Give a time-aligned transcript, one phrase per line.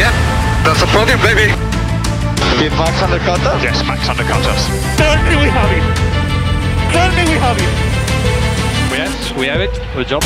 [0.00, 0.12] Yeah,
[0.64, 1.48] that's the podium, baby.
[2.58, 3.62] Did Max undercut us?
[3.62, 4.62] Yes, Max undercut us.
[4.96, 5.84] Tell me we have it.
[6.92, 7.72] Tell me we have it.
[8.98, 9.74] Yes, we have it.
[9.94, 10.22] Good job.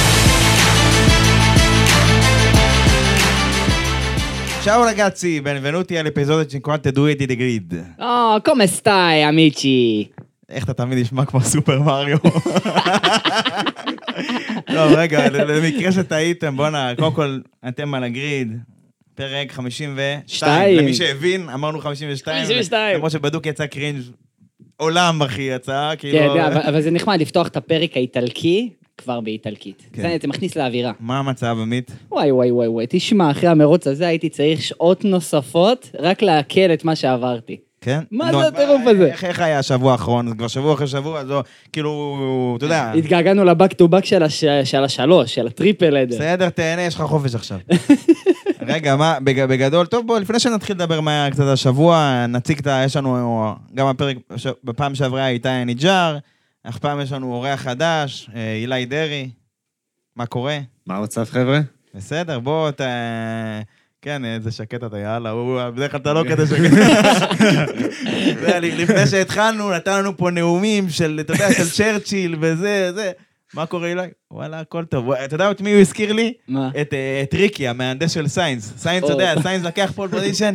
[4.62, 7.94] Ciao ragazzi, benvenuti all'episodio 52 di The Grid.
[7.98, 10.10] Oh, come stai, amici?
[10.50, 12.18] איך אתה תמיד נשמע כמו סופר מריו?
[14.66, 17.38] טוב, רגע, למקרה שטעיתם, בואנה, קודם כל,
[17.68, 18.58] אתם על הגריד,
[19.15, 20.21] פרק 52.
[20.27, 20.77] שתיים.
[20.77, 22.37] למי שהבין, אמרנו 52.
[22.45, 22.95] 52.
[22.95, 24.01] למרות שבדוק יצא קרינג'
[24.77, 26.17] עולם, אחי, יצא, כן, כאילו...
[26.17, 29.83] יודע, אבל- אבל זה נחמד לפתוח את הפרק האיטלקי כבר באיטלקית.
[29.93, 30.01] כן.
[30.01, 30.91] זה זה מכניס לאווירה.
[30.99, 31.91] מה המצב, עמית?
[32.11, 36.85] וואי, וואי, וואי, וואי, תשמע, אחרי המרוץ הזה הייתי צריך שעות נוספות רק לעכל את
[36.85, 37.57] מה שעברתי.
[37.81, 37.99] כן?
[38.11, 39.05] מה זה הטירוף הזה?
[39.05, 40.27] איך היה השבוע האחרון?
[40.29, 42.15] זה כבר שבוע אחרי שבוע, אז לא, כאילו,
[42.57, 44.05] אתה יודע, התגעגענו לבק טו בק
[44.63, 46.15] של השלוש, של הטריפל אדר.
[46.15, 47.57] בסדר, תהנה, יש לך חופש עכשיו.
[48.67, 52.67] רגע, מה, בג- בגדול, טוב, בוא, לפני שנתחיל לדבר מה היה קצת השבוע, נציג את
[52.67, 52.81] ה...
[52.85, 56.17] יש לנו, גם הפרק, ש- בפעם שעברה איתי ניג'אר,
[56.65, 59.29] הפעם יש לנו אורח חדש, אה, אילי דרעי.
[60.15, 60.57] מה קורה?
[60.87, 61.59] מה המצב, חבר'ה?
[61.95, 62.85] בסדר, בוא, אתה...
[64.01, 66.71] כן, איזה שקט אתה, יאללה, הוא, בדרך כלל אתה לא כזה שקט.
[68.61, 73.11] לפני שהתחלנו, נתן לנו פה נאומים של, אתה יודע, של צ'רצ'יל וזה, זה.
[73.53, 74.01] מה קורה אילי?
[74.31, 75.11] וואלה, הכל טוב.
[75.11, 76.33] אתה יודע את מי הוא הזכיר לי?
[76.47, 76.69] מה?
[76.81, 78.73] את, אה, את ריקי, המהנדס של סיינז.
[78.77, 79.13] סיינז, אתה.
[79.13, 80.53] יודע, סיינז לקח pole position,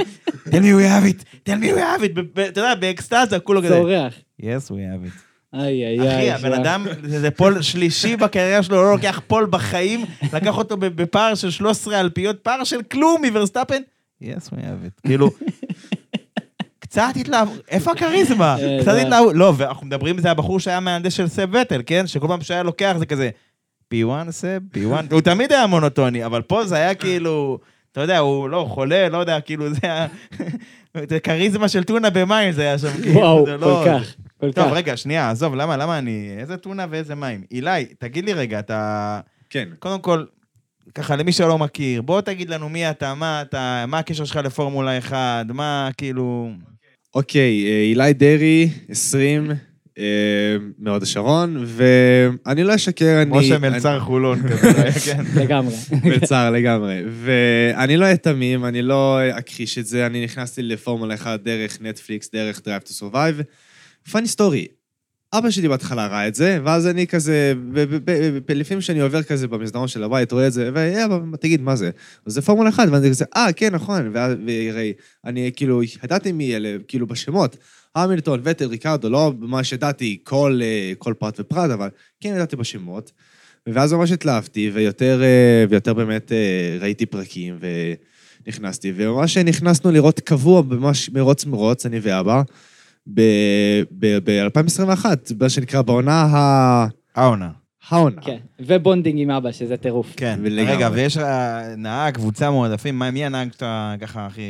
[0.48, 3.38] tell me we have it, tell me we have it, ב- ב- אתה יודע, באקסטאזה,
[3.38, 3.74] כולו כזה.
[3.74, 4.14] צורח.
[4.42, 5.20] yes, we have it.
[5.54, 6.32] איי, איי, אחי, איי.
[6.32, 11.34] הבן זה- אדם, זה pole שלישי בקריירה שלו, לא לוקח pole בחיים, לקח אותו בפער
[11.34, 13.82] של 13 אלפיות, פער של כלום מוורסטאפן.
[14.22, 15.06] yes, we have it.
[15.06, 15.30] כאילו,
[16.90, 18.56] קצת התלהבות, איפה הכריזמה?
[18.60, 18.98] אה, קצת לא.
[18.98, 22.06] התלהבות, לא, ואנחנו מדברים, זה הבחור שהיה מהנדס של סב וטל, כן?
[22.06, 23.30] שכל פעם שהיה לוקח זה כזה,
[23.94, 27.58] P1 סב, P1, הוא תמיד היה מונוטוני, אבל פה זה היה כאילו,
[27.92, 30.06] אתה יודע, הוא לא חולה, לא יודע, כאילו, זה היה...
[31.10, 33.82] זה כריזמה של טונה במים זה היה שם, כאילו, וואו, לא...
[33.86, 34.54] כך, כל כך.
[34.54, 36.36] טוב, רגע, שנייה, עזוב, למה, למה אני...
[36.38, 37.42] איזה טונה ואיזה מים?
[37.50, 39.20] אילי, תגיד לי רגע, אתה...
[39.50, 39.68] כן.
[39.78, 40.24] קודם כל,
[40.94, 44.98] ככה, למי שלא מכיר, בוא תגיד לנו מי אתה, מה אתה, מה הקשר שלך לפורמולה
[44.98, 46.50] 1, מה, כאילו...
[47.14, 49.50] אוקיי, אה, אילי דרעי, 20,
[49.98, 50.04] אה,
[50.78, 53.30] מהוד השרון, ואני לא אשקר, אני...
[53.38, 55.24] משה מלצר חולון כזה, כן.
[55.36, 55.74] לגמרי.
[56.04, 57.02] מלצר לגמרי.
[57.10, 62.30] ואני לא אהיה תמים, אני לא אכחיש את זה, אני נכנסתי לפורמולה 1 דרך נטפליקס,
[62.32, 63.42] דרך Drive to Survive.
[64.10, 64.66] פאני סטורי,
[65.32, 67.54] אבא שלי בהתחלה ראה את זה, ואז אני כזה,
[68.48, 71.90] לפעמים שאני עובר כזה במסדרון של הבית, רואה את זה, ויהיה, אבא, תגיד, מה זה?
[72.26, 74.92] אז זה פורמולה 1, ואני כזה, אה, כן, נכון, והרי,
[75.24, 77.56] אני כאילו, ידעתי מי אלה, כאילו, בשמות.
[77.94, 81.88] המילטון, וטל, ריקרדו, לא ממש ידעתי כל, אה, כל פרט ופרט, אבל
[82.20, 83.12] כן ידעתי בשמות.
[83.66, 87.58] ואז ממש התלהבתי, ויותר, אה, ויותר באמת אה, ראיתי פרקים,
[88.46, 92.42] ונכנסתי, וממש נכנסנו לראות קבוע ממש מרוץ מרוץ, אני ואבא,
[93.06, 95.04] ב-2021,
[95.40, 96.86] מה שנקרא בעונה ה...
[97.16, 97.50] העונה.
[97.88, 98.20] העונה.
[98.22, 100.12] כן, ו bonding עם אבא, שזה טירוף.
[100.16, 100.38] כן.
[100.42, 100.72] ולגמרי.
[100.76, 101.24] רגע, ויש לך
[101.76, 104.42] נהג, קבוצה מועדפים, מה- מי הנהג שאתה ככה הכי...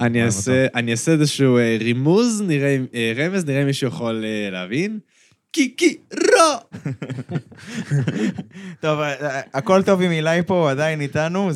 [0.00, 4.50] אני אעשה, אני אעשה איזשהו אה, רימוז, נראה, אה, רמז, נראה אם מישהו יכול אה,
[4.50, 4.98] להבין.
[5.52, 6.80] קיקי רו!
[8.80, 11.50] טוב, אה, הכל טוב עם אילי פה, הוא עדיין איתנו.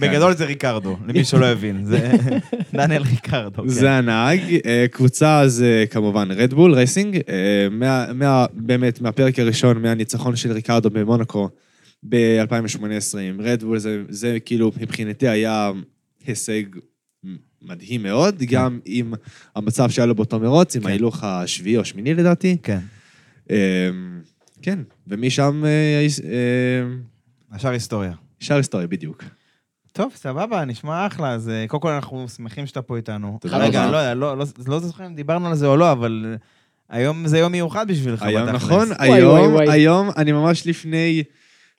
[0.00, 1.84] בגדול זה ריקרדו, למי שלא הבין.
[1.84, 2.12] זה
[2.74, 3.62] דניאל ריקרדו.
[3.62, 3.68] כן.
[3.68, 7.32] זה הנהג, אה, קבוצה זה כמובן רדבול רייסינג, אה,
[7.70, 11.48] מה- מה- באמת מהפרק הראשון, מהניצחון של ריקרדו במונקו
[12.08, 12.80] ב-2018
[13.18, 15.70] עם רדבול, זה, זה כאילו מבחינתי היה
[16.26, 16.62] הישג
[17.62, 19.14] מדהים מאוד, גם עם
[19.56, 20.88] המצב שהיה לו באותו מרוץ, עם כן.
[20.88, 22.56] ההילוך השביעי או השמיני לדעתי.
[22.62, 22.78] כן.
[23.52, 23.90] אה,
[24.62, 26.82] כן, ומשם אה, אה,
[27.52, 28.12] השאר היסטוריה.
[28.40, 29.24] שאר היסטוריה בדיוק.
[29.92, 33.38] טוב, סבבה, נשמע אחלה, אז אה, קודם כל אנחנו שמחים שאתה פה איתנו.
[33.40, 33.92] תודה רגע, רבה.
[33.92, 36.36] לא יודע, לא, לא, לא זוכר אם דיברנו על זה או לא, אבל אה,
[36.98, 38.62] היום זה יום מיוחד בשבילך, היום בתכלס.
[38.62, 39.70] נכון, וואי, וואי, היום, וואי.
[39.70, 41.22] היום, אני ממש לפני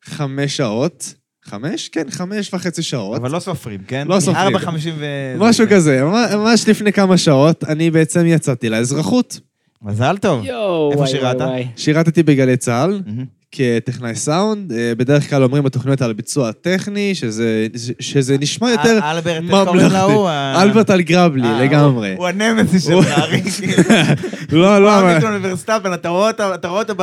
[0.04, 1.14] חמש שעות,
[1.44, 1.90] חמש?
[1.90, 3.20] כן, חמש וחצי שעות.
[3.20, 4.08] אבל לא סופרים, כן?
[4.08, 4.38] לא סופרים.
[4.48, 5.06] ארבע חמישים ו...
[5.40, 6.04] משהו כזה,
[6.36, 9.40] ממש לפני כמה שעות, אני בעצם יצאתי לאזרחות.
[9.84, 10.46] מזל טוב.
[10.46, 11.36] יואו, איפה וואי, שירת?
[11.36, 11.68] וואי, וואי.
[11.76, 13.02] שירתתי בגלי צה"ל.
[13.56, 17.68] כטכנאי סאונד, אה, בדרך כלל אומרים בתוכניות על ביצוע טכני, שזה,
[18.00, 20.30] שזה נשמע יותר אל- אלברט, קוראים להוא?
[20.30, 22.10] ה- אלברט אלגרבלי, אה, לגמרי.
[22.10, 23.42] הוא- הוא הנמסיס הוא- שלך, אחי.
[23.52, 23.84] כאילו.
[24.52, 26.32] לא, לא, אבל- המילטון וורסטאפן, אתה רואה
[26.80, 26.94] אותו,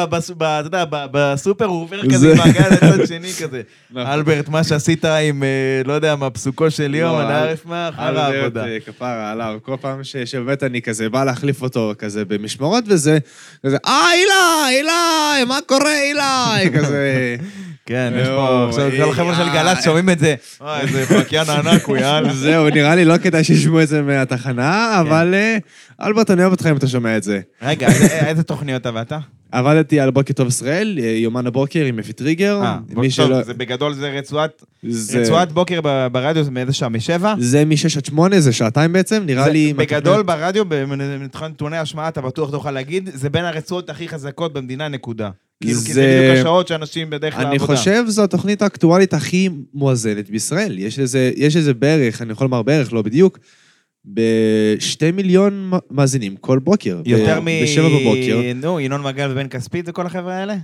[1.12, 3.61] בסופר, הוא עובר כזה מעגל לצד שני כזה.
[3.91, 4.06] נכון.
[4.06, 5.49] אלברט, מה שעשית עם, אה,
[5.85, 8.67] לא יודע, מה, פסוקו של יום, אני ערף מה, אחר אלברט, העבודה.
[8.67, 13.19] אה, כפרה עליו, כל פעם שבאמת אני כזה בא להחליף אותו כזה במשמרות וזה,
[13.67, 14.91] כזה, אה, אילי, אילי,
[15.49, 15.93] מה קורה,
[16.58, 16.78] אילי?
[16.78, 17.37] כזה,
[17.87, 20.34] כן, יש פה עכשיו אה, כל החבר'ה של אה, גל"צ שומעים את זה.
[20.60, 22.34] אוי, איזה פרקיין ענק הוא, יאללה.
[22.44, 25.56] זהו, נראה לי לא כדאי שישמעו את זה מהתחנה, אבל אה,
[26.06, 27.40] אלברט, אני אוהב אותך אם אתה שומע את זה.
[27.62, 29.12] רגע, איזה- תוכניות עבדת?
[29.52, 32.60] עבדתי על בוקר טוב ישראל, אה, יומן הבוקר עם אפי טריגר.
[32.62, 33.42] אה, טוב, שלא...
[33.42, 35.81] זה בגדול זה רצועת זה- רצועת בוקר
[36.12, 36.88] ברדיו, זה מאיזה שעה?
[36.88, 37.34] משבע?
[37.38, 39.72] זה מ-6 עד 8, זה שעתיים בעצם, נראה זה- לי...
[39.72, 44.88] בגדול ברדיו, במבחן נתוני השמעה, אתה בטוח תוכל להגיד, זה בין הרצועות הכי חזקות במדינה,
[44.88, 45.31] נקודה.
[45.62, 47.77] כאילו, כי זה זה- בדיוק השעות שאנשים בדרך כלל אני לעבודה.
[47.79, 50.79] חושב זו התוכנית האקטואלית הכי מואזנת בישראל.
[50.79, 53.39] יש לזה, יש לזה בערך, אני יכול לומר בערך, לא בדיוק,
[54.05, 57.01] בשתי מיליון מאזינים כל בוקר.
[57.07, 57.62] יותר ב- מ...
[57.62, 58.41] בשבע בבוקר.
[58.55, 60.57] נו, ינון מגל ובן כספית וכל החבר'ה האלה?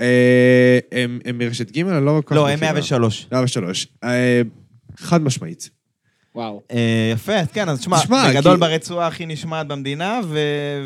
[0.00, 2.72] אה, הם הם מרשת ג', אני לא כל כך לא, הם מכיר.
[2.72, 3.26] 103.
[3.32, 3.86] 103.
[4.04, 4.42] אה,
[4.96, 5.70] חד משמעית.
[6.34, 6.62] וואו.
[6.70, 7.96] אה, יפה, אז כן, אז תשמע,
[8.30, 10.38] בגדול כי- ברצועה הכי נשמעת במדינה, ו-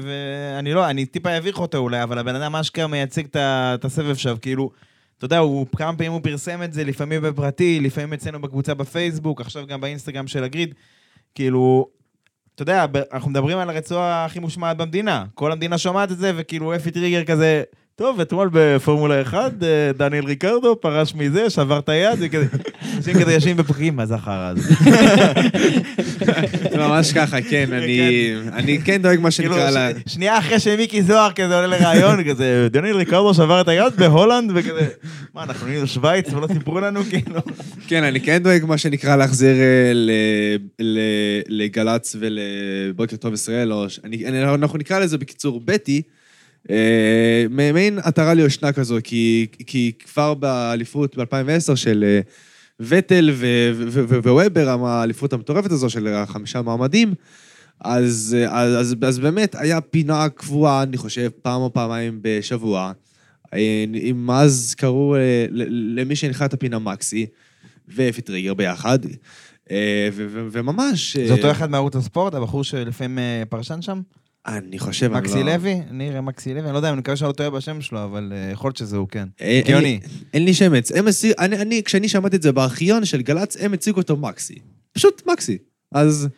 [0.03, 4.35] ואני לא, אני טיפה אביך אותו אולי, אבל הבן אדם אשכרה מייצג את הסבב שם,
[4.43, 4.71] כאילו,
[5.19, 9.41] אתה יודע, הוא, כמה פעמים הוא פרסם את זה, לפעמים בפרטי, לפעמים אצלנו בקבוצה בפייסבוק,
[9.41, 10.75] עכשיו גם באינסטגרם של הגריד,
[11.35, 11.89] כאילו,
[12.55, 16.75] אתה יודע, אנחנו מדברים על הרצועה הכי מושמעת במדינה, כל המדינה שומעת את זה, וכאילו
[16.77, 17.62] אפי טריגר כזה,
[17.99, 22.19] טוב, אתמול בפורמולה 1, אה, דניאל ריקרדו פרש מזה, שבר את היד,
[22.97, 24.75] אנשים כזה יושבים בפרקים, מה החרא הזה?
[26.71, 27.73] זה ממש ככה, כן,
[28.53, 29.93] אני כן דואג מה כאילו, שנקרא ל...
[30.06, 34.50] ש- שנייה אחרי שמיקי זוהר כזה עולה לראיון, כזה, דניאל ריקרדו שבר את היד בהולנד,
[34.55, 34.89] וכזה,
[35.35, 37.41] מה, אנחנו נהיינו שווייץ ולא סיפרו לנו, כאילו?
[37.89, 39.93] כן, אני כן דואג מה שנקרא להחזיר אה,
[41.49, 43.73] לגל"צ ולבוקר טוב ישראל,
[44.35, 46.03] אנחנו נקרא לזה בקיצור בטי,
[47.50, 52.20] מעין עטרה ליושנה כזו, כי כי כבר באליפות ב-2010 של אה,
[52.81, 53.31] וטל
[54.23, 57.15] וובר, האליפות המטורפת הזו של החמישה מועמדים,
[57.81, 62.93] אז, אה, אז, אז, אז באמת היה פינה קבועה, אני חושב, פעם או פעמיים בשבוע.
[63.55, 67.26] אה, אם אז קראו אה, למי שהנחה את הפינה מקסי,
[67.88, 68.99] ואפי טריגר ביחד,
[69.71, 70.09] אה,
[70.53, 71.17] וממש...
[71.17, 74.00] אה, זה אותו אחד מערוץ הספורט, הבחור שלפעמים אה, פרשן שם?
[74.49, 75.12] אני חושב...
[75.12, 75.81] אני מקסי לא- לוי?
[75.91, 76.62] נראה מקסי לוי?
[76.65, 78.97] אני לא יודע, אני מקווה שאני לא טועה בשם שלו, אבל אה, יכול להיות שזה
[78.97, 79.29] הוא, כן.
[79.41, 79.85] אה, אין הגיוני.
[79.85, 80.00] לי-
[80.35, 80.93] אין לי שמץ.
[81.39, 84.59] אני, אני, כשאני שמעתי את זה בארכיון של גל"צ, הם הציגו אותו מקסי.
[84.93, 85.59] פשוט מקסי.
[85.93, 86.29] אז...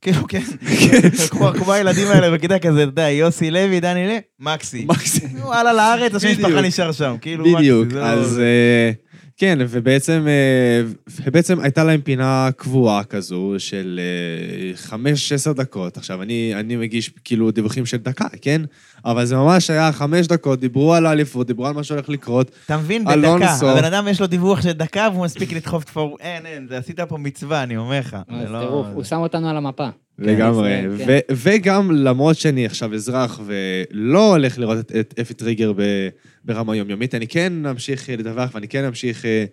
[0.00, 0.42] כאילו, כן.
[1.30, 4.84] כמו כמו הילדים האלה בכיתה כזה, אתה יודע, יוסי לוי, דני לוי, מקסי.
[4.88, 5.26] מקסי.
[5.42, 6.28] הוא עלה לארץ, השם.
[6.30, 7.56] משפחה נשאר שם, כאילו, מקסי.
[7.56, 7.92] בדיוק.
[7.92, 8.90] לא- אז אה,
[9.38, 10.82] כן, ובעצם, אה,
[11.24, 15.96] ובעצם הייתה להם פינה קבועה כזו של אה, חמש, עשר דקות.
[15.96, 18.62] עכשיו, אני, אני מגיש כאילו דיווחים של דקה, כן?
[19.04, 22.50] אבל זה ממש היה חמש דקות, דיברו על האליפות, דיברו על מה שהולך לקרות.
[22.66, 23.54] אתה מבין, בדקה.
[23.54, 23.70] סו.
[23.70, 26.16] הבן אדם יש לו דיווח של דקה והוא מספיק לדחוף את פור...
[26.20, 28.16] אין, אין, זה עשית פה מצווה, אני אומר לך.
[28.28, 29.88] אז זה לא- טירוף, הוא שם אותנו על המפה.
[30.18, 30.70] לגמרי.
[30.70, 31.04] ישראל, כן.
[31.08, 36.08] ו- וגם למרות שאני עכשיו אזרח ולא הולך לראות את, את אפי טריגר ב-
[36.44, 39.44] ברמה יומיומית, אני כן אמשיך לדווח ואני כן אמשיך, אה,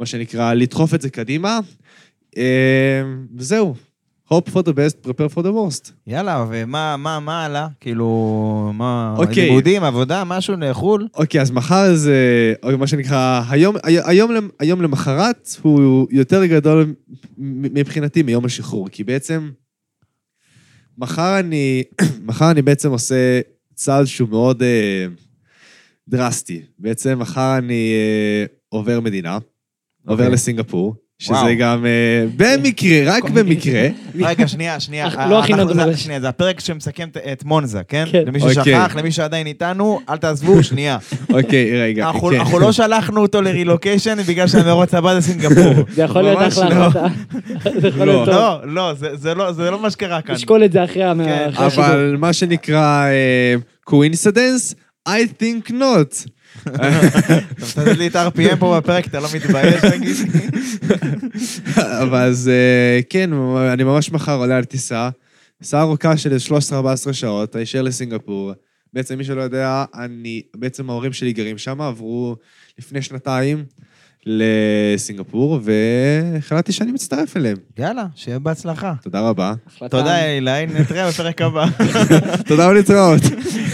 [0.00, 1.60] מה שנקרא, לדחוף את זה קדימה.
[2.36, 3.02] אה,
[3.36, 3.74] וזהו.
[4.32, 5.92] hope for the best, prepare for the worst.
[6.06, 7.66] יאללה, ומה מה, מה הלאה?
[7.80, 9.14] כאילו, מה...
[9.18, 9.44] אוקיי.
[9.44, 11.08] לימודים, עבודה, משהו, לחו"ל?
[11.14, 16.94] אוקיי, אז מחר זה, או מה שנקרא, היום, היום, היום למחרת הוא יותר גדול
[17.38, 19.50] מבחינתי מיום השחרור, כי בעצם
[20.98, 21.84] מחר אני,
[22.26, 23.40] מחר אני בעצם עושה
[23.74, 25.06] צעד שהוא מאוד אה,
[26.08, 26.62] דרסטי.
[26.78, 29.38] בעצם מחר אני אה, עובר מדינה,
[30.06, 30.34] עובר אוקיי.
[30.34, 31.54] לסינגפור, שזה.
[31.58, 31.90] גם אה,
[32.36, 33.88] במקרה, רק במקרה.
[34.28, 35.08] רגע, שנייה, שנייה.
[35.30, 35.96] לא הכי אנחנו- נדון זה- בזה.
[35.98, 38.04] שנייה, זה הפרק שמסכם את- מונזה, כן?
[38.12, 38.22] כן.
[38.26, 38.54] למי אוקיי.
[38.54, 40.98] ששכח, למי שעדיין איתנו, אל תעזבו, שנייה.
[41.32, 42.06] אוקיי, רגע.
[42.06, 42.34] אנחנו כן.
[42.40, 45.84] אנחנו לא שלחנו אותו לרילוקיישן בגלל שהמרוץ הבא זה סינגפור.
[45.94, 46.84] זה יכול להיות אחלה לא.
[46.84, 47.06] החלטה.
[48.04, 48.26] לא.
[48.26, 50.34] לא, לא, זה- זה לא- זה לא מה שקרה כאן.
[50.34, 51.84] נשקול את זה אחרי כן, השידור.
[51.86, 53.06] אבל מה שנקרא
[53.84, 54.74] coincidence,
[55.08, 55.12] I
[55.42, 56.28] think not.
[56.62, 60.16] אתה מסתכל לי את ה-RPM פה בפרק, אתה לא מתבייש, תגיד?
[61.76, 62.50] אבל אז
[63.10, 63.30] כן,
[63.72, 65.08] אני ממש מחר עולה על טיסה.
[65.58, 66.36] טיסה ארוכה של
[66.70, 68.52] 13-14 שעות, הישר לסינגפור.
[68.92, 72.36] בעצם מי שלא יודע, אני, בעצם ההורים שלי גרים שם, עברו
[72.78, 73.64] לפני שנתיים
[74.28, 77.56] לסינגפור, והחלטתי שאני מצטרף אליהם.
[77.78, 78.94] יאללה, שיהיה בהצלחה.
[79.02, 79.54] תודה רבה.
[79.90, 81.66] תודה, אילי, נתראה בפרק הבא.
[82.48, 83.20] תודה ולהתראות.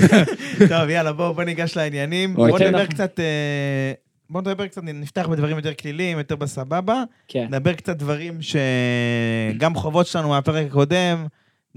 [0.68, 2.36] טוב, יאללה, בואו בוא ניגש לעניינים.
[2.36, 2.50] אוקיי.
[2.50, 3.20] בואו נדבר קצת...
[3.20, 3.92] אה,
[4.30, 7.02] בואו נדבר קצת, נפתח בדברים יותר כליליים, יותר בסבבה.
[7.28, 7.46] כן.
[7.48, 11.26] נדבר קצת דברים שגם חובות שלנו מהפרק הקודם,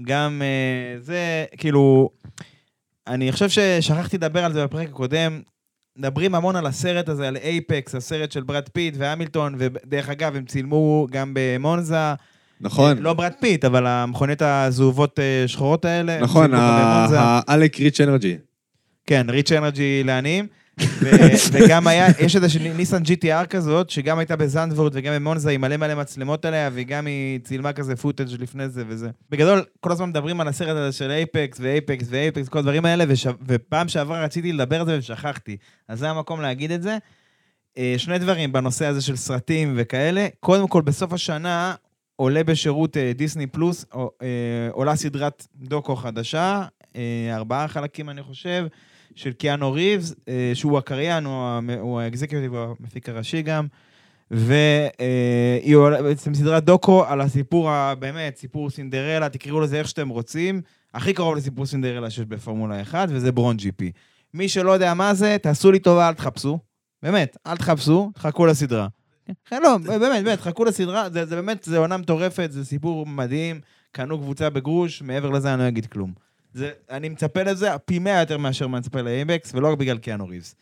[0.02, 2.10] גם אה, זה, כאילו,
[3.06, 5.40] אני חושב ששכחתי לדבר על זה בפרק הקודם.
[5.98, 10.44] מדברים המון על הסרט הזה, על APEX, הסרט של ברד פיט והמילטון, ודרך אגב, הם
[10.44, 12.14] צילמו גם במונזה.
[12.60, 16.20] נכון, לא ברד פיט, אבל המכוניות הזהובות אה, שחורות האלה.
[16.20, 16.50] נכון.
[16.54, 18.36] האלק Rich Energy.
[19.06, 20.46] כן, Rich Energy לעניים.
[21.52, 25.94] וגם היה, יש איזה ניסן GTR כזאת, שגם הייתה בזנדוורט וגם במונזה עם מלא מלא
[25.94, 29.10] מצלמות עליה, וגם היא צילמה כזה footage לפני זה וזה.
[29.30, 32.84] בגדול, כל הזמן מדברים על הסרט הזה של APEX ו APEX ו APEX, כל הדברים
[32.84, 33.26] האלה, וש...
[33.46, 35.56] ופעם שעברה רציתי לדבר על זה ושכחתי.
[35.88, 36.98] אז זה המקום להגיד את זה.
[37.78, 40.26] אה, שני דברים בנושא הזה של סרטים וכאלה.
[40.40, 41.74] קודם כל, בסוף השנה
[42.16, 46.64] עולה בשירות אה, דיסני פלוס, אה, עולה סדרת דוקו חדשה,
[47.32, 48.66] ארבעה חלקים אני חושב,
[49.18, 51.24] של קיאנו ריבס, אה, שהוא הקריין,
[51.80, 53.66] הוא האקזקיוטיב, הוא המפיק הראשי גם.
[54.30, 60.08] והיא עולה- בעצם סדרת דוקו על הסיפור, ה- באמת, סיפור סינדרלה, תקראו לזה איך שאתם
[60.08, 60.60] רוצים,
[60.94, 63.92] הכי קרוב לסיפור סינדרלה שיש בפורמולה 1, וזה ברון ג'י פי.
[64.34, 66.58] מי שלא יודע מה זה, תעשו לי טובה, אל תחפשו.
[67.02, 68.86] באמת, אל תחפשו, חכו לסדרה.
[69.44, 73.60] כן, לא, באמת, באמת, חכו לסדרה, זה, זה באמת, זה עונה מטורפת, זה סיפור מדהים,
[73.92, 76.27] קנו קבוצה בגרוש, מעבר לזה אני לא אגיד כלום.
[76.54, 79.98] זה, אני מצפה לזה פי מאה יותר מאשר אני מצפה ל APEX, ולא רק בגלל
[79.98, 80.54] קיאנו ריבס.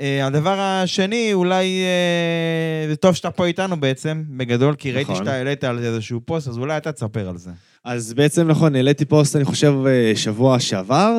[0.00, 5.24] אה, הדבר השני, אולי, אה, זה טוב שאתה פה איתנו בעצם, בגדול, כי ראיתי נכון.
[5.24, 7.50] שאתה העלית על זה איזשהו פוסט, אז אולי אתה תספר על זה.
[7.84, 11.18] אז בעצם, נכון, העליתי פוסט, אני חושב, אה, שבוע שעבר.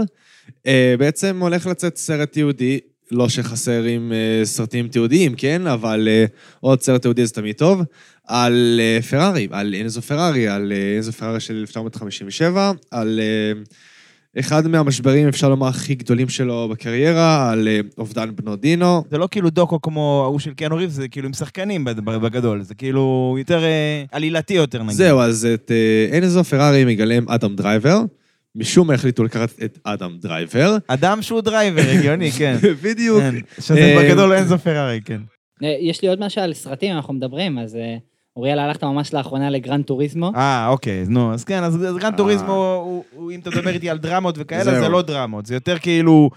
[0.68, 2.80] אה, בעצם הולך לצאת סרט תיעודי,
[3.12, 5.68] לא שחסר עם אה, סרטים תיעודיים, כן?
[5.68, 6.25] אבל אה,
[6.60, 7.82] עוד סרט תיעודי זה תמיד טוב.
[8.27, 13.62] על אה, פרארי, על אנזו פרארי, על אה, אנזו פרארי של 1957, על אה,
[14.39, 17.67] אחד מהמשברים, אפשר לומר, הכי גדולים שלו בקריירה, על
[17.98, 19.03] אובדן בנו דינו.
[19.12, 22.75] זה לא כאילו דוקו כמו ההוא של קיאנו ריבס, זה כאילו עם שחקנים בגדול, זה
[22.75, 23.63] כאילו יותר
[24.12, 24.96] עלילתי יותר נגיד.
[24.96, 25.72] זהו, אז את
[26.17, 28.01] אנזו פרארי מגלם אדם דרייבר.
[28.55, 30.77] משום מה החליטו לקחת את אדם דרייבר.
[30.88, 32.57] אדם שהוא דרייבר, הגיוני, כן.
[32.81, 33.19] בדיוק.
[33.19, 35.22] כן, שזה בגדול אנזו פרארי, כן.
[35.62, 37.77] יש לי עוד משהו על סרטים, אנחנו מדברים, אז
[38.38, 40.32] אוריאל, הלכת ממש לאחרונה ל Gran Turismo.
[40.36, 42.17] אה, אוקיי, נו, אז כן, אז אז Gran אה.
[42.18, 44.79] Turismo, הוא- הוא- אם אתה מדבר איתי על דרמות וכאלה, זהו.
[44.84, 46.29] זה לא דרמות, זה יותר כאילו...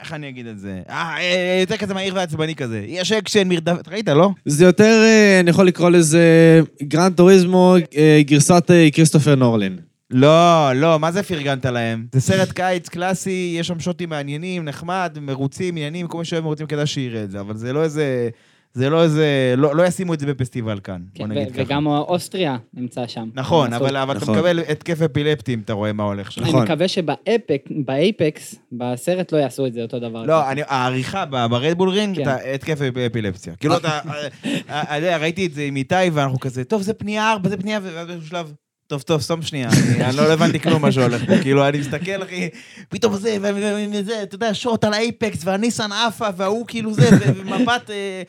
[0.00, 0.80] איך אני אגיד את זה?
[0.90, 2.84] אה, אה, יותר כזה מהיר ועצבני כזה.
[2.86, 3.88] יש אקשן, מרדף...
[3.88, 4.30] ראית, לא?
[4.44, 9.78] זה יותר, אה, אני יכול לקרוא לזה Gran Turismo, אה, גרסת אה, כריסטופר נולאן.
[10.10, 12.06] לא, לא, מה זה פרגנת להם?
[12.12, 16.66] זה סרט קיץ קלאסי, יש שם שוטים מעניינים, נחמד, מרוצים, עניינים, כל מי שאוהב מרוצים
[16.66, 18.28] כדאי שיראה את זה, אבל זה לא איזה...
[18.74, 19.54] זה לא איזה...
[19.56, 21.62] לא, לא ישימו את זה בפסטיבל קאן, כן, בוא ו- נגיד ככה.
[21.62, 23.28] וגם אוסטריה נמצא שם.
[23.34, 23.72] נכון.
[23.72, 24.34] אבל, אבל אתה נכון.
[24.34, 26.42] מקבל התקף אפילפטי אם אתה רואה מה הולך שם.
[26.42, 26.62] אני נכון.
[26.62, 30.22] מקווה שב APEX, בסרט לא יעשו את זה אותו דבר.
[30.22, 32.22] לא, אני, העריכה ב- ב Red Bull Ring, כן.
[32.22, 32.78] אתה התקף
[33.10, 33.56] אפילפסיה.
[33.56, 34.28] כאילו אתה, אה,
[34.70, 37.80] אה, אה, ראיתי את זה עם איתי, ואנחנו כזה, טוב, זה פנייה ארבע, זה פנייה,
[37.82, 38.52] ואז באיזשהו שלב,
[38.94, 42.22] טוב, טוב, סתום שנייה, אני אני לא הבנתי כלום מה שהולך פה, כאילו, אני מסתכל,
[42.22, 42.48] אחי,
[42.88, 43.36] פתאום זה,
[43.92, 48.22] וזה, אתה יודע, שוט על האייפקס, והניסן עפה, וההוא כאילו זה, ומבט אה,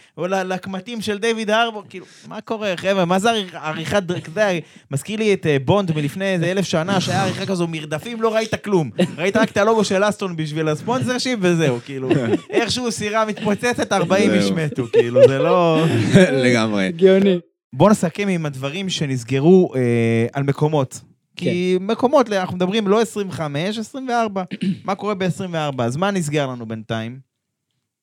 [0.43, 4.47] לקמטים של דיוויד הרבור, כאילו, מה קורה, חבר'ה, מה זה עריכ- עריכת, אתה יודע,
[4.91, 8.55] מזכיר לי את אה, בונד מלפני איזה אלף שנה, שהיה עריכה כזו, מרדפים, לא ראית
[8.63, 8.89] כלום.
[9.17, 12.09] ראית רק את הלוגו של אסטון בשביל הספונסר שיפ, וזהו, כאילו,
[12.49, 14.51] איכשהו סירה מתפוצצת, 40 איש.
[14.51, 15.85] מתו, כאילו, זה לא...
[16.45, 16.85] לגמרי.
[16.87, 17.39] הגיוני.
[17.77, 21.01] בואו נסכם עם הדברים שנסגרו אה, על מקומות.
[21.35, 24.43] כי מקומות, אנחנו מדברים לא 25, 24.
[24.83, 25.83] מה קורה ב-24?
[25.83, 27.19] אז מה נסגר לנו בינתיים?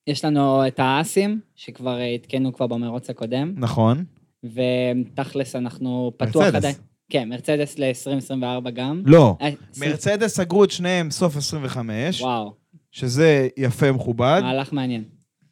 [0.07, 4.05] יש לנו את האסים, שכבר אה, עדכנו כבר במרוץ הקודם, נכון.
[4.45, 6.55] ותכלס אנחנו פתוח מרצדס.
[6.55, 6.75] עדיין.
[7.11, 9.03] כן, מרצדס ל-2024 גם.
[9.07, 9.37] לא.
[9.41, 12.55] אה, מרצדס סגרו את שניהם סוף 25, וואו,
[12.91, 14.41] שזה יפה מכובד.
[14.43, 15.05] מהלך מעניין.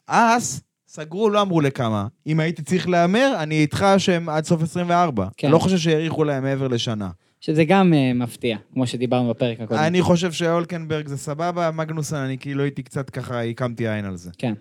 [0.08, 0.62] אז
[0.92, 2.06] סגרו, לא אמרו לכמה.
[2.26, 5.28] אם הייתי צריך להמר, אני איתך שהם עד סוף 24.
[5.36, 5.50] כן.
[5.50, 7.10] לא חושב שהאריכו להם מעבר לשנה.
[7.40, 9.80] שזה גם אה, מפתיע, כמו שדיברנו בפרק הקודם.
[9.80, 14.30] אני חושב שאולקנברג זה סבבה, מגנוסון, אני כאילו הייתי קצת ככה, הקמתי עין על זה.
[14.38, 14.54] כן.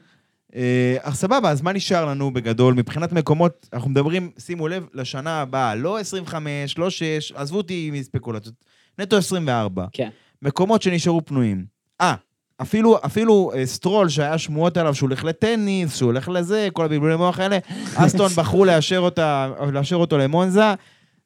[0.55, 2.73] אה, אז סבבה, אז מה נשאר לנו בגדול?
[2.73, 8.55] מבחינת מקומות, אנחנו מדברים, שימו לב, לשנה הבאה, לא 25, לא 6, עזבו אותי מספקולציות,
[8.99, 9.85] נטו 24.
[9.93, 10.09] כן.
[10.41, 11.78] מקומות שנשארו פנויים.
[12.59, 16.85] אה, אפילו, אפילו אה, סטרול, שהיה שמועות עליו שהוא הולך לטניס, שהוא הולך לזה, כל
[16.85, 17.57] הבלבולי מוח האלה,
[17.95, 20.73] אסטון בחרו לאשר, אותה, לאשר אותו למונזה.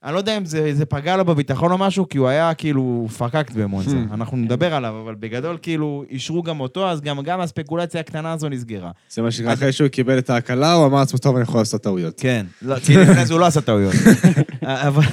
[0.03, 3.07] אני לא יודע אם זה, זה פגע לו בביטחון או משהו, כי הוא היה כאילו
[3.17, 3.97] פקקט במונזה.
[4.11, 8.49] אנחנו נדבר עליו, אבל בגדול כאילו אישרו גם אותו, אז גם, גם הספקולציה הקטנה הזו
[8.49, 8.91] נסגרה.
[9.09, 11.81] זה מה שקרה אחרי שהוא קיבל את ההקלה, הוא אמר לעצמו, טוב, אני יכול לעשות
[11.81, 12.19] טעויות.
[12.19, 13.93] כן, לא, כי לפני זה הוא לא עשה טעויות.
[14.63, 15.03] אבל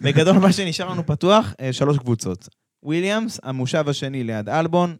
[0.00, 2.48] בגדול מה שנשאר לנו פתוח, אה, שלוש קבוצות.
[2.82, 4.96] וויליאמס, המושב השני ליד אלבון,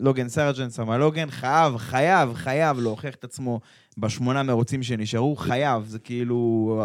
[0.00, 3.60] לוגן סרג'נט, שמע לוגן, חייב, חייב, חייב להוכיח את עצמו
[3.98, 6.36] בשמונה מרוצים שנשארו, חייב, זה כאילו,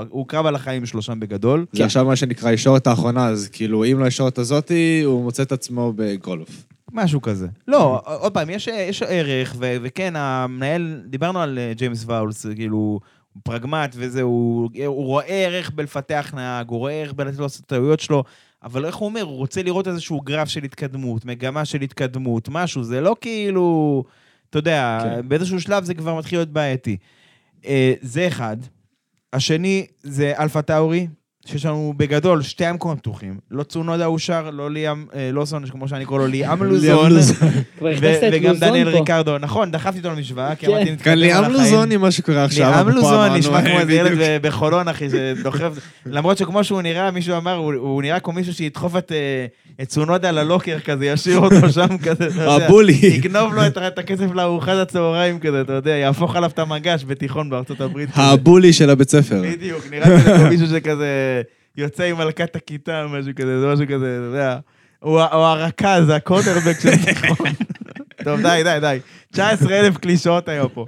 [0.09, 1.65] הוא קרב על החיים שלו שם בגדול.
[1.71, 5.51] זה עכשיו מה שנקרא ישורת האחרונה, אז כאילו, אם לא ישורת הזאתי, הוא מוצא את
[5.51, 6.65] עצמו בגולף.
[6.93, 7.47] משהו כזה.
[7.67, 12.99] לא, עוד פעם, יש, יש ערך, ו- וכן, המנהל, דיברנו על אה, ג'יימס וואולס, כאילו,
[13.43, 17.71] פרגמט וזה, הוא, הוא רואה ערך בלפתח נהג, הוא רואה ערך בלתת לו לעשות את
[17.71, 18.23] הטעויות שלו,
[18.65, 22.83] אבל איך הוא אומר, הוא רוצה לראות איזשהו גרף של התקדמות, מגמה של התקדמות, משהו,
[22.83, 24.03] זה לא כאילו...
[24.49, 25.29] אתה יודע, כן.
[25.29, 26.97] באיזשהו שלב זה כבר מתחיל להיות בעייתי.
[27.65, 28.57] אה, זה אחד.
[29.33, 31.07] השני זה אלפה טאורי,
[31.45, 33.37] שיש לנו בגדול שתי המקומות פתוחים.
[33.51, 37.11] לא צונודה אושר, לא ליאם אה, לוסון, כמו שאני קורא לו, ליאם לוזון.
[37.81, 37.93] וגם
[38.51, 38.87] לוזון דניאל.
[38.89, 39.37] ריקרדו.
[39.37, 40.71] נכון, דחפתי אותו למשוואה, כי כן.
[40.71, 41.53] אמרתי, נתקדם כאן על ליאם החיים.
[41.53, 42.71] לוזוני, מה שקורה עכשיו.
[42.75, 45.71] ליאם לוזון נשמע כמו איזה ילד בחולון, אחי, שדוחף...
[46.05, 49.45] למרות שכמו שהוא נראה, מישהו אמר, הוא- הוא נראה כמו מישהו שידחוף את אה,
[49.81, 52.65] את צונודה ללוקר כזה, ישאיר אותו שם כזה, אתה יודע.
[52.65, 52.93] הבולי.
[53.03, 57.81] יגנוב לו את הכסף לארוחת הצהריים כזה, אתה יודע, יהפוך עליו את המגש בתיכון בארצות
[57.81, 58.09] הברית.
[58.15, 59.41] הבולי של הבית ספר.
[59.41, 61.41] בדיוק, נראה כזה כמו מישהו שכזה
[61.77, 64.57] יוצא עם מלכת הכיתה, משהו כזה, זה משהו כזה, אתה יודע.
[64.99, 67.47] הוא הרכז, הקוטרבק של התיכון.
[68.25, 68.99] טוב, די, די, די.
[69.31, 70.85] 19 אלף קלישאות היום פה.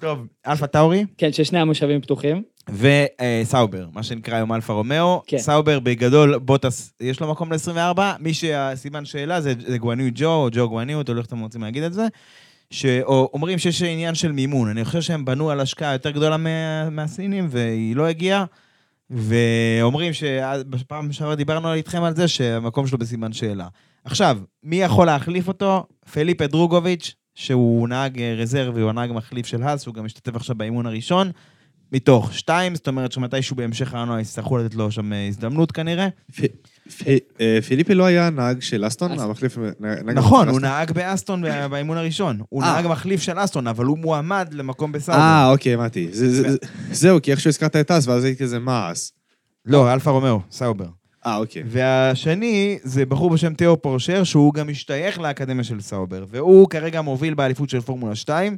[0.00, 2.42] טוב, אלפה טאורי כן, ששני המושבים פתוחים.
[2.72, 5.22] וסאובר, מה שנקרא היום אלפה רומאו.
[5.26, 5.38] כן.
[5.38, 10.48] סאובר בגדול, בוטס, יש לו מקום ל-24, מי שהסימן שאלה זה זה גואניו ג'ו, או
[10.52, 12.06] ג'ו גואניו, תלוי איך אתם רוצים להגיד את זה.
[12.70, 14.68] שאומרים שיש עניין של מימון.
[14.68, 18.44] אני חושב שהם בנו על השקעה יותר גדולה מה- מהסינים, והיא לא הגיעה.
[19.10, 23.66] ואומרים שבפעם שעברה דיברנו איתכם על זה שהמקום שלו בסימן שאלה.
[24.04, 25.86] עכשיו, מי יכול להחליף אותו?
[26.12, 30.56] פליפה דרוגוביץ', שהוא נהג אה, רזרבי, הוא הנהג מחליף של האס, שהוא גם משתתף עכשיו
[30.56, 31.30] באימון הראשון,
[31.92, 36.08] מתוך שתיים, זאת אומרת שמתישהו בהמשך העונה יצטרכו לתת לו שם אה, הזדמנות כנראה.
[37.40, 39.12] אה, פיליפי לא היה נהג של אסטון?
[39.12, 39.58] אס- המחליף...
[39.80, 40.60] נהג נכון, הוא?
[40.60, 42.40] נהג באסטון באימון הראשון.
[42.48, 42.72] הוא אה.
[42.74, 45.20] נהג מחליף של אסטון, אבל הוא מועמד למקום בסאובר.
[45.20, 46.08] אה, אוקיי, הבנתי.
[46.12, 46.58] זה- זה- זה-
[46.92, 49.12] זהו, כי איכשהו הזכרת את אס, ואז הייתי כזה, מה אס?
[49.66, 50.86] לא, אלפה רומאו, סאובר.
[51.26, 51.62] אה, אוקיי.
[51.66, 57.34] והשני זה בחור בשם תיאו פורשר, שהוא גם משתייך לאקדמיה של סאובר, והוא כרגע מוביל
[57.34, 58.56] באליפות של פורמולה 2,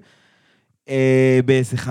[0.89, 1.89] אה, באיזה 15-20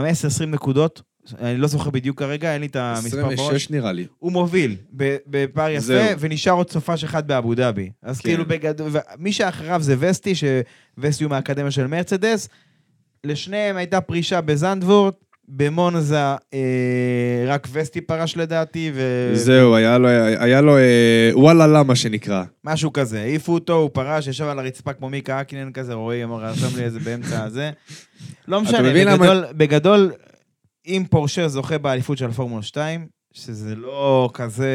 [0.47, 1.01] נקודות,
[1.41, 3.33] אני לא זוכר בדיוק כרגע, אין לי את המספר בראש.
[3.33, 4.05] 26 נראה לי.
[4.19, 4.75] הוא מוביל
[5.27, 6.19] בפער יפה, זהו.
[6.19, 7.89] ונשאר עוד סופש אחד באבו דאבי.
[8.03, 8.29] אז כן.
[8.29, 12.49] כאילו בגדול, מי שאחריו זה וסטי, שווסטי הוא מהאקדמיה של מרצדס.
[13.23, 15.13] לשניהם הייתה פרישה בזנדוורט,
[15.53, 16.17] במונזה
[16.53, 16.59] אה,
[17.47, 19.31] רק וסטי פרש לדעתי, ו...
[19.33, 20.07] זהו, היה לו,
[20.39, 22.43] היה לו אה, וואלה למה שנקרא.
[22.63, 26.43] משהו כזה, העיפו אותו, הוא פרש, ישב על הרצפה כמו מיקה אקינן כזה, רועי אמר,
[26.45, 27.71] רשם לי איזה באמצע הזה.
[28.47, 30.11] לא משנה, מבין למה- בגדול, בגדול,
[30.85, 34.69] אם פורשר זוכה באליפות של פורמולה 2, שזה לא כזה,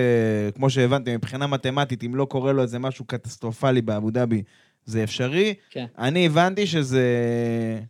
[0.54, 4.42] כמו שהבנתם, מבחינה מתמטית, אם לא קורה לו איזה משהו קטסטרופלי באבו דאבי,
[4.84, 5.54] זה אפשרי.
[5.70, 5.86] כן.
[5.98, 7.04] אני הבנתי שזה,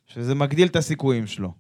[0.07, 1.53] שזה מגדיל את הסיכויים שלו.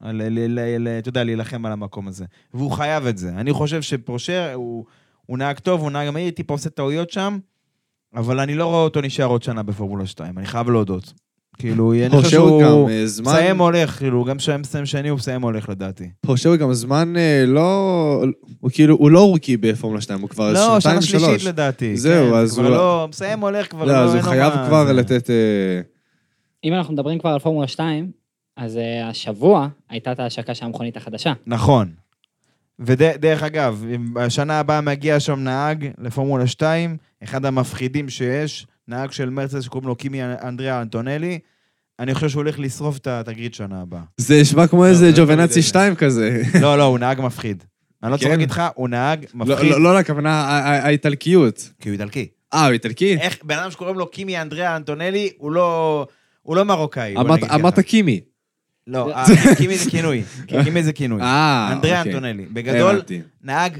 [0.00, 2.24] ל- ל- ל- ל- אתה יודע, להילחם על המקום הזה.
[2.54, 3.28] והוא חייב את זה.
[3.28, 4.84] אני חושב שפורשר, הוא,
[5.26, 7.38] הוא נהג טוב, הוא נהג מהיר, טיפה עושה טעויות שם,
[8.14, 11.12] אבל אני לא רואה אותו נשאר עוד שנה בפורמולה 2, אני חייב להודות.
[11.58, 13.32] כאילו, אני חושב שהוא גם אה, זמן...
[13.32, 16.10] מסיים הולך, כאילו, גם כשהיה מסיים שני, הוא מסיים הולך לדעתי.
[16.26, 18.24] פורשר הוא גם זמן אה, לא...
[18.60, 21.46] הוא כאילו, הוא לא רוקי בפורמולה 2, הוא כבר לא, שנתיים שנה שלישית שלוש.
[21.46, 21.96] לדעתי.
[21.96, 23.06] זהו, כן, אז הוא- לא...
[23.10, 25.30] מסיים הולך כבר, לא, אז הוא חייב מה, כבר זה- לתת...
[25.30, 25.80] אה,
[26.64, 28.10] אם אנחנו מדברים כבר על פורמולה 2,
[28.56, 31.32] אז השבוע הייתה את ההשקה של המכונית החדשה.
[31.46, 31.88] נכון.
[32.78, 39.30] ודרך אגב, אם בשנה הבאה מגיע שם נהג לפורמולה 2, אחד המפחידים שיש, נהג של
[39.30, 41.38] מרצדס שקוראים לו קימי אנדריאה אנטונלי,
[41.98, 44.00] אני חושב שהוא הולך לשרוף את התגרית שנה הבאה.
[44.16, 45.68] זה נשמע כמו איזה לא, לא ג'ובנאצי יודע.
[45.68, 46.42] 2 כזה.
[46.60, 47.64] לא, לא, הוא נהג מפחיד.
[48.02, 48.26] אני לא כן?
[48.26, 50.42] צוחק איתך, הוא נהג לא, מפחיד, לא, לא, הכוונה,
[50.82, 51.70] האיטלקיות.
[51.80, 52.28] כי הוא איטלקי.
[52.54, 53.16] אה, הוא איטלקי?
[53.20, 56.06] איך בן אדם שקוראים לו קימי אנדריאה אנטונלי, הוא לא...
[56.48, 58.20] לא מרוקאי, אמרת- קימי.
[58.86, 59.24] לא, אה,
[59.56, 60.22] קימי זה כינוי.
[60.64, 61.22] קימי זה כינוי.
[61.22, 62.12] אה, אנדריאה אוקיי.
[62.12, 62.46] אנטונלי.
[62.52, 63.02] בגדול.
[63.42, 63.78] נהג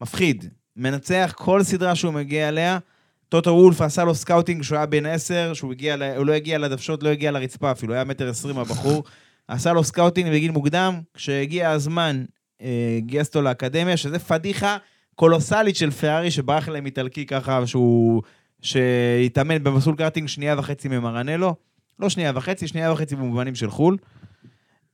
[0.00, 0.44] מפחיד.
[0.76, 2.78] מנצח כל סדרה שהוא מגיע אליה.
[3.28, 7.02] טוטו וולף עשה לו scouting כשהוא היה בן עשר, שהוא הגיע, הוא לא הגיע לדוושות,
[7.02, 9.04] לא הגיע לרצפה אפילו, היה מטר עשרים הבחור.
[9.48, 12.24] עשה לו scouting בגיל מוקדם, כשהגיע הזמן,
[12.62, 14.76] אה, גייס אותו לאקדמיה, שזה פדיחה
[15.14, 18.22] קולוסלית של פרארי שברח להם איטלקי ככה, שהוא...
[18.62, 21.54] שהתאמן במסלול קארטינג שנייה וחצי ממרנלו.
[21.98, 23.96] לא שנייה וחצי, שנייה וחצי במובנים של חו"ל.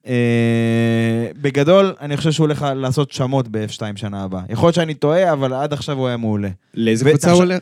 [0.06, 0.12] אה,
[1.42, 4.42] בגדול, אני חושב שהוא הולך לעשות שמות ב-F2 שנה הבאה.
[4.48, 6.48] יכול להיות שאני טועה, אבל עד עכשיו הוא היה מעולה.
[6.74, 7.58] לאיזה קבוצה הוא הולך?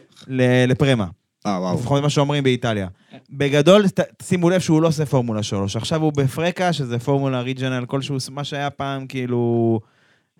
[0.68, 1.07] לפרמה.
[1.46, 1.74] אה, וואו.
[1.78, 2.88] לפחות מה שאומרים באיטליה.
[3.31, 3.85] בגדול,
[4.22, 5.76] שימו לב שהוא לא עושה פורמולה 3.
[5.76, 9.81] עכשיו הוא בפרקה, שזה פורמולה ריג'נל כלשהו, מה שהיה פעם כאילו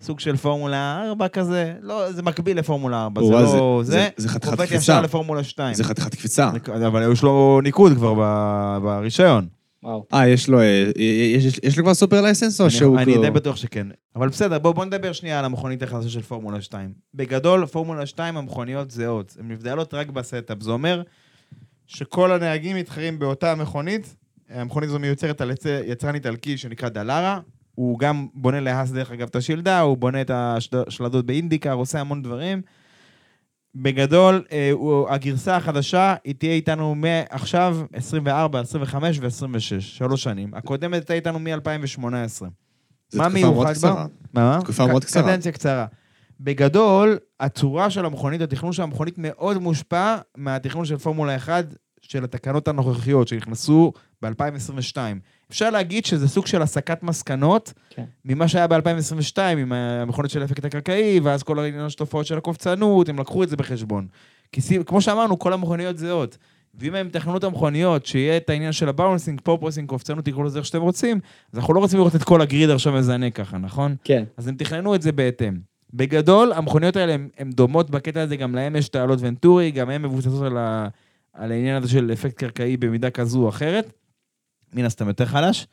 [0.01, 1.73] סוג של פורמולה 4 כזה.
[1.81, 3.81] לא, זה מקביל לפורמולה 4, זה וואו, לא...
[3.83, 4.75] זה- זה, חתיכת קפיצה.
[4.75, 5.73] ישר לפורמולה 2.
[5.73, 6.49] זה חתיכת קפיצה.
[6.87, 8.13] אבל יש לו ניקוד כבר
[8.83, 9.47] ברישיון.
[9.83, 10.05] וואו.
[10.13, 10.59] אה, יש לו...
[10.59, 10.91] אה,
[11.35, 12.95] יש- יש- יש לו כבר super license או שהוא...
[12.95, 13.87] אני, אני כאילו- די בטוח שכן.
[14.15, 16.89] אבל בסדר, בואו בוא נדבר שנייה על המכונית החדשה של פורמולה 2.
[17.13, 19.35] בגדול, פורמולה 2 המכוניות זהות.
[19.39, 20.61] הן נבדלות רק ב setup.
[20.61, 21.01] זה אומר
[21.87, 24.15] שכל הנהגים מתחרים באותה מכונית.
[24.49, 27.39] המכונית הזו מיוצרת על יצ- יצרן איטלקי שנקרא דלארה.
[27.75, 32.21] הוא גם בונה להאס דרך אגב את השלדה, הוא בונה את השלדות באינדיקר, עושה המון
[32.21, 32.61] דברים.
[33.75, 40.51] בגדול, אה, הוא- הגרסה החדשה, היא תהיה איתנו מעכשיו 24, 25 ו-26, שלוש שנים.
[40.53, 42.45] הקודמת הייתה איתנו מ-2018.
[43.09, 44.05] זו מה מיוחד בה?
[44.33, 44.59] מה?
[44.63, 45.23] תקופה מאוד קצרה.
[45.23, 45.85] קדנציה קצרה.
[46.39, 51.65] בגדול, הצורה של המכונית, התכנון של המכונית מאוד מושפע מהתכנון של פורמולה 1
[52.01, 54.97] של התקנות הנוכחיות שנכנסו ב-2022.
[55.53, 58.03] אפשר להגיד שזה סוג של הסקת מסקנות כן.
[58.25, 63.09] ממה שהיה ב-2022 עם המכונית של האפקט הקרקעי, ואז כל העניין של תופעות של הקופצנות,
[63.09, 64.07] הם לקחו את זה בחשבון.
[64.51, 66.37] כי כמו שאמרנו, כל המכוניות זהות.
[66.75, 70.59] ואם הם תכננו את המכוניות, שיהיה את העניין של ה bouncing, porpoising, קופצנות, תקראו לזה
[70.59, 71.19] איך שאתם רוצים,
[71.53, 73.95] אז אנחנו לא רוצים לראות את כל ה grid עכשיו מזנה ככה, נכון?
[74.03, 74.23] כן.
[74.37, 75.57] אז הם תכננו את זה בהתאם.
[75.93, 80.43] בגדול, המכוניות האלה הן דומות בקטע הזה, גם להם יש תעלות ונטורי, גם הן מבוססות
[80.43, 80.87] על, ה,
[81.33, 83.91] על העניין הזה של אפקט קרקעי במידה כזו או אחרת.
[84.73, 85.67] מן הסתם יותר חלש.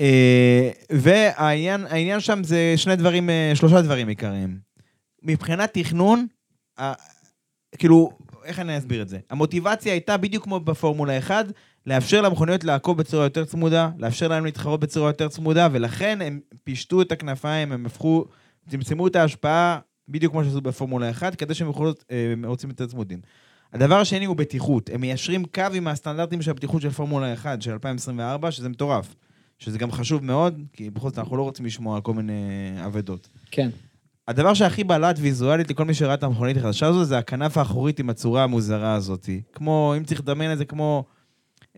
[0.00, 4.58] אה, והעניין העניין שם זה שני דברים, אה, שלושה דברים עיקריים.
[5.22, 6.26] מבחינת תכנון,
[7.78, 8.10] כאילו,
[8.44, 9.18] איך אני אסביר את זה?
[9.30, 11.46] המוטיבציה הייתה בדיוק כמו בפורמולה 1,
[11.86, 17.02] לאפשר למכוניות לעקוב בצורה יותר צמודה, לאפשר להם להתחרות בצורה יותר צמודה, ולכן הם פישטו
[17.02, 18.24] את הכנפיים, הם הפכו,
[18.68, 22.86] צמצמו את ההשפעה, בדיוק כמו שעשו בפורמולה 1, כדי שהם יוכלו להיות אה, רוצים יותר
[22.86, 23.20] צמודים.
[23.72, 24.90] הדבר השני הוא בטיחות.
[24.92, 29.14] הם מיישרים קו עם הסטנדרטים של הבטיחות של פורמולה 1 של 2024, שזה מטורף.
[29.58, 32.32] שזה גם חשוב מאוד, כי בכל זאת אנחנו לא רוצים לשמוע על כל מיני
[32.86, 33.28] אבדות.
[33.50, 33.70] כן.
[34.28, 38.10] הדבר שהכי בלט ויזואלית לכל מי שראה את המכונית החדשה הזו, זה הכנף האחורית עם
[38.10, 39.28] הצורה המוזרה הזאת.
[39.52, 41.04] כמו, אם צריך לדמיין את זה כמו,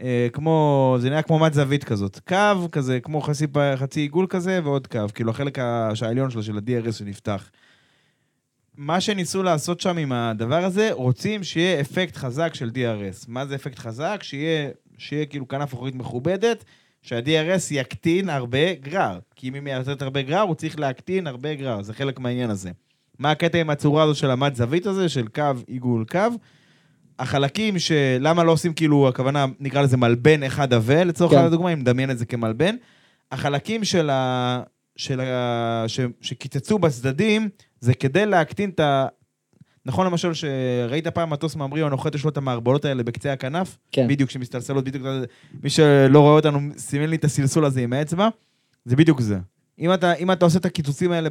[0.00, 2.20] אה, כמו, זה נראה כמו מד זווית כזאת.
[2.28, 5.00] קו כזה, כמו חצי, חצי עיגול כזה, ועוד קו.
[5.14, 7.50] כאילו החלק העליון שלו, של ה-DRS שנפתח.
[8.80, 13.24] מה שניסו לעשות שם עם הדבר הזה, רוצים שיהיה אפקט חזק של DRS.
[13.28, 14.20] מה זה אפקט חזק?
[14.22, 16.64] שיהיה, שיהיה כאילו כנף אחורית מכובדת,
[17.02, 19.18] שה-DRS יקטין הרבה גרר.
[19.36, 22.70] כי אם היא מייצרת הרבה גרר, הוא צריך להקטין הרבה גרר, זה חלק מהעניין הזה.
[23.18, 26.28] מה הקטע עם הצורה הזו של המד זווית הזה, של קו, עיגול, קו?
[27.18, 28.16] החלקים של...
[28.20, 31.38] למה לא עושים כאילו, הכוונה, נקרא לזה מלבן אחד עבה, לצורך כן.
[31.38, 32.76] הדוגמה, אם נדמיין את זה כמלבן.
[33.32, 34.62] החלקים של ה...
[35.00, 35.84] של ה...
[35.86, 36.00] ש...
[36.20, 37.48] שקיצצו בצדדים,
[37.80, 39.06] זה כדי להקטין את ה...
[39.86, 43.78] נכון למשל שראית פעם מטוס ממריא או נוחת יש לו את המערבולות האלה בקצה הכנף?
[43.92, 44.08] כן.
[44.08, 45.04] בדיוק, שמסתלסלות, בדיוק,
[45.62, 48.28] מי שלא רואה אותנו סימן לי את הסלסול הזה עם האצבע,
[48.84, 49.38] זה בדיוק זה.
[49.78, 51.28] אם אתה, אם אתה עושה את הקיצוצים האלה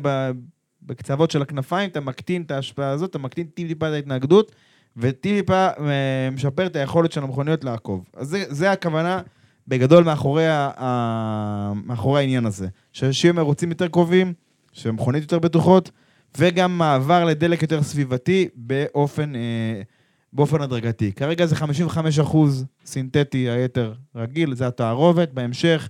[0.84, 4.52] בקצוות של הכנפיים, אתה מקטין את ההשפעה הזאת, אתה מקטין טיפ-טיפה את ההתנגדות,
[4.98, 8.06] וטיפ-טיפה אה, משפר את היכולת של המכוניות לעקוב.
[8.14, 9.22] אז זה, זה הכוונה
[9.70, 12.68] בגדול מאחורי, ה, מאחורי העניין הזה.
[12.94, 14.34] שאנשים מרוצים יותר קרובים,
[14.72, 15.92] שמכונית יותר בטוחות,
[16.38, 19.82] וגם מעבר לדלק יותר סביבתי באופן, אה,
[20.34, 21.12] באופן הדרגתי.
[21.12, 25.34] כרגע זה 55% סינתטי, היתר רגיל, זה התערובת.
[25.34, 25.90] בהמשך,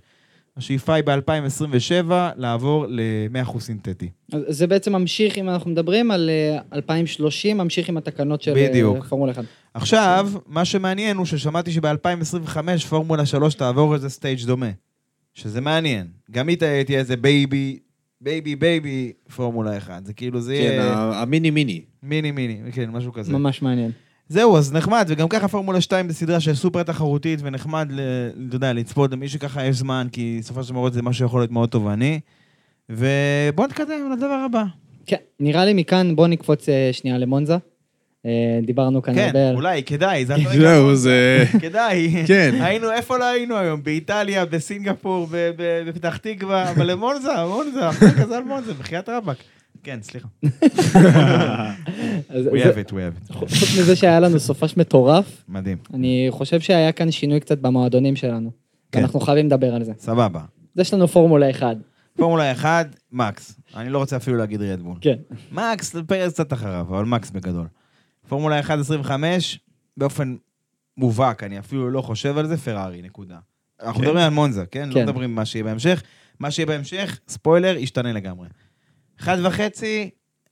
[0.60, 4.08] השאיפה היא ב-2027 לעבור ל-100% סינתטי.
[4.48, 9.04] זה בעצם ממשיך, אם אנחנו מדברים על אה, 2030, ממשיך עם התקנות של אה, בדיוק.
[9.04, 9.44] פורמולה 1.
[9.74, 12.56] עכשיו, מה שמעניין הוא ששמעתי שב-2025
[12.88, 14.70] פורמולה 3 תעבור איזה stage דומה.
[15.34, 16.06] שזה מעניין.
[16.30, 17.78] גם היא תה- תהיה איזה בייבי,
[18.20, 20.06] בייבי בייבי פורמולה 1.
[20.06, 21.80] זה כאילו, זה כן, יהיה ה- המיני מיני.
[22.02, 23.32] מיני מיני, כן, משהו כזה.
[23.32, 23.90] ממש מעניין.
[24.30, 27.92] זהו, אז נחמד, וגם ככה פורמולה 2 זה סדרה של סופר תחרותית, ונחמד,
[28.48, 31.50] אתה יודע, לצפות למי שככה יש זמן, כי בסופו של דבר זה משהו שיכול להיות
[31.50, 32.20] מאוד תובעני.
[32.90, 34.64] ובואו נתקדם לדבר הבא.
[35.06, 37.56] כן, נראה לי מכאן בוא נקפוץ אה, שנייה למונזה.
[38.26, 38.30] אה,
[38.66, 39.54] דיברנו כאן כן, הרבה על...
[39.54, 40.94] אולי, כדאי, זה זהו.
[40.94, 41.44] זה...
[41.60, 42.24] כדאי.
[42.26, 42.54] כן.
[42.60, 43.82] היינו, איפה לא היינו היום?
[43.82, 45.28] באיטליה, בסינגפור,
[45.86, 49.36] בפתח תקווה, אבל למונזה, מונזה, הפרק הזה על מונזה, בחייאת רבאק.
[49.82, 50.28] כן, סליחה.
[52.30, 53.32] We have it, we have it.
[53.32, 55.78] חוץ מזה שהיה לנו סופש מטורף, מדהים.
[55.94, 58.50] אני חושב שהיה כאן שינוי קצת במועדונים שלנו.
[58.92, 58.98] כן.
[58.98, 59.92] ואנחנו חייבים לדבר על זה.
[59.98, 60.40] סבבה.
[60.40, 61.76] אז יש לנו פורמולה 1.
[62.16, 63.60] פורמולה 1, מקס.
[63.76, 64.96] אני לא רוצה אפילו להגיד רדבול.
[65.00, 65.16] כן.
[65.52, 67.66] מקס, פרס קצת אחריו, אבל מקס בגדול.
[68.28, 69.58] פורמולה 1 25,
[69.96, 70.36] באופן
[70.96, 73.36] מובהק, אני אפילו לא חושב על זה, פרארי, נקודה.
[73.82, 74.88] אנחנו מדברים על מונזה, כן?
[74.88, 75.02] לא כן.
[75.02, 76.02] מדברים מה שיהיה בהמשך.
[76.40, 78.48] מה שיהיה בהמשך, ספוילר, ישתנה לגמרי.
[79.20, 80.10] אחד וחצי,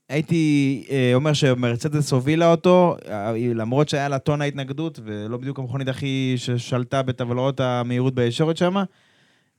[0.08, 5.88] הייתי אה, אומר שמרצדס הובילה אותו, אה, למרות שהיה לה טון ההתנגדות, ולא בדיוק המכונית
[5.88, 8.76] הכי ששלטה בטבלאות המהירות בישורת שם.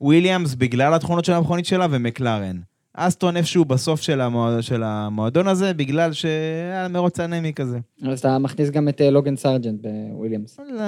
[0.01, 2.59] וויליאמס, בגלל התכונות של המכונית שלה, ומקלרן.
[2.93, 7.79] אסטון איפשהו בסוף של, המועד, של המועדון הזה, בגלל שהיה מרוץ אנמי כזה.
[8.07, 10.59] אז אתה מכניס גם את אה, לוגן סארג'נט בוויליאמס.
[10.69, 10.83] לא,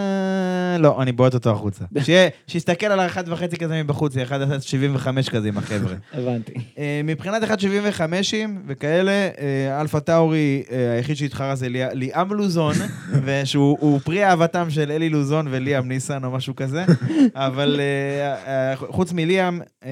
[0.80, 1.86] לא, אני בועט אותו החוצה.
[2.48, 5.96] שיסתכל על האחד וחצי כזה מבחוץ, זה 1.75 כזה עם החבר'ה.
[6.14, 6.54] הבנתי.
[6.78, 12.76] אה, מבחינת 1.75ים וכאלה, אה, אלפה טאורי, אה, היחיד שהתחרה זה ליאם לוזון,
[13.26, 16.86] ושהוא הוא פרי אהבתם של אלי לוזון וליאם ניסן או משהו כזה,
[17.36, 19.90] אבל אה, אה, חוץ מליאם, אה,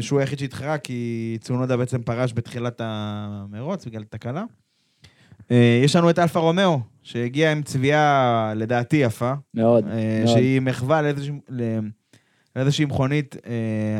[0.00, 4.44] שהוא היחיד שהתחרה, כי צונודה בעצם פרש בתחילת המרוץ בגלל תקלה.
[5.50, 10.36] אה, יש לנו את אלפה רומאו, שהגיעה עם צביעה לדעתי יפה, מאוד, אה, מאוד.
[10.36, 11.02] שהיא מחווה
[12.56, 13.36] לאיזושהי- מכונית,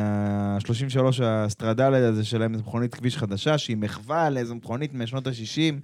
[0.01, 5.75] ה-33 הסטרדלה הזה שלהם, זו מכונית כביש חדשה, שהיא מחווה לאיזו מכונית משנות ה-60.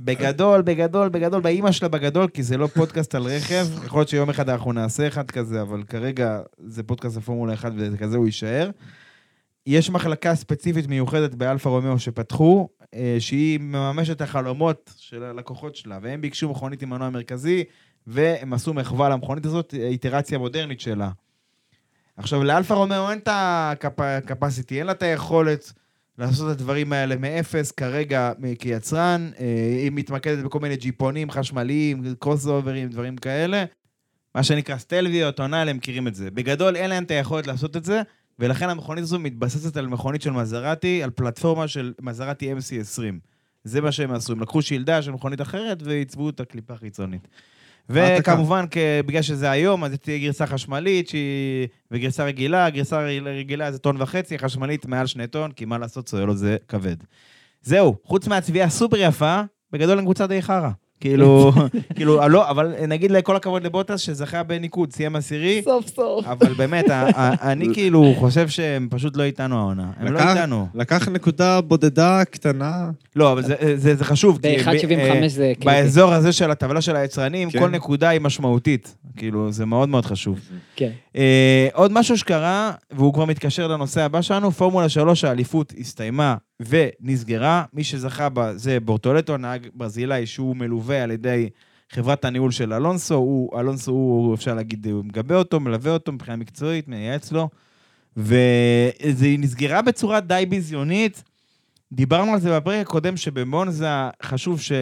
[0.00, 3.66] בגדול, בגדול, בגדול, באימא שלה בגדול, כי זה לא פודקאסט על רכב.
[3.84, 7.72] יכול להיות שיום אחד אנחנו נעשה אחד כזה, אבל כרגע זה פודקאסט על פורמולה 1
[7.76, 8.70] וכזה הוא יישאר.
[9.68, 15.98] יש מחלקה ספציפית מיוחדת באלפה רומאו שפתחו, אה, שהיא מממשת את החלומות של הלקוחות שלה,
[16.02, 17.64] והם ביקשו מכונית עם מנוע מרכזי,
[18.06, 21.10] והם עשו מחווה למכונית הזאת, איטרציה מודרנית שלה.
[22.16, 25.72] עכשיו, לאלפה רומאו אין את ה-capacity, אין לה את היכולת
[26.18, 29.30] לעשות את הדברים האלה מאפס כרגע כיצרן.
[29.40, 29.44] אה,
[29.82, 33.64] היא מתמקדת בכל מיני ג'יפונים חשמליים, קרוס אוברים, דברים כאלה.
[34.34, 36.30] מה שנקרא סטלוויות, טונאל, הם מכירים את זה.
[36.30, 38.02] בגדול, אין להם את היכולת לעשות את זה,
[38.38, 43.02] ולכן המכונית הזו מתבססת על מכונית של מזרטי, על פלטפורמה של מזרטי MC20.
[43.64, 47.28] זה מה שהם עשו, הם לקחו שלדה של מכונית אחרת ועיצבו אותה קליפה חיצונית.
[47.88, 48.32] העתקה.
[48.32, 48.64] וכמובן,
[49.06, 51.68] בגלל שזה היום, אז תהיה גרסה חשמלית שהיא...
[51.90, 56.36] וגרסה רגילה, גרסה רגילה זה טון וחצי, חשמלית מעל שני טון, כי מה לעשות, סויולו
[56.36, 56.96] זה כבד.
[57.62, 60.70] זהו, חוץ מהצביעה הסופר יפה, בגדול הם קבוצה די חרא.
[61.00, 61.52] כאילו,
[61.96, 66.26] כאילו, לא, אבל נגיד לכל הכבוד לבוטס שזכה בניקוד, סיים עשירי, סוף סוף.
[66.26, 69.90] אבל באמת, ה- ה- אני כאילו חושב שהם פשוט לא איתנו העונה.
[69.98, 70.66] הם לא איתנו.
[70.74, 72.90] לקח נקודה בודדה, קטנה.
[73.16, 74.38] לא, אבל זה- זה זה חשוב.
[74.42, 74.72] כי ב- ב-1.75
[75.22, 75.64] אה, זה קריטי.
[75.64, 77.58] באזור הזה של הטבלה של היצרנים, כן.
[77.58, 78.94] כל נקודה היא משמעותית.
[79.16, 80.38] כאילו, זה מאוד מאוד חשוב.
[80.76, 80.90] כן.
[81.16, 87.64] אה, עוד משהו שקרה, והוא כבר מתקשר לנושא הבא שלנו, פורמולה 3 האליפות הסתיימה ונסגרה.
[87.72, 91.48] מי שזכה בה זה בורטולטו, נהג ברזילאי שהוא מלווה על ידי
[91.90, 93.14] חברת הניהול של אלונסו.
[93.14, 97.48] הוא, אלונסו הוא, אפשר להגיד, הוא מגבה אותו, מלווה אותו מבחינה מקצועית, מייעץ לו.
[98.16, 101.22] והיא נסגרה בצורה די ביזיונית.
[101.92, 103.88] דיברנו על זה בפרק הקודם, שבמונזה
[104.22, 104.72] חשוב ש...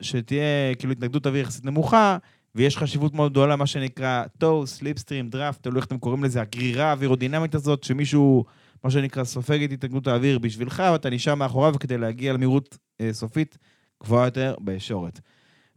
[0.00, 2.18] שתהיה כאילו התנגדות אוויר יחסית נמוכה,
[2.54, 6.84] ויש חשיבות מאוד גדולה, מה שנקרא tow, slipstream, draft, תלוי איך אתם קוראים לזה, הגרירה
[6.84, 8.44] האווירודינמית הזאת, שמישהו,
[8.84, 13.58] מה שנקרא, סופג את התנגדות האוויר בשבילך, ואתה נשאר מאחוריו כדי להגיע למהירות אה, סופית
[14.02, 15.20] גבוהה יותר בישורת.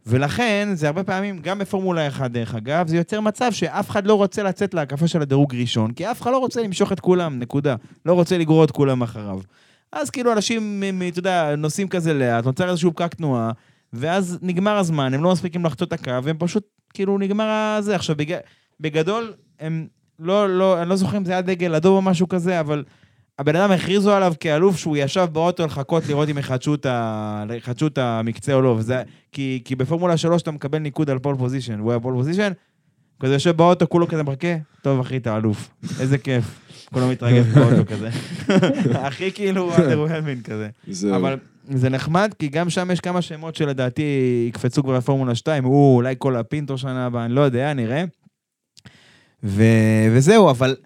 [0.06, 4.14] ולכן, זה הרבה פעמים, גם בפורמולה 1, דרך אגב, זה יוצר מצב שאף אחד לא
[4.14, 7.76] רוצה לצאת להקפה של הדירוג ראשון, כי אף אחד לא רוצה למשוך את כולם, נקודה.
[8.06, 9.40] לא רוצה לגרור את כולם אחריו.
[9.92, 13.50] אז כאילו אנשים, אתה יודע, נוסעים כזה לאט, נוצר איזשהו פקק תנועה,
[13.92, 17.94] ואז נגמר הזמן, הם לא מספיקים לחצות את הקו, והם פשוט, כאילו, נגמר הזה.
[17.94, 18.36] עכשיו, בג...
[18.80, 19.86] בגדול, הם
[20.18, 22.84] לא, לא, אני לא זוכר אם זה היה דגל אדום או משהו כזה, אבל
[23.38, 26.74] הבן אדם הכריזו עליו כאלוף שהוא ישב באוטו לחכות לראות אם יחדשו
[27.86, 29.02] את, המקצה או לא, וזה...
[29.32, 32.52] כי, כי בפורמולה 3 אתה מקבל ניקוד על pole position, הוא היה pole position,
[33.20, 36.60] כזה יושב באוטו, כולו כזה מחכה, טוב אחי, אתה אלוף, איזה כיף.
[36.92, 38.08] כולו מתרגש באוטו כזה.
[39.06, 40.68] הכי כאילו underwhelming כזה.
[41.16, 41.36] אבל
[41.70, 44.02] זה נחמד, כי גם שם יש כמה שמות שלדעתי
[44.48, 48.04] יקפצו כבר לפורמולה 2, הוא אולי כל הפינטו שנה הבאה, אני לא יודע, נראה.
[49.44, 49.62] ו...
[50.12, 50.76] וזהו, אבל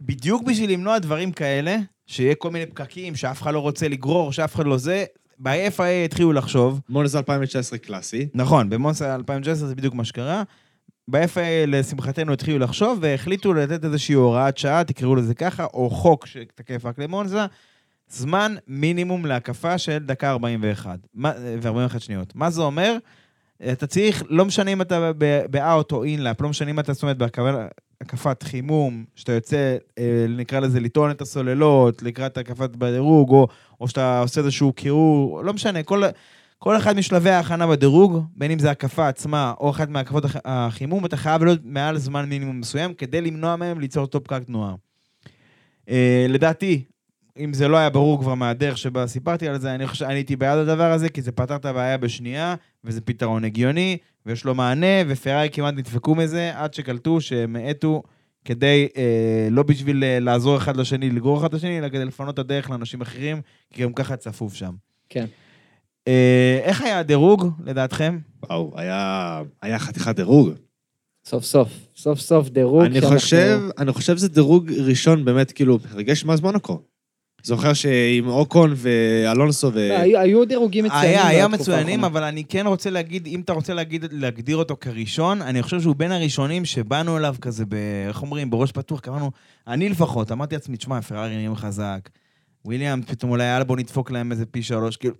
[0.00, 4.54] בדיוק בשביל למנוע דברים כאלה, שיהיה כל מיני פקקים, שאף אחד לא רוצה לגרור, שאף
[4.54, 5.04] אחד לא זה,
[5.38, 8.28] ב-FIA התחילו לחשוב, מונזה 2019 קלאסי.
[8.34, 10.42] נכון, במונסה 2019 זה בדיוק מה שקרה.
[11.08, 16.84] ב-FIA לשמחתנו התחילו לחשוב והחליטו לתת איזושהי הוראת שעה, תקראו לזה ככה, או חוק שתקף
[16.84, 17.46] רק למונזה,
[18.08, 21.32] זמן מינימום להקפה של דקה 41 מה-
[21.62, 22.36] ו-41 שניות.
[22.36, 22.96] מה זה אומר?
[23.72, 25.10] אתה צריך, לא משנה אם אתה
[25.50, 27.16] באאוט או אינלאפ, לא משנה אם אתה, זאת אומרת,
[28.02, 33.48] בהקפת חימום, שאתה יוצא, אה, נקרא לזה, לטעון את הסוללות, לקראת הקפת בדירוג, או,
[33.80, 36.02] או שאתה עושה איזשהו קירור, לא משנה, כל,
[36.58, 41.04] כל אחד משלבי ההכנה בדירוג, בין אם זה הקפה עצמה או אחת מהקפות הח- החימום,
[41.06, 44.74] אתה חייב להיות מעל זמן מינימום מסוים כדי למנוע מהם ליצור אותו פקק תנועה.
[46.28, 46.82] לדעתי,
[47.38, 50.36] אם זה לא היה ברור כבר מהדרך שבה סיפרתי על זה, אני חושב, אני הייתי
[50.36, 53.96] בעד הדבר הזה, כי זה פתר את הבעיה בשנייה, וזה פתרון הגיוני,
[54.26, 58.02] ויש לו מענה, ופרארי כמעט נדפקו מזה, עד שקלטו שהם האטו
[58.44, 62.38] כדי, אה, לא בשביל אה, לעזור אחד לשני, לגרור אחד לשני, אלא כדי לפנות את
[62.38, 63.40] הדרך לאנשים אחרים,
[63.72, 64.72] כי גם ככה צפוף שם.
[65.08, 65.26] כן.
[66.08, 68.18] אה, איך היה הדירוג, לדעתכם?
[68.48, 70.50] וואו, היה היה חתיכת דירוג.
[71.24, 71.68] סוף סוף.
[71.96, 72.82] סוף סוף דירוג.
[72.82, 76.80] אני שאנחנו- חושב, אני חושב שזה דירוג ראשון באמת, כאילו, ריגש מאז מונקו.
[77.42, 79.88] זוכר שעם אוקון ואלונסו ו...
[79.88, 81.08] לא, היו- היו דירוגים מצוינים.
[81.08, 82.04] היה, היה מצוינים.
[82.04, 85.96] אבל אני כן רוצה להגיד, אם אתה רוצה להגיד, להגדיר אותו כראשון, אני חושב שהוא
[85.96, 87.74] בין הראשונים שבאנו אליו כזה, ב,
[88.08, 89.30] איך אומרים, בראש פתוח, אמרנו,
[89.68, 92.08] אני לפחות, אמרתי לעצמי, תשמע, פרארי נראים חזק,
[92.64, 95.14] וויליאמס, פתאום אולי יאללה, בוא נדפוק להם איזה פי שלוש, כאילו,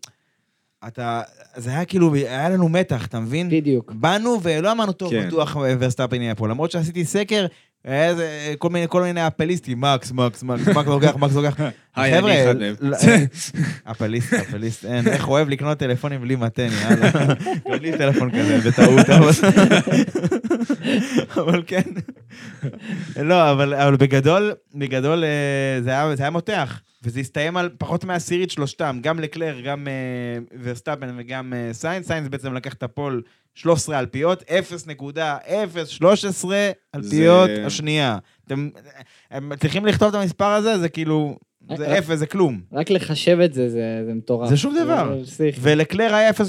[0.87, 1.23] אתה,
[1.57, 3.49] זה היה כאילו, היה לנו מתח, אתה מבין?
[3.51, 3.93] בדיוק.
[3.93, 5.27] באנו ולא אמרנו, טוב, כן.
[5.29, 7.49] בטוח ורסטאפן יהיה פה, למרות שעשיתי סקר, היה
[7.85, 11.61] איזה, כל מיני, כל מיני אפליסטים, מקס, מקס, מקס, מקס לוקח, מקס לוקח.
[11.97, 12.55] היי, אני אחד.
[12.81, 12.97] לא,
[13.91, 17.11] אפליסט, אפליסט, אין, איך אוהב לקנות טלפונים בלי מתן, יאללה.
[17.71, 19.31] גם לי טלפון כזה, בטעות, אבל...
[21.43, 21.83] אבל כן.
[23.17, 25.83] לא, אבל בגדול, בגדול אה,
[26.15, 29.93] זה היה מותח, וזה הסתיים על פחות מעשירית שלושתם, גם לקלר, גם אה,
[30.63, 32.07] ורסטאפן וגם אה, סיינס.
[32.07, 33.23] סיינס בעצם לקח את ה pole
[33.55, 36.45] 13 אלפיות, 0.013
[36.95, 38.19] אלפיות זה- השנייה.
[38.47, 38.69] אתם
[39.31, 41.39] הם צריכים לכתוב את המספר הזה, זה כאילו,
[41.77, 42.61] זה רק- אפס, זה כלום.
[42.73, 44.49] רק לחשב את זה, זה זה מטורף.
[44.49, 45.19] זה שום דבר.
[45.25, 45.61] פסיכי.
[45.63, 46.45] ולקלר היה 0.067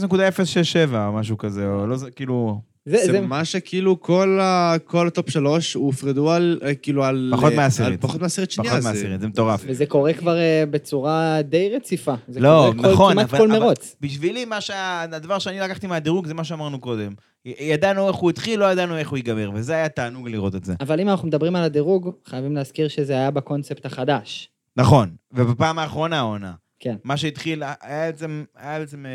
[1.07, 5.07] או משהו כזה, או לא זה, כאילו, זה- זה זה- מה שכאילו כל ה- כל
[5.07, 7.29] ה top שלוש הופרדו על, אה, כאילו על...
[7.35, 7.91] פחות אה, מעשירית.
[7.91, 8.71] על פחות מעשירית שנייה.
[8.71, 9.63] פחות זה- מעשירית, זה מטורף.
[9.67, 12.13] וזה קורה כבר אה, בצורה די רציפה.
[12.27, 13.95] זה לא, קורה כל- נכון, כמעט אבל- כל אבל- מרוץ.
[14.01, 15.01] בשבילי, מה שה...
[15.01, 17.13] הדבר שאני לקחתי מהדירוג זה מה שאמרנו קודם.
[17.45, 20.73] ידענו איך הוא התחיל, לא ידענו איך הוא ייגמר, וזה היה תענוג לראות את זה.
[20.81, 24.49] אבל אם אנחנו מדברים על הדירוג, חייבים להזכיר שזה היה בקונספט החדש.
[24.77, 26.53] נכון, ובפעם האחרונה העונה.
[26.79, 26.95] כן.
[27.03, 28.43] מה שהתחיל, היה בעצם...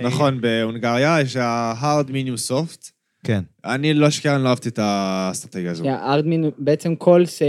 [0.02, 2.90] נכון, בהונגריה יש ה-hard minium soft.
[3.24, 3.42] כן.
[3.64, 5.84] אני לא אשכרה, אני לא אהבתי את האסטרטגיה הזו.
[5.88, 7.42] ארדמין, בעצם כל, ס-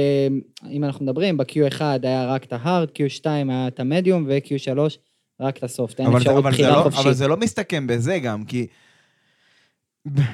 [0.71, 4.79] אם אנחנו מדברים, ב-Q1 היה רק את ההארד, Q2 היה את המדיום, ו-Q3
[5.39, 5.99] רק את הסופט.
[5.99, 7.05] אין אפשרות בחירה לא, חופשית.
[7.05, 8.67] אבל זה לא מסתכם בזה גם, כי...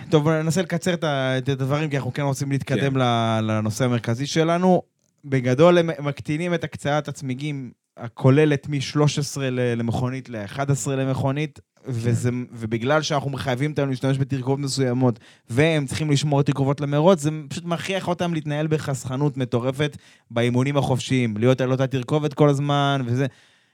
[0.10, 3.00] טוב, ננסה לקצר את הדברים, כי אנחנו כן רוצים להתקדם כן.
[3.00, 4.82] ל- לנושא המרכזי שלנו.
[5.26, 13.72] בגדול הם מקטינים את הקצאת הצמיגים הכוללת מ-13 למכונית ל-11 למכונית, וזה, ובגלל שאנחנו מחייבים
[13.72, 19.38] אותם להשתמש בתרכובות מסוימות, והם צריכים לשמור תרכובות למרוץ, זה פשוט מכריח אותם להתנהל בחסכנות
[19.38, 19.98] מטורפת
[20.32, 23.26] באימונים החופשיים, להיות על אותה תרכובת כל הזמן, וזה...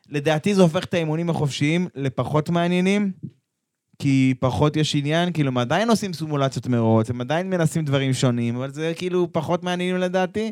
[0.09, 3.11] לדעתי זה הופך את האימונים החופשיים לפחות מעניינים,
[3.99, 8.55] כי פחות יש עניין, כאילו הם עדיין עושים סימולציות מרוץ, הם עדיין מנסים דברים שונים,
[8.55, 10.51] אבל זה כאילו פחות מעניינים לדעתי.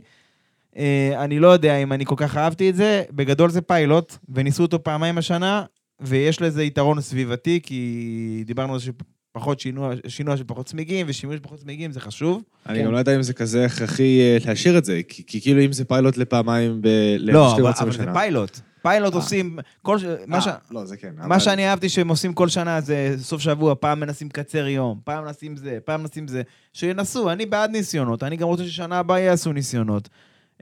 [0.78, 4.64] אה, אני לא יודע אם אני כל כך אהבתי את זה, בגדול זה פיילוט, וניסו
[4.64, 5.64] אותו פעמיים השנה,
[6.00, 8.86] ויש לזה יתרון סביבתי, כי דיברנו על זה
[9.32, 12.44] שפחות שינוע, שינוע של פחות צמיגים, ושימוש בפחות צמיגים זה חשוב.
[12.70, 12.86] אני כן.
[12.86, 15.72] גם לא יודע אם זה כזה הכרחי אה, להשאיר את זה, כי כי כאילו אם
[15.72, 16.88] זה פיילוט לפעמים ב...
[17.20, 18.06] לא, אבל, אבל זה.
[18.14, 18.60] פיילוט.
[18.82, 19.18] פיילוט אה.
[19.20, 20.04] עושים, כל, ש...
[20.28, 20.48] מה, ש...
[20.72, 21.10] לא, זה כן.
[21.18, 25.00] מה אבל- שאני אהבתי שהם עושים כל שנה זה סוף שבוע, פעם מנסים לקצר יום,
[25.04, 26.42] פעם מנסים זה, פעם מנסים זה.
[26.74, 30.10] שינסו, אני בעד ניסיונות, אני גם רוצה ששנה הבאה יעשו ניסיונות.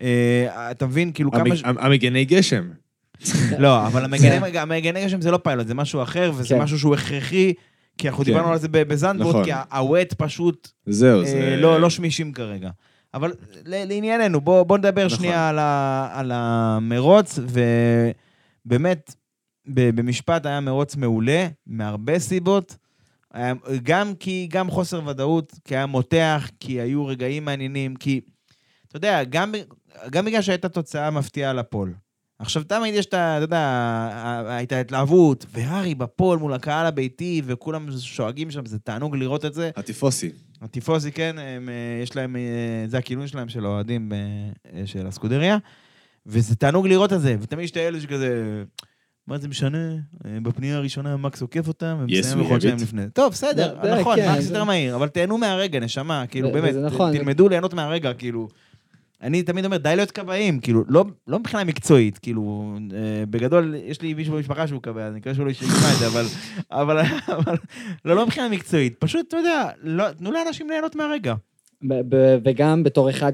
[0.01, 1.43] אה, אתה מבין, כאילו כמה...
[1.65, 2.69] המגני גשם.
[3.59, 4.03] לא, אבל
[4.55, 6.61] המגני גשם זה לא פיילוט, זה משהו אחר, וזה כן.
[6.61, 7.53] משהו שהוא הכרחי,
[7.97, 8.31] כי אנחנו כן.
[8.31, 9.45] דיברנו על זה בזנדבורד, נכון.
[9.45, 11.55] כי הוואט פשוט זהו, אה, זה...
[11.59, 12.69] לא לא שמישים כרגע.
[13.13, 13.33] אבל
[13.65, 15.17] לענייננו, בוא בוא נדבר נכון.
[15.17, 17.39] שנייה על ה- על המרוץ,
[18.65, 19.15] ובאמת,
[19.67, 22.75] במשפט היה מרוץ מעולה, מהרבה סיבות.
[23.33, 23.53] היה-
[23.83, 28.21] גם כי, גם חוסר ודאות, כי היה מותח, כי היו רגעים מעניינים, כי,
[28.87, 29.53] אתה יודע, גם,
[30.11, 31.93] גם בגלל שהייתה תוצאה מפתיעה על הפול.
[32.39, 33.37] עכשיו, תמיד יש את ה...
[33.37, 39.15] אתה יודע, ה- את ההתלהבות, והארי בפול מול הקהל הביתי, וכולם שואגים שם, זה תענוג
[39.15, 39.71] לראות את זה.
[39.75, 40.29] הטיפוסי.
[40.61, 42.41] הטיפוסי, כן, הם, אה, יש להם, אה,
[42.87, 44.11] זה הכינוי שלהם של האוהדים
[44.73, 45.57] אה, של הסקודריה,
[46.25, 48.63] וזה תענוג לראות את זה, ותמיד יש את האלה שכזה,
[49.27, 49.95] מה זה משנה?
[50.43, 52.75] בפנייה הראשונה מקס עוקף אותם, ומסיים בחודשיים.
[52.75, 53.01] לפני.
[53.13, 57.17] טוב, בסדר, נכון, כן, מקס זה- יותר מהיר, אבל תהנו מהרגע, נשמה, כאילו, באמת, נכון.
[57.17, 58.47] תלמדו ליהנות מהרגע, כאילו.
[59.23, 64.01] אני תמיד אומר, די להיות כבאים, כאילו, לא, לא מבחינה מקצועית, כאילו, אה, בגדול, יש
[64.01, 66.25] לי מישהו במשפחה שהוא כבאי, אני מקווה שהוא לא ישמע את זה, אבל,
[66.71, 67.55] אבל, אבל,
[68.05, 71.33] לא, לא מבחינה מקצועית, פשוט, אתה יודע, לא, תנו לאנשים ליהנות מהרגע.
[72.45, 73.33] וגם בתור אחד,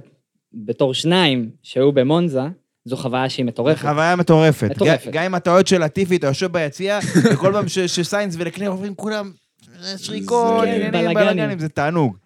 [0.53, 2.41] בתור שניים שהיו במונזה,
[2.85, 3.81] זו חוויה שהיא מטורפת.
[3.81, 4.69] חוויה מטורפת.
[4.71, 5.09] מטורפת.
[5.11, 6.99] גם- אתה אוהד של לטיפי, אתה יושב ביציע,
[7.33, 9.31] וכל פעם שסיינס ולקלר עוברים כולם
[9.97, 10.91] שריקות, עניינים.
[11.13, 12.17] בלאגנים, זה תענוג.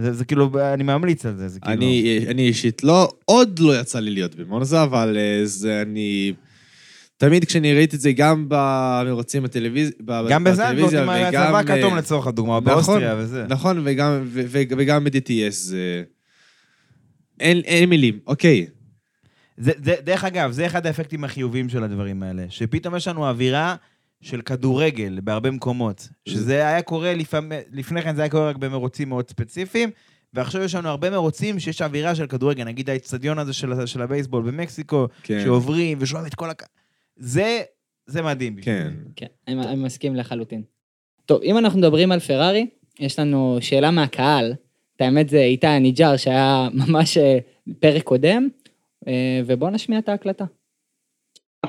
[0.00, 1.76] זה זה כאילו, אני ממליץ על זה, זה כאילו...
[1.76, 6.32] אני, אני אישית לא, עוד לא יצא לי להיות במונזה, אבל אה, זה אני...
[7.16, 9.90] תמיד כשאני ראיתי את זה גם במרוצים בטלוויז...
[10.04, 13.46] ב- גם בטלוויזיה, עם הצבא אה, הכתום לצורך הדוגמה, נכון, באוסטריה וזה.
[13.48, 16.02] נכון, וגם, וגם ב-DTS, זה...
[17.40, 18.66] אין, אין מילים, אוקיי.
[19.56, 23.76] זה, זה, דרך אגב, זה אחד האפקטים החיוביים של הדברים האלה, שפתאום יש לנו אווירה
[24.22, 29.08] של כדורגל בהרבה מקומות, שזה היה קורה לפעמים, לפני כן זה היה קורה רק במרוצים
[29.08, 29.90] מאוד ספציפיים,
[30.34, 34.42] ועכשיו יש לנו הרבה מרוצים שיש אווירה של כדורגל, נגיד האצטדיון הזה של, של הבייסבול
[34.42, 35.40] במקסיקו, כן.
[35.44, 36.62] שעוברים ושומעים את כל הק...
[37.16, 37.60] זה,
[38.06, 38.56] זה מדהים.
[38.62, 38.92] כן.
[39.16, 40.62] כן, אני, אני מסכים לחלוטין.
[41.26, 42.66] טוב, אם אנחנו מדברים על פרארי,
[43.00, 44.54] יש לנו שאלה מהקהל.
[44.96, 47.38] את האמת זה איתי הניג'אר שהיה ממש אה,
[47.80, 48.48] פרק קודם,
[49.08, 50.44] אה, ובואו נשמיע את ההקלטה.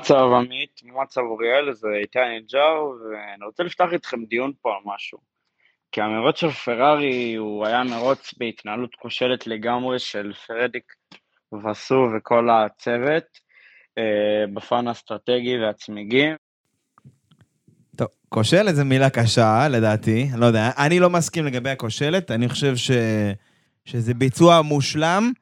[0.02, 5.18] מצב עמית, מצב אוריאל, זה איתי נג'אר, ואני רוצה לפתוח איתכם דיון פה על משהו.
[5.92, 10.92] כי המרוץ של פרארי הוא היה מרוץ בהתנהלות כושלת לגמרי של פרדיק
[11.64, 13.24] וסו וכל הצוות,
[13.98, 16.36] אה, בפן האסטרטגי והצמיגים.
[17.96, 22.76] טוב, כושלת זו מילה קשה, לדעתי, לא יודע, אני לא מסכים לגבי הכושלת, אני חושב
[22.76, 22.90] ש...
[23.84, 25.32] שזה ביצוע מושלם,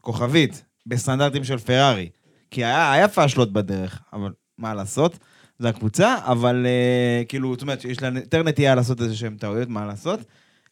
[0.00, 2.08] כוכבית, בסטנדרטים של פרארי.
[2.54, 5.18] כי היה, היה פאשלות בדרך, אבל מה לעשות?
[5.58, 9.68] זו הקבוצה, אבל uh, כאילו, זאת אומרת, יש לה יותר נטייה לעשות איזה שהם טעויות,
[9.68, 10.20] מה לעשות?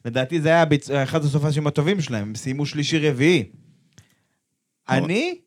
[0.05, 0.91] לדעתי זה היה ביצ...
[0.91, 3.45] אחד הסופשים הטובים שלהם, הם סיימו שלישי-רביעי.
[4.89, 5.39] אני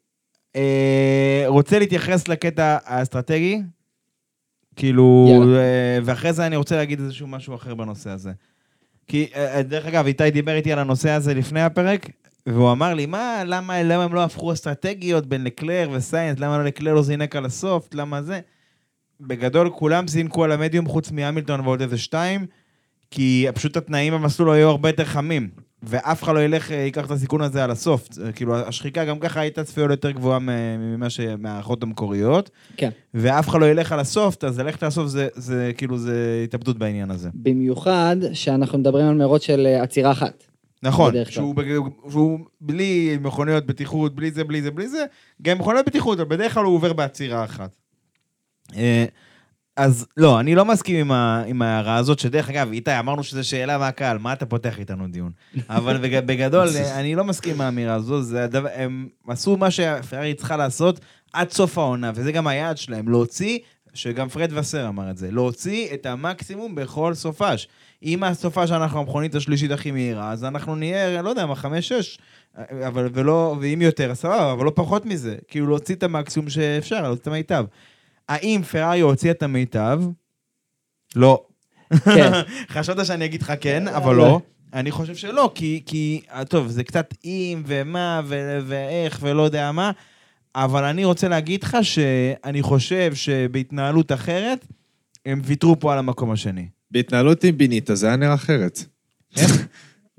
[0.56, 3.62] אה, רוצה להתייחס לקטע האסטרטגי,
[4.76, 5.28] כאילו.
[5.58, 8.32] אה, ואחרי זה אני רוצה להגיד איזשהו משהו אחר בנושא הזה.
[9.08, 9.28] כי,
[9.68, 12.10] דרך אגב, איתי דיבר איתי על הנושא הזה לפני הפרק,
[12.46, 16.64] והוא אמר לי, מה, למה, למה הם לא הפכו אסטרטגיות בין לקלר וסיינס, למה לא
[16.64, 18.40] לקלר לא זינק על הסופט, למה זה?
[19.22, 22.46] בגדול, כולם זינקו על המדיום חוץ מהמילטון ועוד איזה שתיים,
[23.12, 25.50] כי פשוט התנאים במסלול היו הרבה יותר חמים,
[25.84, 27.72] ואף אחד לא ילך, אה, ייקח את הסיכון הזה על.
[27.72, 31.20] אה, כאילו, השחיקה גם ככה הייתה צפויה יותר גבוהה ממה ש...
[31.20, 32.90] מההערכות המקוריות, כן.
[33.14, 36.78] ואף אחד לא ילך על הסופט, אז ללכת על הסופט זה, זה כאילו, זה התאבדות
[36.78, 37.30] בעניין הזה.
[37.34, 40.44] במיוחד שאנחנו מדברים על מרוץ של אה, עצירה אחת.
[40.86, 41.14] נכון.
[41.30, 45.06] שהוא, בג- שהוא בלי מכוניות בטיחות, בלי זה, בלי זה, בלי זה,
[45.42, 47.76] גם מכוניות בטיחות, אבל בדרך כלל הוא עובר בעצירה אחת.
[48.76, 49.06] אה,
[49.78, 53.48] אז לא, אני לא מסכים עם, ה, עם ההערה הזאת, שדרך אגב, איתי, אמרנו שזו
[53.50, 55.32] שאלה מהקהל, מה אתה פותח איתנו דיון?
[55.70, 60.34] אבל בג, בגדול, אני לא מסכים עם האמירה הזו, זה הדבר, הם עשו מה שפרארי
[60.34, 61.00] צריכה לעשות
[61.34, 63.60] עד סוף העונה, וזה גם היעד שלהם, להוציא,
[63.96, 67.68] שגם פרד וסר אמר את זה, להוציא את המקסימום בכל סופש.
[68.04, 72.18] אם הסופה שאנחנו המכונית השלישית הכי מהירה, אז אנחנו נהיה, לא יודע מה, חמש, שש,
[72.88, 75.36] אבל ולא, ואם יותר, סבבה, אבל לא פחות מזה.
[75.48, 77.66] כאילו להוציא את המקסימום שאפשר, להוציא את המיטב.
[78.30, 80.02] האם פרארי הוציאה את המיטב?
[81.16, 81.46] לא.
[82.06, 82.32] כן.
[82.74, 84.40] חשבת שאני אגיד לך כן, אבל לא.
[84.74, 88.22] אני חושב שלא, כי, כי, אה, טוב, זה קצת אם ומה
[88.66, 89.92] ואיך ולא יודע מה,
[90.56, 94.68] אבל אני רוצה להגיד לך שאני חושב שבהתנהלות אחרת,
[95.26, 96.68] הם ויתרו פה על המקום השני.
[96.92, 98.80] בהתנהלות עם ביניטה זה היה נראה אחרת.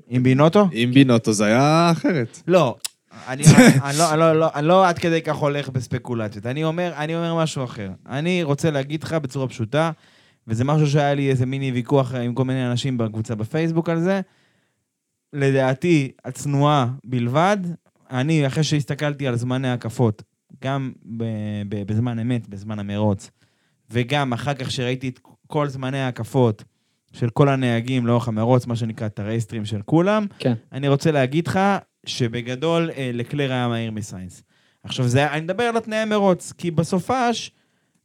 [0.09, 0.67] עם בינוטו?
[0.71, 2.41] עם בינוטו זה היה אחרת.
[2.47, 2.75] לא.
[3.27, 3.43] אני,
[3.83, 6.45] אני, לא, אני, לא, לא, אני לא עד כדי כך הולך בספקולציות.
[6.45, 7.89] אני אומר, אני אומר משהו אחר.
[8.09, 9.91] אני רוצה להגיד לך בצורה פשוטה,
[10.47, 14.21] וזה משהו שהיה לי איזה מיני ויכוח עם כל מיני אנשים בקבוצה בפייסבוק על זה.
[15.33, 17.57] לדעתי, הצנועה בלבד,
[18.09, 20.23] אני, אחרי שהסתכלתי על זמני הקפות,
[20.63, 20.91] גם
[21.69, 23.31] בזמן אמת, בזמן המרוץ,
[23.89, 26.63] וגם אחר כך שראיתי את כל זמני ההקפות
[27.13, 30.53] של כל הנהגים לאורך המרוץ, מה שנקרא את הרייסטרים של כולם, כן.
[30.71, 31.59] אני רוצה להגיד לך
[32.05, 34.43] שבגדול אה, לקלר היה מהיר מסיינס.
[34.83, 37.51] עכשיו, זה, אני מדבר על התנאי מרוץ, כי בסופש,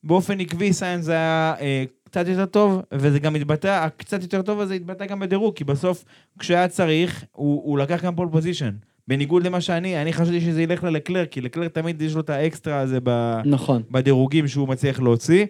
[0.04, 4.74] באופן עקבי סיינס היה אה, קצת יותר טוב, וזה גם התבטא, הקצת יותר טוב הזה
[4.74, 6.04] התבטא גם בדירוג, כי בסוף,
[6.38, 8.70] כשהיה צריך, הוא, הוא לקח גם pole position.
[9.08, 12.78] בניגוד למה שאני, אני חשבתי שזה ילך ללקלר, כי לקלר תמיד יש לו את האקסטרה
[12.78, 13.82] הזה ב, נכון.
[13.90, 15.46] בדירוגים שהוא מצליח להוציא.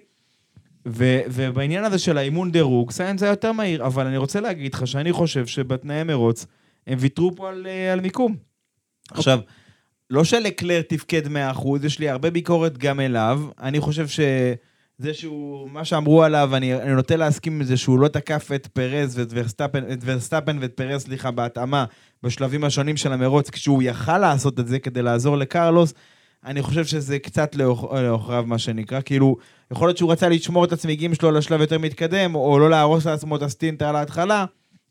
[0.89, 4.87] ו, ובעניין הזה של האימון דירוג, סיינס היה יותר מהיר, אבל אני רוצה להגיד לך
[4.87, 6.47] שאני חושב שבתנאי מרוץ,
[6.87, 8.37] הם ויתרו פה על, אה, על מיקום.
[9.11, 9.39] עכשיו,
[10.11, 13.41] לא שלקלר תפקד 100%, יש לי הרבה ביקורת גם אליו.
[13.61, 14.07] אני חושב
[15.03, 18.67] שזה שהוא, מה שאמרו עליו, אני, אני נוטה להסכים עם זה שהוא לא תקף את
[18.67, 21.85] פרז ואת ורסטפן, את ורסטפן ואת פרז, סליחה, בהתאמה
[22.23, 25.95] בשלבים השונים של המרוץ, כשהוא יכל לעשות את זה כדי לעזור לקרלוס.
[26.45, 29.01] אני חושב שזה קצת לעוכריו, מה שנקרא.
[29.01, 29.37] כאילו,
[29.71, 33.37] יכול להיות שהוא רצה לשמור את הצמיגים שלו לשלב יותר מתקדם, או לא להרוס לעצמו
[33.37, 34.45] את הסטינט על ההתחלה,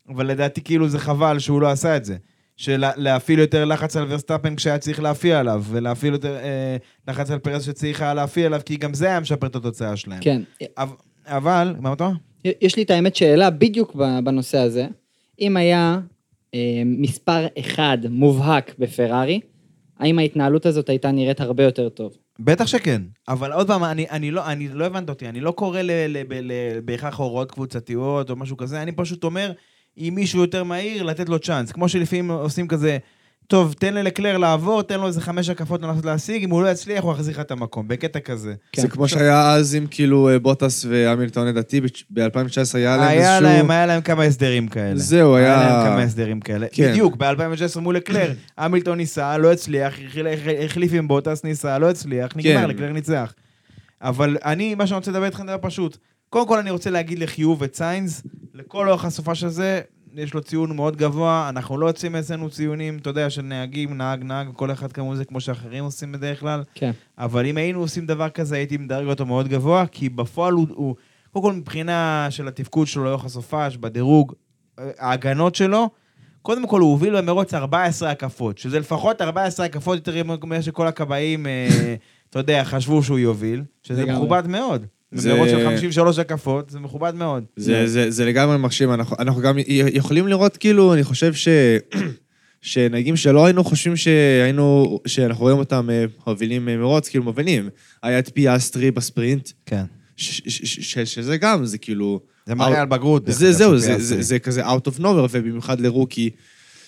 [0.08, 2.16] אבל לדעתי כאילו זה חבל שהוא לא עשה את זה.
[2.62, 6.76] של להפעיל יותר לחץ על ורסטאפן כשהיה צריך להפעיל עליו, ולהפעיל יותר אה,
[7.08, 10.20] לחץ על פרס שצריך היה להפעיל עליו, כי גם זה היה משפר את התוצאה שלהם.
[10.20, 10.42] כן.
[10.78, 10.94] אבל,
[11.26, 12.16] אבל מה אתה אומר?
[12.60, 14.86] יש לי את האמת שאלה בדיוק בנושא הזה.
[15.40, 16.00] אם היה
[16.54, 19.40] אה, מספר אחד מובהק בפרארי,
[19.98, 22.16] האם ההתנהלות הזאת הייתה נראית הרבה יותר טוב?
[22.40, 25.80] בטח שכן, אבל עוד פעם, אני, אני, לא, אני לא הבנת אותי, אני לא קורא
[26.84, 29.52] בהכרח הוראות קבוצתיות או משהו כזה, אני פשוט אומר,
[29.98, 31.72] אם מישהו יותר מהיר, לתת לו צ'אנס.
[31.72, 32.98] כמו שלפעמים עושים כזה,
[33.46, 37.04] טוב, תן ללקלר לעבור, תן לו איזה חמש הקפות לנסות להשיג, אם הוא לא יצליח,
[37.04, 38.54] הוא יחזיר לך את המקום, בקטע כזה.
[38.72, 38.82] כן.
[38.82, 42.24] זה כמו שהיה אז עם כאילו אה, בוטס והמילטון לדעתי, ב-2019
[42.74, 43.52] היה להם היה איזשהו...
[43.52, 44.96] להם, היה להם כמה הסדרים כאלה.
[44.96, 46.66] זהו, היה- היה להם כמה הסדרים כאלה.
[46.72, 46.90] כן.
[46.90, 50.26] בדיוק, ב-2016 מול לקלר, המילטון ניסה, לא הצליח, החל-
[50.64, 52.68] החליף עם בוטס, ניסה, לא הצליח, נגמר, כן.
[52.68, 53.34] לקלר ניצח.
[54.02, 55.96] אבל אני, מה שאני רוצה לדבר איתכם זה פשוט.
[56.30, 58.22] קודם כל אני רוצה להגיד לחיוב את סיינס,
[58.54, 59.80] לכל אורך הסופה של זה,
[60.14, 64.22] יש לו ציון מאוד גבוה, אנחנו לא יוצאים אצלנו ציונים, אתה יודע, של נהגים, נהג,
[64.22, 66.62] נהג, כל אחד כמובן זה כמו שאחרים עושים בדרך כלל.
[66.74, 66.90] כן.
[67.18, 70.96] אבל אם היינו עושים דבר כזה, הייתי מדרג אותו מאוד גבוה, כי בפועל הוא, הוא
[71.32, 74.32] קודם כל מבחינה של התפקוד שלו לאורך הסופש, בדירוג,
[74.78, 75.90] אה, ההגנות שלו,
[76.42, 81.46] קודם כל הוא הוביל במרוץ 14 הקפות, שזה לפחות 14 הקפות יותר ממה שכל הכבאים,
[81.46, 81.94] אה,
[82.30, 84.04] אתה יודע, חשבו שהוא יוביל, שזה.
[84.06, 84.86] מכובד מאוד.
[85.12, 87.44] זה- במרוץ של 53 הקפות, זה מכובד מאוד.
[87.56, 91.48] זה, זה, זה לגמרי מרשים, אנחנו, אנחנו גם יכולים לראות, כאילו, אני חושב ש...
[92.62, 97.68] שנהגים שלא היינו חושבים שהיינו, שאנחנו רואים אותם אה, מובילים אה, מרוץ, כאילו מובילים.
[98.02, 99.84] היה את פיאסטרי בספרינט, כן.
[100.16, 100.60] ש, ש,
[100.92, 102.20] ש, שזה גם, זה כאילו...
[102.46, 103.22] זה מראה על בגרות.
[103.26, 103.98] זה, זהו, זה.
[103.98, 106.30] זה, זה כזה out of nowhere, ובמיוחד ל rookie.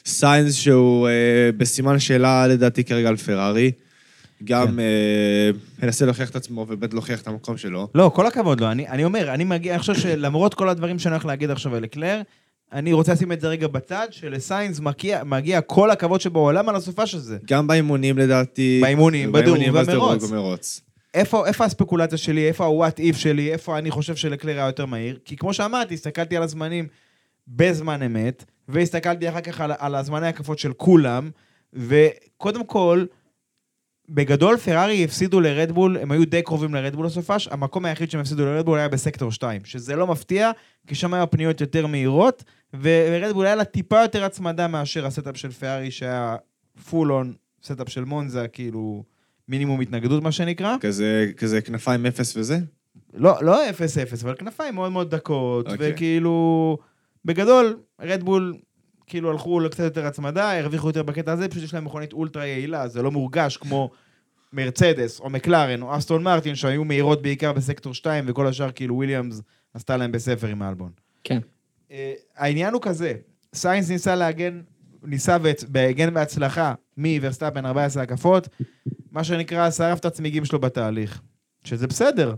[0.06, 1.12] סיינס שהוא אה,
[1.56, 3.72] בסימן שאלה לדעתי כרגע על פרארי.
[4.44, 4.78] גם כן.
[4.78, 5.50] אה,
[5.82, 7.88] מנסה להוכיח את עצמו ובאמת להוכיח את המקום שלו.
[7.94, 8.70] לא, כל הכבוד לו.
[8.70, 11.82] אני, אני אומר, אני מגיע, אני חושב שלמרות כל הדברים שאני הולך להגיד עכשיו על
[11.82, 12.22] לקלר,
[12.72, 17.06] אני רוצה לשים את זה רגע בצד, שלסיינס מגיע, מגיע כל הכבוד שבעולם על הסופה
[17.06, 17.38] של זה.
[17.46, 18.78] גם באימונים לדעתי.
[18.82, 19.72] באימונים, בדירוג.
[19.72, 20.80] בדירוג ובמרוץ.
[21.14, 25.18] איפה, איפה הספקולציה שלי, איפה ה-what if שלי, איפה אני חושב שלקלר היה יותר מהיר?
[25.24, 26.86] כי כמו שאמרתי, הסתכלתי על הזמנים
[27.48, 31.30] בזמן אמת, והסתכלתי אחר כך על, על הזמני הקפות של כולם,
[31.72, 33.04] וקודם כל,
[34.08, 38.78] בגדול פרארי הפסידו לרדבול, הם היו די קרובים לרדבול הסופש, המקום היחיד שהם הפסידו לרדבול
[38.78, 40.50] היה בסקטור 2, שזה לא מפתיע,
[40.86, 42.44] כי שם היו פניות יותר מהירות,
[42.80, 46.36] ורדבול היה לה טיפה יותר הצמדה מאשר ה setup של פרארי, שהיה
[46.90, 47.32] full on
[47.64, 49.04] setup של מונזה, כאילו
[49.48, 50.76] מינימום התנגדות מה שנקרא.
[50.80, 52.58] כזה, כזה כנפיים אפס וזה?
[53.14, 53.72] לא, לא 0-0,
[54.22, 55.92] אבל כנפיים מאוד מאוד דקות, אוקיי.
[55.92, 56.78] וכאילו,
[57.24, 58.54] בגדול, רדבול,
[59.06, 62.88] כאילו הלכו לקצת יותר הצמדה, הרוויחו יותר בקטע הזה, פשוט יש להם מכונית אולטרה יעילה,
[62.88, 63.90] זה לא מורגש כמו
[64.52, 69.40] מרצדס, או מקלרן, או אסטון מרטין, שהיו מהירות בעיקר בסקטור 2, וכל השאר כאילו וויליאמס
[69.74, 70.90] עשתה להם בספר עם האלבון.
[71.24, 71.38] כן.
[71.90, 73.14] אה, העניין הוא כזה,
[73.54, 74.60] סיינס ניסה להגן,
[75.02, 75.36] ניסה
[75.72, 78.48] והגן בהצלחה מוורסטאפן 14 הקפות,
[79.10, 81.20] מה שנקרא, שרף את הצמיגים שלו בתהליך,
[81.64, 82.34] שזה בסדר.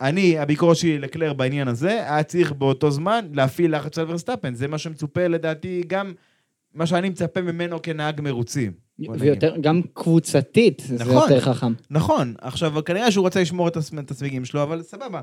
[0.00, 4.68] אני, הביקורת שלי לקלר בעניין הזה, היה צריך באותו זמן להפעיל לחץ על ורסטאפן, זה
[4.68, 6.12] מה שמצופה לדעתי גם,
[6.74, 8.72] מה שאני מצפה ממנו כנהג מרוצים.
[9.18, 11.14] ויותר, גם קבוצתית, זה נכון.
[11.14, 11.72] יותר חכם.
[11.90, 15.20] נכון, עכשיו, כנראה שהוא רוצה לשמור את הצמיגים שלו, אבל סבבה.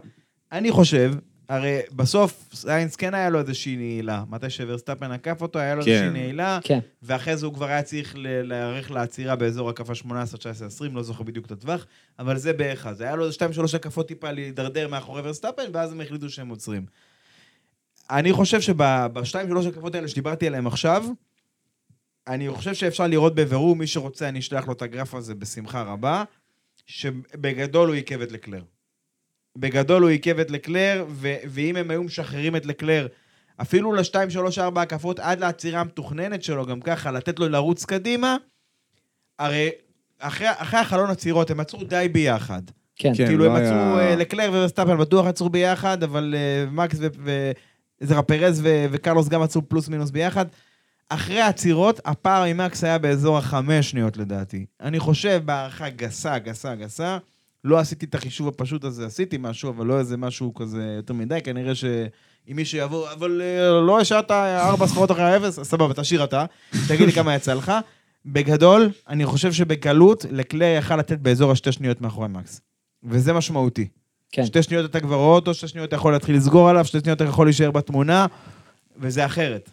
[0.51, 1.13] אני חושב,
[1.49, 4.23] הרי בסוף סיינס כן היה לו איזושהי נעילה.
[4.29, 5.91] מתי שוורסטאפן עקף אותו, היה לו כן.
[5.91, 6.79] איזושהי נעילה, כן.
[7.03, 11.23] ואחרי זה הוא כבר היה צריך להיערך לעצירה באזור הקפה 18, 19, 20, לא זוכר
[11.23, 11.85] בדיוק את הטווח,
[12.19, 13.01] אבל זה בערך אז.
[13.01, 13.31] היה לו 2-3
[13.75, 16.85] הקפות טיפה להידרדר מאחורי ורסטאפן, ואז הם החליטו שהם עוצרים.
[18.09, 21.05] אני חושב שב-2-3 הקפות האלה שדיברתי עליהם עכשיו,
[22.27, 26.23] אני חושב שאפשר לראות בבירור, מי שרוצה, אני אשלח לו את הגרף הזה בשמחה רבה,
[26.85, 28.61] שבגדול הוא עיכב את לקלר.
[29.59, 33.07] בגדול הוא עיכב את לקלר, ו- ואם הם היו משחררים את לקלר,
[33.61, 38.35] אפילו לשתיים, שלוש, ארבע הקפות, עד לעצירה המתוכננת שלו, גם ככה, לתת לו לרוץ קדימה,
[39.39, 39.69] הרי
[40.19, 42.61] אחרי, אחרי החלון עצירות הם עצרו די ביחד.
[42.95, 43.11] כן.
[43.17, 43.27] כן.
[43.27, 46.99] כאילו לא הם היה- עצרו, אה, לקלר ורסטאפן בטוח עצרו ביחד, אבל אה, מקס
[48.01, 50.45] וצ'רה פרז ו- וקרלוס גם עצרו פלוס מינוס ביחד.
[51.09, 54.65] אחרי העצירות, הפער ממקס היה באזור החמש שניות לדעתי.
[54.81, 57.17] אני חושב, בהערכה גסה, גסה, גסה,
[57.67, 61.39] לא עשיתי את החישוב הפשוט הזה, עשיתי משהו, אבל לא איזה משהו כזה יותר מדי,
[61.43, 66.45] כנראה שאם מישהו יבוא, אבל אה, לא השארת ארבע ספרות אחרי האפס, סבבה, תשאיר אתה,
[66.87, 67.71] תגיד לי כמה יצא לך.
[68.25, 72.61] בגדול, אני חושב שבקלות, לקלר יכל לתת באזור השתי שניות מאחורי מקס.
[73.03, 73.87] וזה משמעותי.
[74.31, 74.45] כן.
[74.45, 77.21] שתי שניות אתה כבר רואה אותו, שתי שניות אתה יכול להתחיל לסגור עליו, שתי שניות
[77.21, 78.25] אתה יכול להישאר בתמונה,
[78.97, 79.69] וזה אחרת.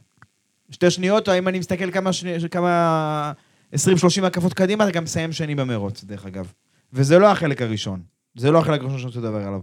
[0.71, 3.33] שתי שניות, אם אני מסתכל כמה, שני, כמה
[3.75, 3.77] 20-30
[4.25, 6.53] הקפות קדימה, אתה גם מסיים שני במרוץ, דרך אגב.
[6.95, 8.03] וזה לא החלק הראשון.
[8.37, 9.61] זה לא החלק הראשון שאני רוצה לדבר עליו.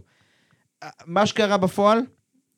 [1.06, 2.00] מה שקרה בפועל,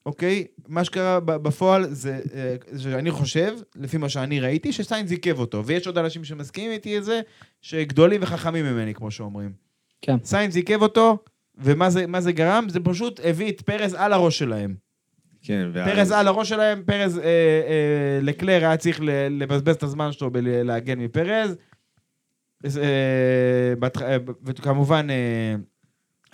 [0.05, 0.45] אוקיי?
[0.67, 5.65] מה שקרה בפועל זה, אה, שאני חושב, לפי מה שאני ראיתי, שסיינס עיכב אותו.
[5.65, 7.21] ויש עוד אנשים שמסכימים איתי את זה,
[7.61, 9.51] שגדולים וחכמים ממני, כמו שאומרים.
[10.01, 10.15] כן.
[10.24, 11.17] סיינס עיכב אותו,
[11.57, 12.69] ומה זה, מה זה גרם?
[12.69, 14.76] זה פשוט הביא את פרז על הראש שלהם.
[15.41, 15.89] כן, ואז...
[15.89, 20.32] פרז על הראש שלהם, פרז, אה, אה, לקלר היה צריך ל- לבזבז את הזמן שלו
[20.32, 21.55] בלהגן מפרז.
[22.66, 25.55] אה, אה, וכמובן, אה,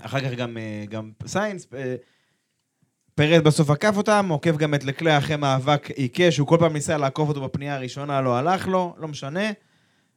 [0.05, 0.57] אחר כך גם,
[0.89, 1.67] גם סיינס.
[3.15, 6.97] פרז בסוף עקף אותם, עוקף גם את לקלר אחרי מאבק עיקש, הוא כל פעם ניסה
[6.97, 9.51] לעקוף אותו בפנייה הראשונה, לא הלך לו, לא משנה.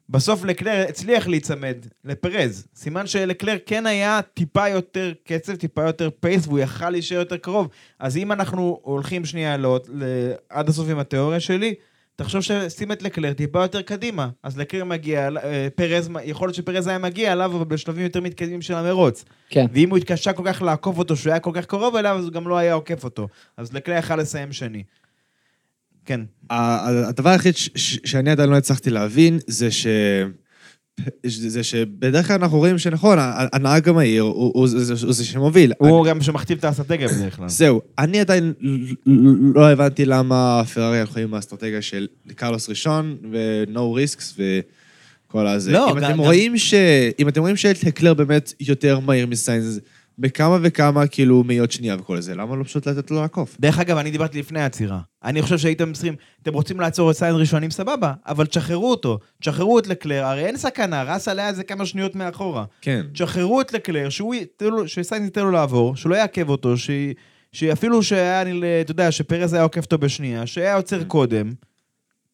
[0.08, 2.66] בסוף לקלר הצליח להיצמד לפרז.
[2.74, 7.68] סימן שלקלר כן היה טיפה יותר קצב, טיפה יותר pace, והוא יכל להישאר יותר קרוב.
[7.98, 11.74] אז אם אנחנו הולכים שנייה לא, ל- עד הסוף עם התיאוריה שלי,
[12.16, 14.28] תחשוב ששם את לקלר טיפה יותר קדימה.
[14.42, 18.62] אז לקלר מגיע, אה, פרז, יכול להיות שפרז היה מגיע אליו, אבל בשלבים יותר מתקדמים
[18.62, 19.24] של המרוץ.
[19.48, 19.66] כן.
[19.72, 22.32] ואם הוא התקשה כל כך לעקוף אותו, שהוא היה כל כך קרוב אליו, אז הוא
[22.32, 23.28] גם לא היה עוקף אותו.
[23.56, 24.82] אז לקלר יכל לסיים שני.
[26.04, 26.20] כן.
[26.50, 27.54] ה- הדבר היחיד
[28.04, 29.86] שאני עדיין לא הצלחתי להבין, זה ש...
[31.26, 33.18] זה שבדרך כלל אנחנו רואים שנכון,
[33.52, 35.72] הנהג המהיר הוא, זה- שמוביל.
[35.78, 37.48] הוא גם שמכתיב את האסטרטגיה בדרך כלל.
[37.48, 38.52] זהו, אני עדיין
[39.54, 44.40] לא הבנתי למה פרארי הלכו עם האסטרטגיה של קרלוס ראשון ו-No risks
[45.26, 45.72] כל הזה.
[45.72, 46.74] לא, אם אתם רואים ש...
[47.18, 49.78] אם אתם רואים שהקלר באמת יותר מהיר מסיינס
[50.22, 53.56] בכמה וכמה כאילו מאיות שנייה וכל זה, למה לא פשוט לתת לו לעקוף?
[53.60, 55.00] דרך אגב, אני דיברתי לפני העצירה.
[55.24, 59.18] אני חושב שהייתם צריכים, אתם רוצים לעצור את סיינס ראשונים, סבבה, אבל תשחררו אותו.
[59.40, 62.64] תשחררו את לקלר, הרי אין סכנה, ראסל היה איזה כמה שניות מאחורה.
[62.80, 63.02] כן.
[63.12, 64.66] תשחררו את לקלר, שהוא ייתן
[65.42, 66.90] לו- לעבור, שלא יעכב אותו, ש...
[67.52, 68.42] שאפילו שהיה,
[68.80, 71.52] אתה יודע, שפרז היה עוקף אותו בשנייה, שהיה עוצר קודם,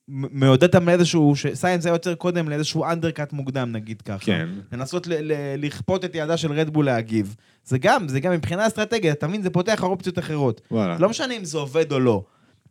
[0.08, 4.18] מעודד אותם לאיזשהו, שסיינס היה עוצר קודם לאיזשהו undercut מוקדם, נגיד ככה.
[4.26, 4.48] כן.
[4.72, 7.36] לנסות ל- ל- לכפות את ידה של רדבול להגיב.
[7.64, 9.42] זה גם, זה גם מבחינה אסטרטגית, אתה מבין?
[9.42, 10.60] זה פותח אופציות אחרות.
[10.70, 10.96] וואלה.
[10.98, 12.22] לא משנה אם זה עובד או לא.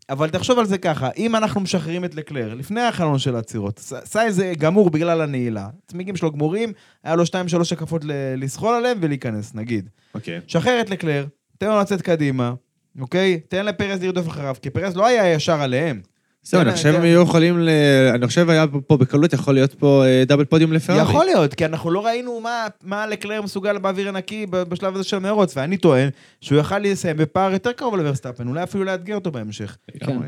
[0.09, 4.35] אבל תחשוב על זה ככה, אם אנחנו משחררים את לקלר, לפני החלון של העצירות, סיינס
[4.35, 5.67] זה גמור בגלל הנעילה.
[5.85, 6.71] הצמיגים שלו גמורים,
[7.03, 9.89] היה לו שתיים שלוש הקפות ל- לסחול עליהם ולהיכנס, נגיד.
[10.15, 10.39] אוקיי.
[10.47, 11.25] שחרר את לקלר,
[11.57, 12.53] תן לו לצאת קדימה,
[13.01, 13.39] אוקיי?
[13.47, 16.01] תן לפרז לרדוף אחריו, כי פרז לא היה ישר עליהם.
[16.43, 16.95] זהו, כן, אני חושב כן.
[16.95, 17.69] הם היו יכולים ל...
[18.15, 21.01] אני חושב היה פה בקלות יכול להיות פה אה, דאבל פודיום לפרארי.
[21.01, 25.03] יכול להיות, כי אנחנו לא ראינו מה, מה לקלר מסוגל באוויר הנקי ב- בשלב הזה
[25.03, 26.09] של המרוץ, ואני טוען
[26.41, 29.77] שהוא יכל לסיים בפער יותר קרוב לוורסטאפן, אולי אפילו לאתגר אותו בהמשך.
[29.95, 30.27] לגמרי.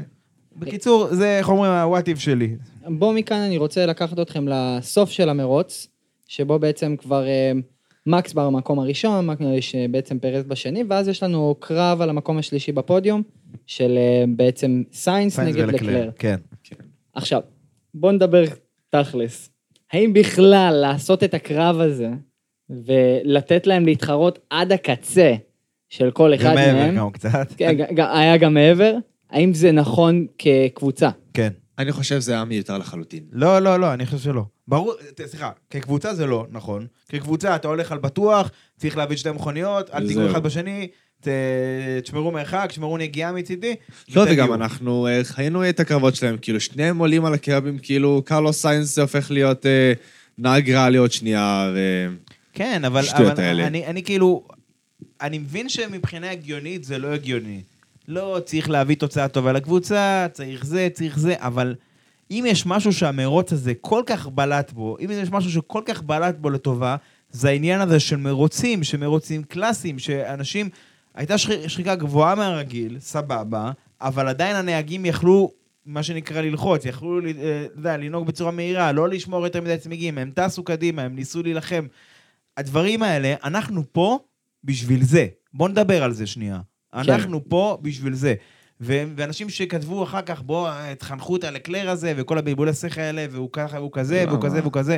[0.56, 2.56] בקיצור, זה, איך אומרים, ה what if שלי.
[2.88, 5.88] בואו מכאן אני רוצה לקחת אתכם לסוף של המרוץ,
[6.28, 7.24] שבו בעצם כבר
[8.08, 12.72] אה, מקס במקום הראשון, מקס- שבעצם פרז בשני, ואז יש לנו קרב על המקום השלישי
[12.72, 13.22] בפודיום,
[13.66, 16.10] של אה, בעצם סיינס נגד לקלר.
[16.20, 16.36] כן.
[17.14, 17.42] עכשיו,
[17.94, 18.44] בואו נדבר
[18.90, 19.50] תכלס.
[19.94, 22.10] האם בכלל לעשות את הקרב הזה,
[22.70, 25.34] ולתת להם להתחרות עד הקצה
[25.90, 27.54] של כל אחד גם מעבר מהם, גם קצת.
[27.58, 28.96] כן, היה גם מעבר,
[29.30, 31.10] האם זה נכון כקבוצה?
[31.34, 31.50] כן.
[31.80, 33.24] אני חושב שזה היה מיותר לחלוטין.
[33.32, 34.44] לא, לא, לא, אני חושב שלא.
[34.68, 34.94] ברור,
[35.26, 36.88] סליחה, כקבוצה זה לא, נכון.
[37.10, 40.32] כקבוצה אתה הולך על בטוח, צריך להביא שתי מכוניות, אל תיגעו.
[40.32, 40.88] אחד בשני,
[41.22, 41.28] ת-
[42.04, 43.76] תשמרו מרחק, תשמרו נגיעה מצידי.
[44.16, 44.26] לא.
[44.30, 49.00] וגם אנחנו אה, חיינו את הקרבות שלהם, כאילו שניהם עולים על הקרבים, כאילו קרלוס סיינס
[49.00, 49.94] הופך להיות אה,
[50.38, 52.08] נהג רע לעוד שנייה, ו...
[52.54, 53.68] כן, אבל, אבל האלה.
[53.68, 54.48] אני, אני כאילו,
[55.22, 57.62] אני מבין שמבחינה הגיונית זה לא הגיוני.
[58.10, 61.76] לא צריך להביא תוצאה טובה לקבוצה, צריך זה, צריך זה, אבל
[62.32, 66.36] אם יש משהו שהמרוץ הזה כל כך בלט בו, אם יש משהו שכל כך בלט
[66.38, 66.96] בו לטובה,
[67.32, 70.70] זה העניין הזה של מרוצים, שמרוצים קלאסיים, שאנשים,
[71.16, 75.52] הייתה שח- שחיקה גבוהה מהרגיל, סבבה, אבל עדיין הנהגים יכלו,
[75.86, 80.18] מה שנקרא ללחוץ, יכלו, אה, אתה יודע, לנהוג בצורה מהירה, לא לשמור יותר מדי צמיגים,
[80.18, 81.88] הם טסו קדימה, הם ניסו להילחם.
[82.58, 84.20] הדברים האלה, אנחנו פה
[84.64, 85.28] בשביל זה.
[85.54, 86.60] בואו נדבר על זה שנייה.
[86.92, 87.12] כן.
[87.12, 88.34] אנחנו פה בשביל זה.
[88.82, 90.70] ו- ואנשים שכתבו אחר כך, בוא,
[91.00, 94.42] תחנכו את הלקלר הזה, וכל הבלבולי שכל האלה, והוא ככה, והוא כזה, והוא?
[94.42, 94.98] כזה, והוא כזה.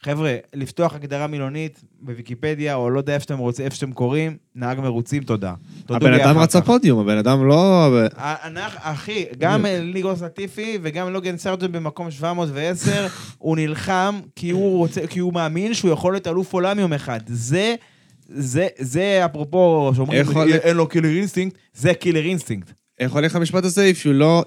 [0.00, 4.80] חבר'ה, לפתוח הגדרה מילונית בוויקיפדיה, או לא יודע איפה שאתם רוצים, איפה שאתם קוראים, נהג
[4.80, 5.54] מרוצים, תודה.
[5.88, 6.60] הבן אדם רצה.
[6.60, 7.88] פודיום, הבן אדם לא...
[8.16, 13.06] אנחנו, אחי, גם ניקולס לטיפי וגם לוגן סרטון במקום 710,
[13.38, 17.20] הוא נלחם כי הוא רוצה, כי הוא מאמין שהוא יכול להיות אלוף עולם יום אחד.
[17.26, 17.74] זה,
[18.28, 22.70] זה, זה אפרופו, שאומרים, איך הולך- אין לו killer instinct, זה killer instinct.
[23.00, 23.90] איך הולך המשפט הזה?
[23.94, 24.44] If you לא...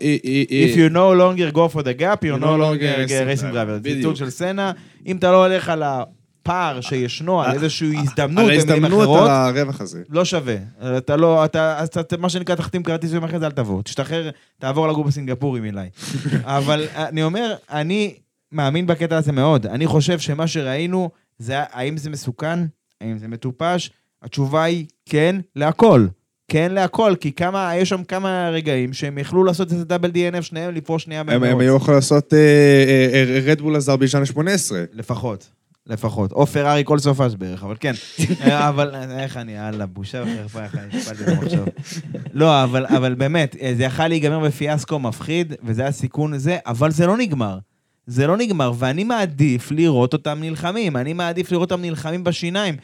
[0.49, 3.53] If you no longer go for the gap, you're you no no longer a racing
[3.53, 3.73] driver.
[3.73, 3.97] זה בדיוק.
[3.97, 4.72] ציטוט של סנה.
[5.05, 10.01] אם אתה לא הולך על הפער שישנו, על איזושהי הזדמנות, על ההזדמנות, על הרווח הזה.
[10.09, 10.55] לא שווה.
[10.97, 13.82] אתה לא, אתה, אז אתה, מה שנקרא, תחתים כרטיס יום אחרי זה, אל תבוא.
[13.82, 14.29] תשתחרר,
[14.59, 15.82] תעבור לגור בסינגפור עם אילי.
[16.43, 18.13] אבל אני אומר, אני
[18.51, 19.65] מאמין בקטע הזה מאוד.
[19.65, 21.09] אני חושב שמה שראינו,
[21.39, 22.59] זה האם זה מסוכן?
[23.02, 23.91] האם זה מטופש?
[24.22, 26.08] התשובה היא כן להכל.
[26.47, 30.76] כן להכל, כי כמה, יש שם כמה רגעים שהם יכלו לעשות איזה דאבל DNF שניהם,
[30.76, 31.60] לפרוש שנייה הם הם.
[31.60, 32.34] היו יכולים לעשות
[33.45, 34.84] רדבול אזרבייג'אן 18.
[34.93, 35.49] לפחות.
[35.88, 36.32] לפחות.
[36.32, 37.93] או פרארי כל סופש בערך, אבל כן.
[38.43, 41.66] אה, אבל איך אני, יאללה, בושה וחרפה, איך אני את זה עכשיו.
[42.34, 47.08] לא, אבל, באמת, אה, זה יכל להיגמר בפיאסקו מפחיד, וזה היה סיכון זה, אבל זה
[47.08, 47.58] לא נגמר.
[48.08, 50.97] זה לא נגמר, ואני מעדיף לראות אותם נלחמים.
[50.97, 52.76] אני מעדיף לראות אותם נלחמים בשיניים.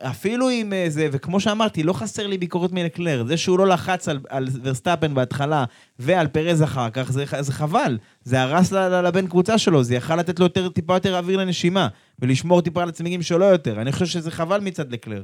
[0.00, 3.24] אפילו עם אה, זה, וכמו שאמרתי, לא חסר לי ביקורת מלקלר.
[3.26, 5.64] זה שהוא לא לחץ על, על ורסטאפן בהתחלה
[5.98, 7.98] ועל פרז אחר כך, זה, זה חבל.
[8.24, 12.62] זה הרס לבן קבוצה שלו, זה יכל לתת לו יותר, טיפה יותר אוויר לנשימה, ולשמור
[12.62, 13.80] טיפה על הצמיגים שלו יותר.
[13.80, 15.22] אני חושב שזה חבל מצד לקלר.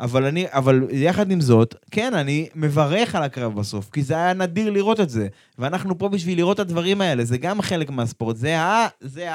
[0.00, 4.32] אבל אני, אבל יחד עם זאת, כן, אני מברך על הקרב בסוף, כי זה היה
[4.32, 5.28] נדיר לראות את זה.
[5.58, 8.86] ואנחנו פה בשביל לראות את הדברים האלה, זה גם חלק מהספורט, זה ה...
[9.00, 9.28] זה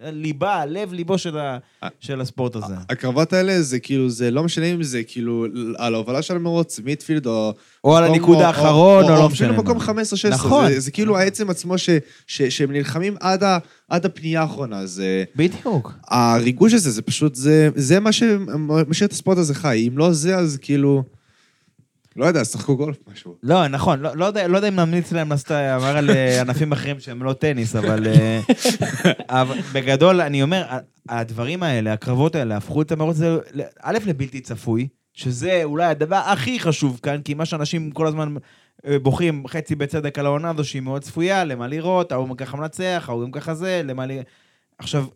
[0.00, 1.58] הליבה, הלב ליבו של, ה,
[2.00, 2.74] של הספורט הזה.
[2.88, 5.46] הקרבות האלה זה כאילו, זה לא משנה אם זה כאילו
[5.78, 7.54] על ההובלה של המרוץ, מיטפילד או...
[7.84, 9.48] או על הניקוד האחרון, או לא משנה.
[9.48, 10.02] אפילו מקום מה.
[10.28, 10.28] 15-16.
[10.30, 10.68] נכון.
[10.68, 11.90] זה, זה כאילו העצם עצמו ש,
[12.26, 13.58] ש, שהם נלחמים עד, ה,
[13.88, 14.86] עד הפנייה האחרונה.
[14.86, 15.24] זה...
[15.36, 15.92] בדיוק.
[16.08, 19.88] הריגוש הזה, זה פשוט, זה, זה מה שמשאיר את הספורט הזה חי.
[19.88, 21.02] אם לא זה, אז כאילו...
[22.16, 23.34] לא יודע, שחקו גולף משהו.
[23.42, 26.72] לא, נכון, לא, לא, יודע, לא יודע אם נמליץ להם לעשות, אמר על אה, ענפים
[26.72, 28.40] אחרים שהם לא טניס, אבל, אה,
[29.40, 30.66] אבל בגדול, אני אומר,
[31.08, 33.38] הדברים האלה, הקרבות האלה, הפכו את המרוץ הזה,
[33.82, 38.34] א', לבלתי צפוי, שזה אולי הדבר הכי חשוב כאן, כי מה שאנשים כל הזמן
[39.02, 43.24] בוכים חצי בצדק על העונה הזו, שהיא מאוד צפויה, למה לראות, ההוא ככה מנצח, ההוא
[43.24, 44.10] גם ככה זה, למה ל...
[44.78, 45.06] עכשיו,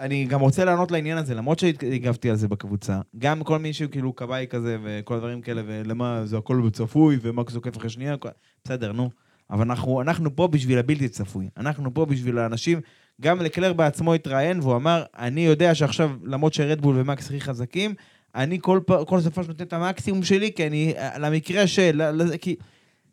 [0.00, 3.00] אני גם רוצה לענות לעניין הזה, למרות שהגבתי על זה בקבוצה.
[3.18, 7.76] גם כל מי שכאילו כבאי כזה וכל הדברים כאלה, ולמה זה הכל צפוי, ומה זוקף
[7.76, 8.16] אחרי שנייה,
[8.64, 9.10] בסדר, נו.
[9.50, 11.48] אבל אנחנו, אנחנו פה בשביל הבלתי צפוי.
[11.56, 12.80] אנחנו פה בשביל האנשים.
[13.20, 17.94] גם לקלר בעצמו התראיין, והוא אמר, אני יודע שעכשיו, למרות שרדבול ומקס הכי חזקים,
[18.34, 22.02] אני כל, כל סופה שנותן את המקסימום שלי, כי אני, למקרה של,
[22.40, 22.56] כי...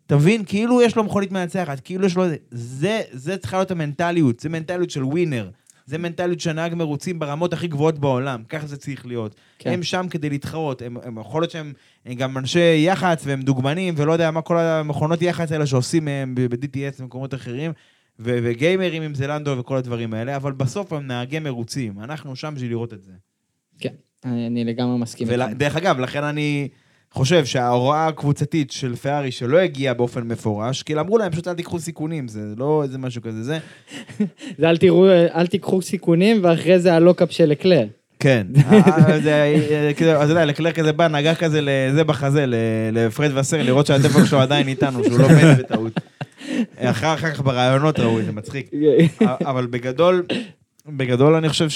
[0.07, 0.43] אתה מבין?
[0.45, 2.23] כאילו יש לו מכונית מנצחת, כאילו יש לו...
[2.51, 5.49] זה, זה צריכה להיות המנטליות, זה מנטליות של ווינר.
[5.85, 9.35] זה מנטליות של נהג מרוצים ברמות הכי גבוהות בעולם, ככה זה צריך להיות.
[9.59, 9.71] כן.
[9.71, 11.73] הם שם כדי להתחרות, הם, הם יכול להיות שהם
[12.05, 16.35] הם גם אנשי יח"צ והם דוגמנים, ולא יודע מה כל המכונות יח"צ האלה שעושים מהם
[16.35, 17.71] ב-DTS ובמקומות אחרים,
[18.19, 22.71] ו- וגיימרים עם זלנדו וכל הדברים האלה, אבל בסוף הם נהגי מרוצים, אנחנו שם בשביל
[22.71, 23.11] לראות את זה.
[23.79, 23.93] כן,
[24.25, 25.45] אני לגמרי מסכים איתך.
[25.51, 26.67] ודרך אגב, לכן אני
[27.17, 31.79] חושב שההוראה הקבוצתית של פארי שלא הגיעה באופן מפורש, כי אמרו להם פשוט אל תיקחו
[31.79, 33.57] סיכונים, זה לא איזה משהו כזה, זה...
[34.59, 37.85] זה אל תראו, אל תיקחו סיכונים, ואחרי זה הלוקאפ של לקלר.
[38.19, 38.47] כן.
[38.71, 42.45] אה, זה, אה, כאילו, אתה יודע, לקלר כזה בא, נגע כזה לזה בחזה,
[42.91, 45.99] לפרד וסר, לראות שהטבע שלו עדיין איתנו, שהוא לא מת בטעות.
[46.77, 48.71] אחר כך ברעיונות ראו את זה, מצחיק.
[49.49, 50.25] אבל בגדול,
[50.87, 51.69] בגדול אני חושב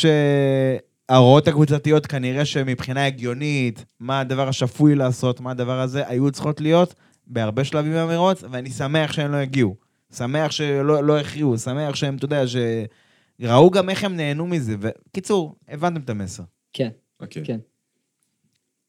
[1.11, 6.95] שההוראות הקבוצתיות כנראה שמבחינה הגיונית, מה הדבר השפוי לעשות, מה הדבר הזה, היו צריכות להיות
[7.27, 9.75] בהרבה שלבים במרוץ, ואני שמח שהם לא הגיעו.
[10.15, 14.75] שמח שלא לא הכריעו, שמח שהם, אתה יודע, שראו גם איך הם נהנו מזה.
[14.79, 16.43] וקיצור, הבנתם את המסר.
[16.73, 16.89] כן,
[17.19, 17.43] אוקיי.
[17.45, 17.57] כן.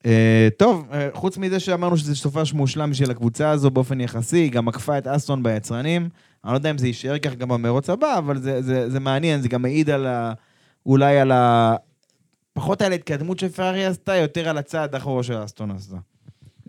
[0.06, 4.52] אה, טוב, אה, חוץ מזה שאמרנו שזה סופש מושלם בשביל הקבוצה הזו באופן יחסי, היא
[4.52, 6.08] גם עקפה את אסטון ביצרנים.
[6.44, 9.42] אני לא יודע אם זה יישאר כך גם במרוץ הבא, אבל זה, זה, זה מעניין,
[9.42, 10.32] זה גם מעיד על ה...
[10.86, 11.76] אולי על ה...
[12.54, 15.96] פחות על ההתקדמות שפרארי עשתה, יותר על הצעד אחורה שאסטון עשתה.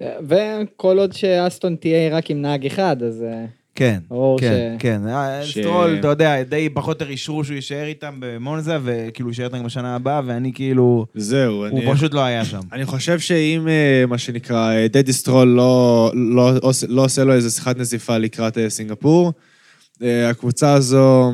[0.02, 3.24] וכל עוד שאסטון תהיה רק עם נהג אחד, אז...
[3.24, 4.00] אה, כן,
[4.40, 5.02] כן, ש- כן.
[5.44, 9.46] ש- סטרול, אתה יודע, די פחות או יותר אישרו שהוא יישאר איתם במונזה, וכאילו יישאר
[9.46, 11.06] איתם בשנה הבאה, ואני כאילו...
[11.16, 11.86] זהו, אני...
[11.86, 12.60] הוא פשוט לא היה שם.
[12.72, 17.34] אני חושב שאם, אה, מה שנקרא, אה, daddy סטרול לא, לא, עושה- לא עושה לו
[17.34, 19.34] איזה שיחת נזיפה לקראת סינגפור,
[20.02, 21.32] הקבוצה הזו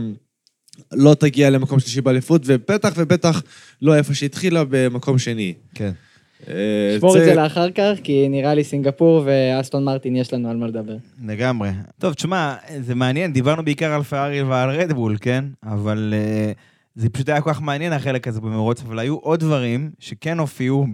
[0.91, 3.41] לא תגיע למקום שלישי באליפות, ובטח ובטח
[3.81, 5.53] לא איפה שהתחילה במקום שני.
[5.73, 5.91] כן.
[6.47, 10.57] אה, שמור את זה לאחר כך, כי נראה לי סינגפור ואסטון מרטין יש לנו על
[10.57, 10.95] מה לדבר.
[11.25, 11.69] לגמרי.
[11.99, 15.45] טוב, תשמע, זה מעניין, דיברנו בעיקר על פרארי ועל רדבול, כן?
[15.63, 16.57] אבל uh,
[16.95, 20.85] זה פשוט היה כל כך מעניין החלק הזה במרוץ, אבל היו עוד דברים שכן הופיעו.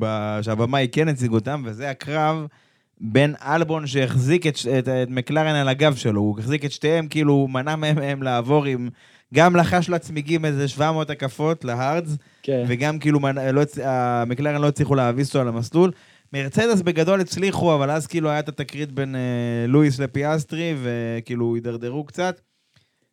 [0.41, 2.45] שהבמאי כן הציג אותם, וזה הקרב
[3.01, 7.33] בין אלבון שהחזיק את, את, את מקלרן על הגב שלו, הוא החזיק את שתיהם, כאילו
[7.33, 8.89] הוא מנע מהם, מהם לעבור עם...
[9.33, 12.65] גם לחש לעצמיגים איזה 700 הקפות להארדס, כן.
[12.67, 13.19] וגם כאילו
[13.53, 15.91] לא, המקלרן לא הצליחו להביס אותו על המסלול.
[16.33, 22.03] מרצדס בגדול הצליחו, אבל אז כאילו היה את התקרית בין אה, לואיס לפיאסטרי, וכאילו הידרדרו
[22.03, 22.41] קצת.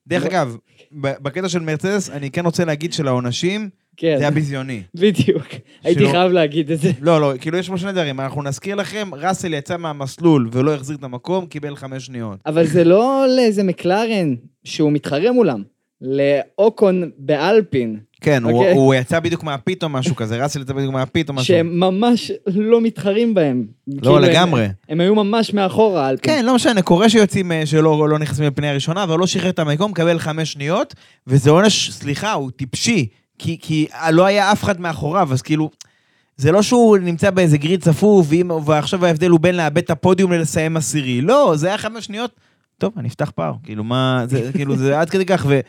[0.07, 0.28] דרך לא.
[0.28, 0.57] אגב,
[0.93, 4.82] בקטע של מרצדס, אני כן רוצה להגיד שלעונשים, כן, זה היה ביזיוני.
[4.95, 5.47] בדיוק.
[5.84, 6.90] הייתי חייב להגיד את זה.
[7.01, 8.20] לא, לא, כאילו יש פה שני דברים.
[8.20, 12.38] אנחנו נזכיר לכם, ראסל יצא מהמסלול ולא החזיר את המקום, קיבל חמש שניות.
[12.47, 14.34] אבל זה לא לאיזה מקלרן
[14.64, 15.62] שהוא מתחרה מולם.
[16.05, 18.72] לאוקון באלפין, כן, הוא, אוקיי.
[18.74, 21.47] הוא יצא בדיוק מהפית או משהו כזה, ראסל יצא בדיוק מהפית או משהו.
[21.47, 23.64] שהם ממש לא מתחרים בהם.
[23.88, 24.66] לא, כאילו, הם- לגמרי.
[24.88, 26.34] הם היו ממש מאחורה, אלפין.
[26.34, 29.59] כן, לא משנה, קורה שיוצאים אה, שלא לא נכנסים לפני הראשונה, אבל לא שחרר את
[29.59, 30.95] המקום, מקבל חמש שניות,
[31.26, 33.07] וזה עונש, סליחה, הוא טיפשי,
[33.43, 35.70] כי, כי לא היה אף אחד מאחוריו, אז כאילו,
[36.36, 38.26] זה לא שהוא נמצא באיזה גריד צפוף,
[38.64, 41.20] ועכשיו ההבדל הוא בין לאבד את הפודיום ללסיים עשירי.
[41.20, 42.30] לא, זה היה חמש שניות,
[42.78, 45.61] טוב, אני אפתח פער, כאילו, מה, זה, כאילו, זה עד כדי כך, ו...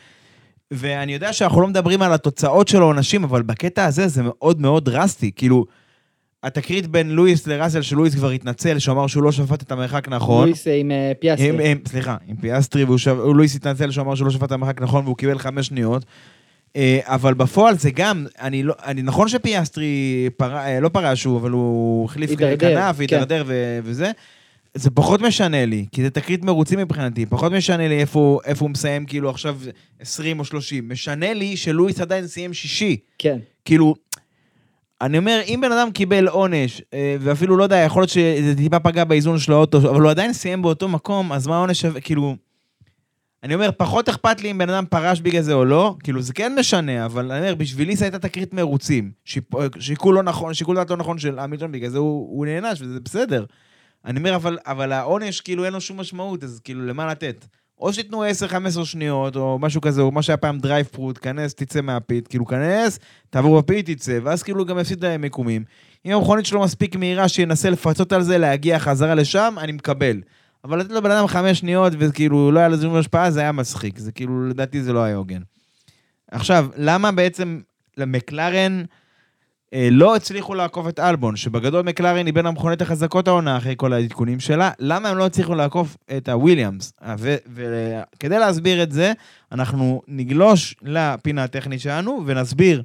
[0.70, 4.84] ואני יודע שאנחנו לא מדברים על התוצאות של העונשים, אבל בקטע הזה זה מאוד מאוד
[4.84, 5.30] דרסטי.
[5.36, 5.64] כאילו,
[6.42, 10.44] התקרית בין לואיס לראסל, שלואיס כבר התנצל, שהוא אמר שהוא לא שפט את המרחק נכון.
[10.48, 11.74] לואיס עם אה, פיאסטרי.
[11.88, 15.04] סליחה, עם פיאסטרי, והוא שו- לואיס התנצל שהוא אמר שהוא לא שפט את המרחק נכון
[15.04, 16.04] והוא קיבל חמש שניות.
[16.76, 21.38] אה, אבל בפועל זה גם, אני לא, אני, נכון שפיאסטרי פרש, אה, לא פרש הוא,
[21.38, 23.00] אבל הוא החליף כנף, כן.
[23.00, 24.10] הידרדר ו- וזה.
[24.74, 28.70] זה פחות משנה לי, כי זה תקרית מרוצים מבחינתי, פחות משנה לי איפה, איפה הוא
[28.70, 29.58] מסיים כאילו עכשיו
[30.00, 30.88] 20 או 30.
[30.88, 32.96] משנה לי שלואיס עדיין סיים שישי.
[33.18, 33.38] כן.
[33.64, 33.94] כאילו,
[35.00, 38.80] אני אומר, אם בן אדם קיבל עונש, אה, ואפילו, לא יודע, יכול להיות שזה טיפה
[38.80, 42.36] פגע באיזון של האוטו, אבל הוא עדיין סיים באותו מקום, אז מה העונש שווה, כאילו...
[43.44, 46.32] אני אומר, פחות אכפת לי אם בן אדם פרש בגלל זה או לא, כאילו זה
[46.32, 49.10] כן משנה, אבל אני אומר, בשבילי זו הייתה תקרית מרוצים.
[49.24, 49.44] שיפ...
[49.78, 53.00] שיקול לא נכון, שיקול דעת לא נכון של המילטון, בגלל זה הוא, הוא נענש, וזה
[53.00, 53.44] בסדר.
[54.04, 57.46] אני אומר, אבל, אבל העונש, כאילו, אין לו שום משמעות, אז כאילו, למה לתת?
[57.78, 58.24] או שתיתן
[58.80, 62.28] 10-15 שניות, או משהו כזה, או מה שהיה פעם drive through, כנס, תצא מה pit,
[62.28, 62.98] כאילו, כנס,
[63.30, 65.64] תעבור ב pit, תצא, ואז כאילו גם יפסיד להם מיקומים.
[66.06, 70.20] אם המכונית שלו מספיק מהירה, שינסה לפצות על זה, להגיע חזרה לשם, אני מקבל.
[70.64, 73.98] אבל לתת לבן אדם חמש שניות, וכאילו, לא היה לזה השפעה, זה היה מצחיק.
[73.98, 75.40] זה כאילו, לדעתי זה לא היה הוגן.
[76.30, 77.60] עכשיו, למה בעצם
[77.96, 78.84] למקלרן
[79.74, 83.92] אה, לא הצליחו לעקוף את אלבון, שבגדול מקלרן היא בין המכוניות החזקות העונה אחרי כל
[83.92, 86.92] העדכונים שלה, למה הם לא הצליחו לעקוף את הוויליאמס?
[87.48, 89.12] וכדי להסביר את זה,
[89.52, 92.82] אנחנו נגלוש לפינה הטכנית שלנו ונסביר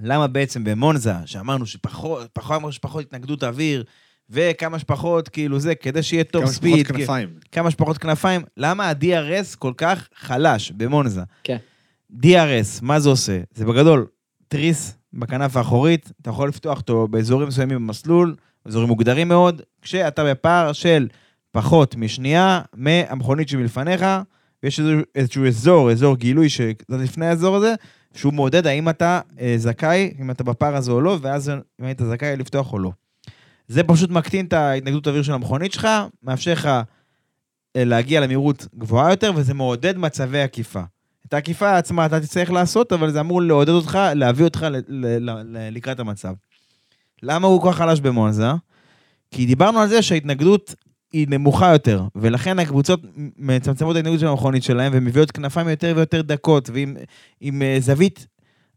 [0.00, 3.84] למה בעצם במונזה, שאמרנו שפחות פחות, שפחות התנגדות אוויר,
[4.30, 6.86] וכמה שפחות, כאילו זה, כדי שיהיה טוב כמה ספיד.
[6.86, 7.28] שפחות כנפיים.
[7.52, 8.42] כמה שפחות כנפיים.
[8.56, 11.22] למה ה-DRS כל כך חלש במונזה?
[11.44, 11.56] כן.
[12.22, 13.40] DRS, מה זה עושה?
[13.54, 14.06] זה בגדול
[14.48, 20.72] תריס בכנף האחורית, אתה יכול לפתוח אותו באזורים מסוימים במסלול, אזורים מוגדרים מאוד, כשאתה בפער
[20.72, 21.08] של
[21.52, 24.04] פחות משנייה מהמכונית שמלפניך,
[24.62, 27.74] ויש איזשהו, איזשהו אזור, אזור גילוי שקצת לפני האזור הזה,
[28.14, 31.50] שהוא מעודד האם אתה אה, זכאי, אם אתה בפער הזה או לא, ואז
[31.80, 32.90] אם היית זכאי לפתוח או לא.
[33.68, 35.88] זה פשוט מקטין את ההתנגדות האוויר של המכונית שלך,
[36.22, 40.82] מאפשר לך אה, להגיע למהירות גבוהה יותר, וזה מעודד מצבי עקיפה.
[41.26, 45.30] את העקיפה עצמה אתה תצטרך לעשות, אבל זה אמור לעודד אותך, להביא אותך ל- ל-
[45.30, 46.34] ל- לקראת המצב.
[47.22, 48.46] למה הוא כל כך חלש במונזה?
[49.30, 50.74] כי דיברנו על זה שההתנגדות
[51.12, 53.00] היא נמוכה יותר, ולכן הקבוצות
[53.36, 56.96] מצמצמות את ההתנגדות של המכונית שלהם, ומביאות כנפיים יותר ויותר דקות, ועם
[57.40, 58.26] עם אה, זווית,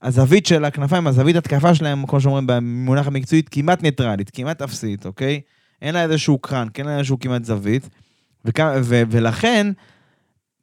[0.04, 5.41] הזווית של הכנפיים, הזווית התקפה שלהם, כמו שאומרים במונח המקצועית, כמעט ניטרלית, כמעט אפסית, אוקיי?
[5.82, 7.89] אין לה איזשהו קרנק, אין לה איזשהו כמעט זווית,
[8.45, 9.72] וכ- ו- ולכן,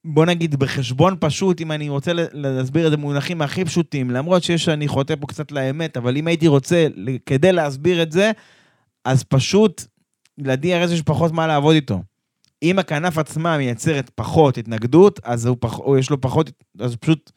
[0.04, 4.64] בוא נגיד בחשבון פשוט, אם אני רוצה להסביר את זה במונחים הכי פשוטים, למרות שיש
[4.64, 6.86] שאני חוטא פה קצת לאמת, אבל אם הייתי רוצה,
[7.26, 8.30] כדי להסביר את זה,
[9.04, 9.84] אז פשוט
[10.38, 12.02] ל-DRS יש פחות מה לעבוד איתו.
[12.62, 17.32] אם הכנף עצמה מייצרת פחות התנגדות, אז הוא פח, יש לו פחות, אז פשוט,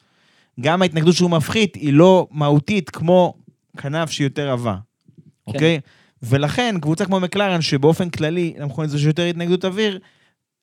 [0.60, 3.34] גם ההתנגדות שהוא מפחית היא לא מהותית כמו
[3.78, 5.22] כנף שהיא יותר עבה, כן.
[5.48, 5.80] אוקיי?
[6.24, 10.00] ולכן, קבוצה כמו מקלרן, שבאופן כללי, למכונית הזו יש יותר התנגדות אוויר,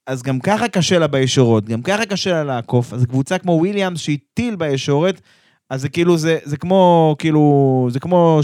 [0.07, 2.93] אז גם ככה קשה לה בישורות, גם ככה קשה לה לעקוף.
[2.93, 5.21] אז קבוצה כמו וויליאמס שהיא טיל בישורת,
[5.71, 8.41] אז זה כאילו, זה, זה כמו, כאילו, זה כמו,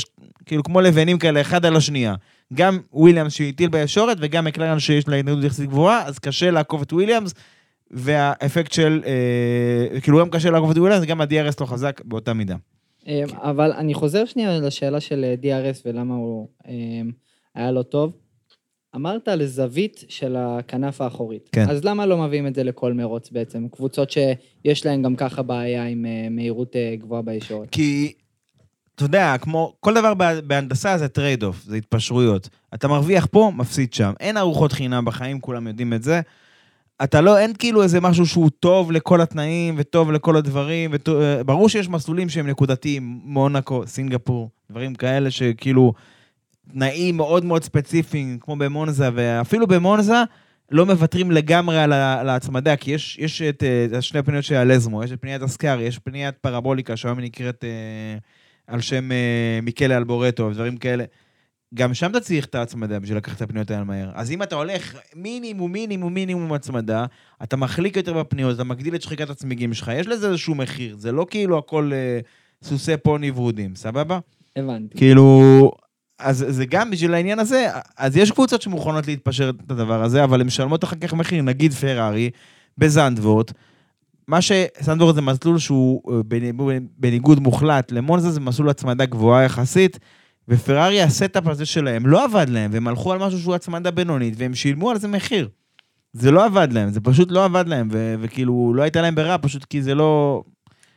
[0.47, 2.15] כאילו, כמו לבנים כאלה, אחד על השנייה.
[2.55, 6.83] גם וויליאמס שהיא טיל בישורת, וגם מקלרן שיש לה התנגדות יחסית גבוהה, אז קשה לעקוף
[6.83, 7.35] את וויליאמס,
[7.91, 12.57] והאפקט של, אה, כאילו, גם קשה לעקוף את וויליאמס, גם ה-DRS לא חזק באותה מידה.
[13.09, 15.35] אה, אבל אני חוזר שנייה לשאלה של אה,
[15.73, 16.73] DRS ולמה הוא אה,
[17.55, 18.13] היה לא טוב.
[18.97, 21.49] אמרת על זווית של הכנף האחורית.
[21.53, 21.71] כן.
[21.71, 23.69] אז למה לא מביאים את זה לכל מרוץ בעצם?
[23.69, 27.69] קבוצות שיש להן גם ככה בעיה עם מהירות גבוהה בישורת.
[27.71, 28.13] כי,
[28.95, 32.49] אתה יודע, כמו כל דבר בה- בהנדסה זה trade off, זה התפשרויות.
[32.75, 34.13] אתה מרוויח פה, מפסיד שם.
[34.21, 36.21] אין ארוחות חינם בחיים, כולם יודעים את זה.
[37.03, 40.91] אתה לא, אין כאילו איזה משהו שהוא טוב לכל התנאים וטוב לכל הדברים.
[40.93, 45.93] וטוב, אה, ברור שיש מסלולים שהם נקודתיים, מונאקו, סינגפור, דברים כאלה שכאילו
[46.73, 50.23] תנאים מאוד מאוד ספציפיים, כמו במונזה, ואפילו במונזה
[50.71, 51.93] לא מוותרים לגמרי על,
[52.29, 53.63] ההצמדה, כי יש, יש את
[53.95, 57.65] אה, שני הפניות של אלזמו, יש את פניית אסקארי, יש פניית פרבוליקה, שהיום היא נקראת
[57.65, 58.19] אה,
[58.67, 59.09] על שם
[59.63, 61.05] מיקלה אלבורטו, ודברים כאלה.
[61.75, 64.11] גם שם אתה צריך את ההצמדה בשביל לקחת את הפניות האלה מהר.
[64.15, 67.07] אז אם אתה הולך מינימום, מינימום, מינימום הצמדה,
[67.43, 71.13] אתה מחליק יותר בפניות, אתה מגדיל את שחיקת הצמיגים שלך, יש לזה איזשהו מחיר, זה
[71.13, 72.21] לא כאילו הכל אה,
[72.63, 74.19] סוסי פוני ורודים, סבבה?
[74.57, 74.99] הבנתי.
[74.99, 75.71] כאילו,
[76.19, 77.67] אז זה גם בשביל העניין הזה,
[77.97, 81.73] אז יש קבוצות שמוכנות להתפשר את הדבר הזה, אבל הן משלמות אחר כך מחיר, נגיד
[81.73, 82.31] פרארי,
[82.79, 83.53] בזנדוורט.
[84.29, 86.21] מה שזנדוורט זה מסלול שהוא אה,
[86.99, 89.99] בניגוד מוחלט למונזה, זה מסלול הצמדה גבוהה יחסית,
[90.49, 94.35] ופרארי, ה setup הזה שלהם לא עבד להם, והם הלכו על משהו שהוא הצמדה בינונית,
[94.37, 95.49] והם שילמו על זה מחיר.
[96.13, 99.39] זה לא עבד להם, זה פשוט לא עבד להם, ו- וכאילו, לא הייתה להם ברירה,
[99.39, 100.43] פשוט כי זה לא...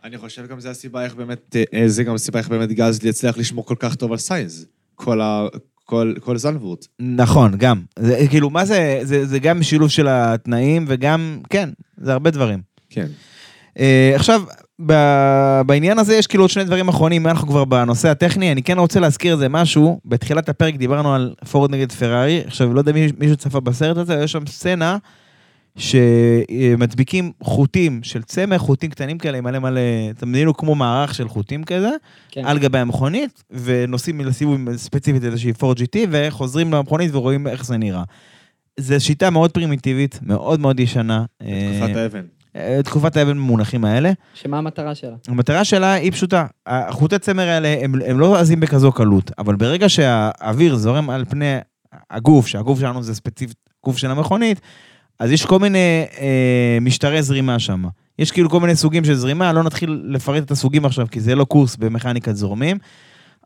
[0.04, 3.38] אני חושב גם זה הסיבה איך באמת, אה, זה גם הסיבה איך באמת גזלי הצליח
[3.38, 4.66] לשמור כל כך טוב על סיינס.
[4.96, 5.48] כל ה...
[5.88, 6.86] כל, כל זנבורט.
[7.00, 7.82] נכון, גם.
[8.00, 12.62] זה, כאילו, מה זה, זה, זה גם שילוב של התנאים וגם, כן, זה הרבה דברים.
[12.90, 13.08] כן.
[13.78, 13.82] Uh,
[14.16, 14.44] עכשיו,
[15.66, 19.00] בעניין הזה יש כאילו עוד שני דברים אחרונים, אנחנו כבר בנושא הטכני, אני כן רוצה
[19.00, 23.38] להזכיר איזה משהו, בתחילת הפרק דיברנו על פורד נגד פרארי, עכשיו, לא יודע אם מישהו
[23.38, 24.98] צפה בסרט הזה, יש שם סצנה
[25.78, 31.64] שמדביקים חוטים של צמח, חוטים קטנים כאלה, מלא מלא, אתם מבינים כמו מערך של חוטים
[31.64, 31.92] כזה,
[32.32, 32.46] כן.
[32.46, 38.04] על גבי המכונית, ונוסעים לסיבוב ספציפית איזושהי 4GT, וחוזרים למכונית ורואים איך זה נראה.
[38.80, 41.26] זו שיטה מאוד פרימיטיבית, מאוד מאוד ישנה.
[41.38, 42.37] תקופת אה, האבן.
[42.58, 44.12] אה, תקופת האבן במונחים האלה.
[44.34, 45.16] שמה המטרה שלה?
[45.28, 49.90] המטרה שלה היא פשוטה, החוטי צמר האלה הם, הם לא זזים בכזו קלות, אבל ברגע
[49.90, 51.58] שהאוויר זורם על פני
[52.12, 54.62] הגוף, שהגוף שלנו זה ספציפית גוף של המכונית,
[55.20, 57.84] אז יש כל מיני אה, משטרי זרימה שם.
[58.20, 61.36] יש כאילו כל מיני סוגים של זרימה, לא נתחיל לפרט את הסוגים עכשיו, כי זה
[61.36, 62.78] לא קורס במכניקת זורמים,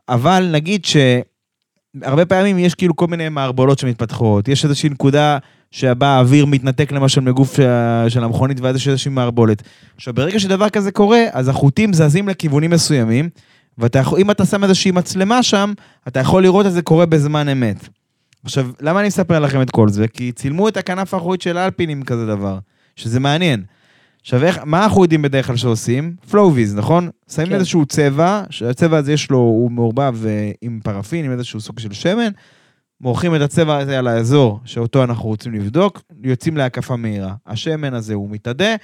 [0.08, 5.38] אבל נגיד שהרבה פעמים יש כאילו כל מיני מערבולות שמתפתחות, יש איזושהי נקודה
[5.72, 7.56] שבה האוויר מתנתק למשל מגוף
[8.08, 9.62] של, המכונית, ואז יש איזושהי מערבולת.
[9.96, 13.28] עכשיו, ברגע שדבר כזה קורה, אז החוטים זזים לכיוונים מסוימים,
[13.78, 15.72] ואם אתה שם איזושהי מצלמה שם,
[16.08, 17.88] אתה יכול לראות את זה קורה בזמן אמת.
[18.44, 20.08] עכשיו, למה אני מספר לכם את כל זה?
[20.08, 22.58] כי צילמו את הכנף האחורית של האלפין עם כזה דבר,
[22.96, 23.62] שזה מעניין.
[24.20, 26.14] עכשיו, איך, מה אנחנו יודעים בדרך כלל שעושים?
[26.30, 27.10] flow vis, נכון?
[27.34, 27.54] שמים כן.
[27.54, 31.92] איזשהו צבע, שהצבע הזה יש לו, הוא מעורבב אה, עם פרפין, עם איזשהו סוג של
[31.92, 32.30] שמן,
[33.02, 37.34] מורחים את הצבע הזה על האזור שאותו אנחנו רוצים לבדוק, יוצאים להקפה מהירה.
[37.46, 38.74] השמן הזה הוא מתאדה,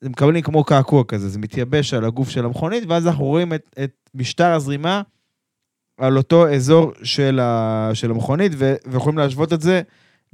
[0.00, 3.76] זה מקבלים כמו קעקוע כזה, זה מתייבש על הגוף של המכונית, ואז אנחנו רואים את,
[3.84, 5.02] את משטר הזרימה
[5.98, 9.82] על אותו אזור של, ה, של המכונית, ו, ויכולים להשוות את זה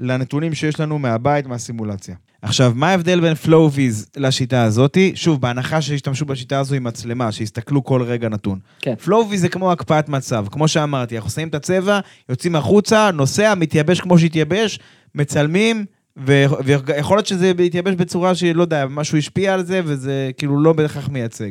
[0.00, 2.14] לנתונים שיש לנו מהבית, מהסימולציה.
[2.42, 5.12] עכשיו, מה ההבדל בין flow vis לשיטה הזאתי?
[5.14, 8.58] שוב, בהנחה שהשתמשו בשיטה הזו עם מצלמה, שיסתכלו כל רגע נתון.
[8.80, 8.94] כן.
[8.94, 13.54] flow vis זה כמו הקפאת מצב, כמו שאמרתי, אנחנו שמים את הצבע, יוצאים החוצה, נוסע,
[13.54, 14.78] מתייבש כמו שהתייבש,
[15.14, 15.84] מצלמים,
[16.26, 20.72] ו- ויכול להיות שזה יתייבש בצורה שלא יודע, משהו השפיע על זה, וזה כאילו לא
[20.72, 21.50] בהכרח מייצג.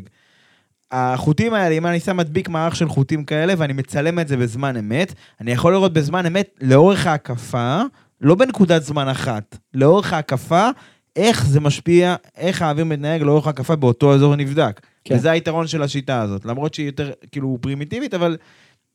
[0.91, 4.77] החוטים האלה, אם אני שם מדביק מערך של חוטים כאלה ואני מצלם את זה בזמן
[4.77, 7.81] אמת, אני יכול לראות בזמן אמת לאורך ההקפה,
[8.22, 10.70] לא בנקודת זמן אחת, לאורך ההקפה,
[11.15, 14.82] איך זה משפיע, איך האוויר מתנהג לאורך ההקפה באותו אזור נבדק.
[15.05, 15.15] כן.
[15.15, 18.38] וזה היתרון של השיטה הזאת, למרות שהיא יותר כאילו פרימיטיבית, אבל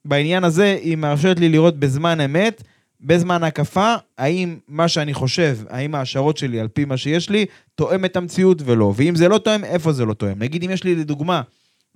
[0.05, 2.63] בעניין הזה היא מאפשרת לי לראות בזמן אמת,
[3.01, 8.05] בזמן ההקפה, האם מה שאני חושב, האם ההשערות שלי על פי מה שיש לי, תואם
[8.05, 8.93] את המציאות ולא.
[8.97, 10.35] ואם זה לא תואם, איפה זה לא תואם.
[10.39, 11.43] נגיד אם יש לי לדוגמה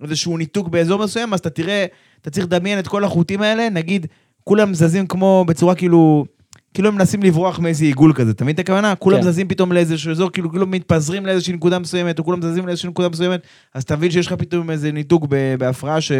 [0.03, 1.85] איזשהו ניתוק באזור מסוים, אז אתה תראה,
[2.21, 4.07] אתה צריך לדמיין את כל החוטים האלה, נגיד,
[4.43, 6.25] כולם זזים כמו בצורה כאילו,
[6.73, 8.95] כאילו הם מנסים לברוח מאיזה עיגול כזה, אתה מבין את הכוונה?
[8.95, 9.23] כולם כן.
[9.23, 13.09] זזים פתאום לאיזשהו אזור, כאילו כולם מתפזרים לאיזושהי נקודה מסוימת, או כולם זזים לאיזושהי נקודה
[13.09, 13.41] מסוימת,
[13.73, 15.25] אז אתה מבין שיש לך פתאום איזה ניתוק
[15.59, 16.11] בהפרעה ש...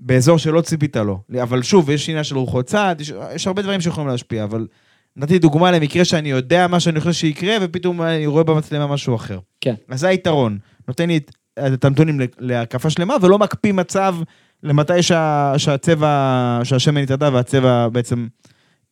[0.00, 1.18] באזור שלא ציפית לו.
[1.42, 4.66] אבל שוב, יש עניין של רוחות צד, יש, יש הרבה דברים שיכולים להשפיע, אבל
[5.16, 9.38] נתתי דוגמה למקרה שאני יודע מה שאני חושב שיקרה, ופתאום אני רואה במצלמה משהו אחר.
[9.60, 9.74] כן.
[9.88, 10.58] אז זה היתרון.
[10.88, 11.30] נותן לי את-
[11.74, 14.16] את הנתונים להקפה שלמה, ולא מקפיא מצב
[14.62, 16.10] למתי שה, שהצבע,
[16.64, 18.26] שהשמן התאדה והצבע בעצם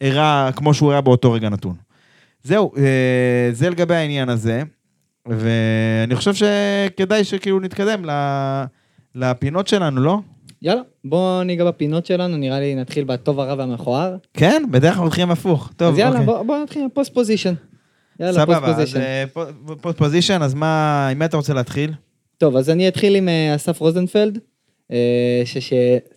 [0.00, 1.74] הראה כמו שהוא הראה באותו רגע נתון.
[2.42, 2.82] זהו, אה,
[3.52, 4.62] זה לגבי העניין הזה,
[5.26, 8.04] ואני חושב שכדאי שכאילו נתקדם
[9.14, 10.18] לפינות שלנו, לא?
[10.62, 14.16] יאללה, בואו ניגע בפינות שלנו, נראה לי נתחיל בטוב הרע והמכוער.
[14.34, 15.70] כן, בדרך כלל הולכים הפוך.
[15.76, 16.26] טוב, אז יאללה, אוקיי.
[16.26, 17.54] בואו בוא נתחיל עם post position.
[18.20, 19.00] יאללה, פוסט סבבה, אז position.
[19.00, 19.42] אה, פו-
[19.80, 21.92] post position, אז מה, עם מי אתה רוצה להתחיל?
[22.38, 24.38] טוב, אז אני אתחיל עם אה, אסף רוזנפלד,
[24.92, 24.96] אה,
[25.44, 25.72] ש- ש-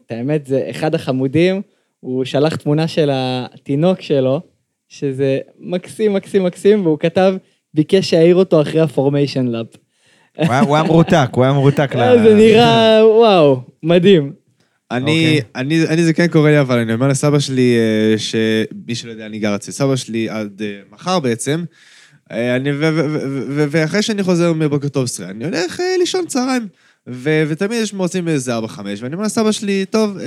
[0.06, 1.62] את האמת, זה אחד החמודים,
[2.02, 4.42] הוא שלח תמונה של התינוק שלו,
[4.90, 7.34] שזה מקסים, מקסים, מקסים, והוא כתב,
[7.74, 9.66] ביקש שיעיר אותו אחרי הפורמיישן לאב.
[10.38, 10.46] הוא
[10.76, 11.96] היה- מרותק, הוא היה מרותק.
[11.96, 14.34] ל- זה נראה, וואו, מדהים.
[14.92, 15.42] אני, אוקיי.
[15.56, 19.26] אני, אני זה כן קורה לי, אבל אני אומר לסבא שלי, אה, שמי שלא יודע,
[19.26, 21.64] אני גר אצל סבא שלי עד אה, מחר בעצם,
[22.32, 26.26] אה, אני, ו, ו, ו, ו, ואחרי שאני חוזר מבוקר טוב עשרה, אני הולך לישון
[26.26, 26.68] צהריים.
[27.10, 30.26] ו- ותמיד יש מוצאים איזה ארבע, חמש, ואני אומר לסבא שלי, טוב, אה,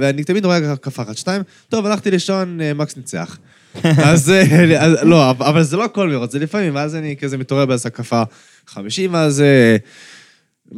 [0.00, 3.38] ואני תמיד רואה הקפה אחת, שתיים, טוב, הלכתי לישון, אה, מקס ניצח.
[4.04, 7.66] אז, אה, אז לא, אבל- זה לא כל מרוץ, זה לפעמים, ואז אני כזה מתעורר
[7.66, 8.22] באיזה הקפה
[8.66, 9.40] חמישים, ואז...
[9.40, 9.76] אה,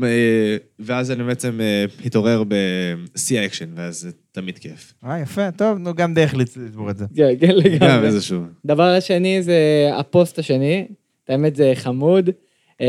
[0.03, 4.93] אה, ואז אני בעצם אה, מתעורר בשיא האקשן, ואז זה תמיד כיף.
[5.07, 7.05] אה, יפה, טוב, נו, גם דרך לצ- לצבור את זה.
[7.17, 8.07] כן, כן, גם לגמרי.
[8.07, 8.41] איזשהו.
[8.67, 9.55] דבר השני זה
[9.99, 10.87] הפוסט השני,
[11.29, 12.31] האמת זה חמוד.
[12.81, 12.87] אה,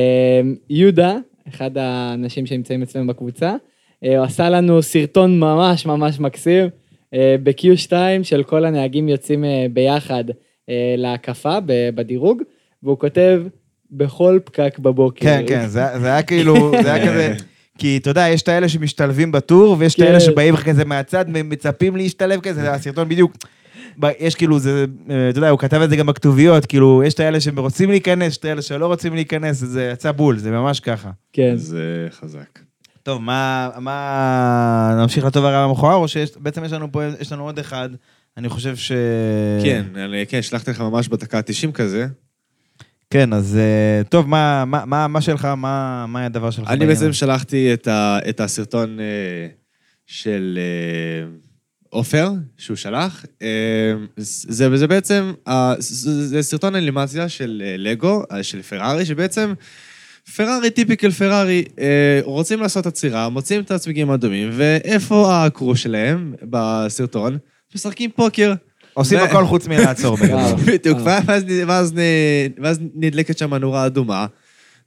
[0.70, 1.16] יהודה,
[1.54, 3.56] אחד האנשים שנמצאים אצלנו בקבוצה,
[4.04, 6.70] אה, הוא עשה לנו סרטון ממש ממש מקסים
[7.14, 7.94] אה, ב-Q2
[8.24, 10.24] של כל הנהגים יוצאים אה, ביחד
[10.98, 11.58] להקפה
[11.96, 12.42] בדירוג,
[12.84, 13.42] והוא כותב
[13.92, 15.26] בכל פקק בבוקר.
[15.26, 17.34] כן, כן, זה זה היה כאילו, זה היה כזה...
[17.78, 20.06] כי אתה יודע, יש את האלה שמשתלבים בטור, ויש את כן.
[20.06, 23.38] האלה שבאים לך כזה מהצד, מצפים להשתלב כזה, זה הסרטון בדיוק.
[24.20, 27.20] יש כאילו, זה, אה, אתה יודע, הוא כתב את זה גם בכתוביות, כאילו, יש את
[27.20, 31.12] האלה שרוצים להיכנס, יש את האלה שלא רוצים להיכנס, זה יצא בול, זה ממש ככה.
[31.34, 31.54] כן.
[31.56, 32.60] זה חזק.
[33.04, 37.60] טוב, מה, מה, נמשיך לטוב הרע והמכוער, או שבעצם יש לנו פה, יש לנו עוד
[37.60, 37.90] אחד,
[38.38, 38.92] אני חושב ש...
[39.64, 42.08] כן, אני- כן, שלחתי לך ממש בדקה ה-90 כזה.
[43.10, 46.68] כן, אז אה, טוב, מה, מה, מה, מה שלך, מה, מה הדבר שלך?
[46.70, 47.14] אני בעצם?
[47.14, 49.48] שלחתי את ה- את הסרטון אה,
[50.06, 50.60] של
[51.92, 53.26] עופר, שהוא שלח.
[53.42, 53.48] אה,
[54.18, 55.34] זה זה בעצם,
[55.80, 59.54] זה סרטון אנימציה של אה, לגו, אה, של פרארי, שבעצם...
[60.36, 67.38] פרארי, טיפיקל פרארי, אה, רוצים לעשות עצירה, מוצאים את הצמיגים האדומים, ואיפה הקרו שלהם בסרטון?
[67.76, 68.54] משחקים פוקר.
[68.94, 70.36] עושים ו- הכל חוץ מלעצור בגדול.
[70.36, 70.58] וואו.
[70.58, 70.98] בדיוק.
[71.04, 71.94] ואז, ואז,
[72.62, 74.26] ואז נדלקת שם נורה אדומה,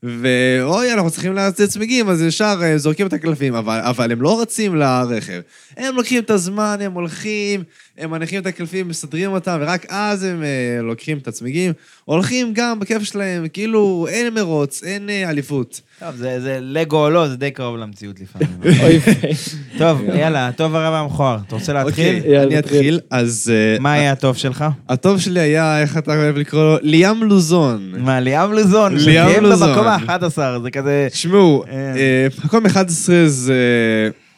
[0.05, 4.41] ואוי, אנחנו צריכים להציץ צמיגים, אז ישר אה, זורקים את הקלפים, אבל, אבל הם לא
[4.41, 5.41] רצים לרכב.
[5.77, 7.63] הם לוקחים את הזמן, הם הולכים,
[7.99, 11.73] הם מניחים את הקלפים, מסדרים אותם, ורק אז הם אה, לוקחים את הצמיגים.
[12.05, 15.81] הולכים גם בכיף שלהם, כאילו, אין מרוץ, אין אה, אליפות.
[16.01, 18.49] טוב, זה זה לגו או לא, זה די קרוב למציאות לפעמים.
[19.79, 21.39] טוב, יאללה, טוב הרע והמכוער.
[21.47, 22.17] אתה רוצה להתחיל?
[22.17, 22.59] אוקיי, יאללה, אני.
[22.59, 23.01] אתחיל.
[23.11, 24.65] אז אה, מה היה הטוב שלך?
[24.89, 26.77] הטוב שלי היה, איך אתה אוהב לקרוא לו?
[26.83, 27.93] ליאם לוזון.
[27.99, 29.69] מה, ליאם לוזון, ליאם לוזון.
[29.69, 31.09] במקום ה-11, זה כזה...
[31.11, 31.73] תשמעו, אה.
[31.97, 33.55] אה, מקום 11 זה...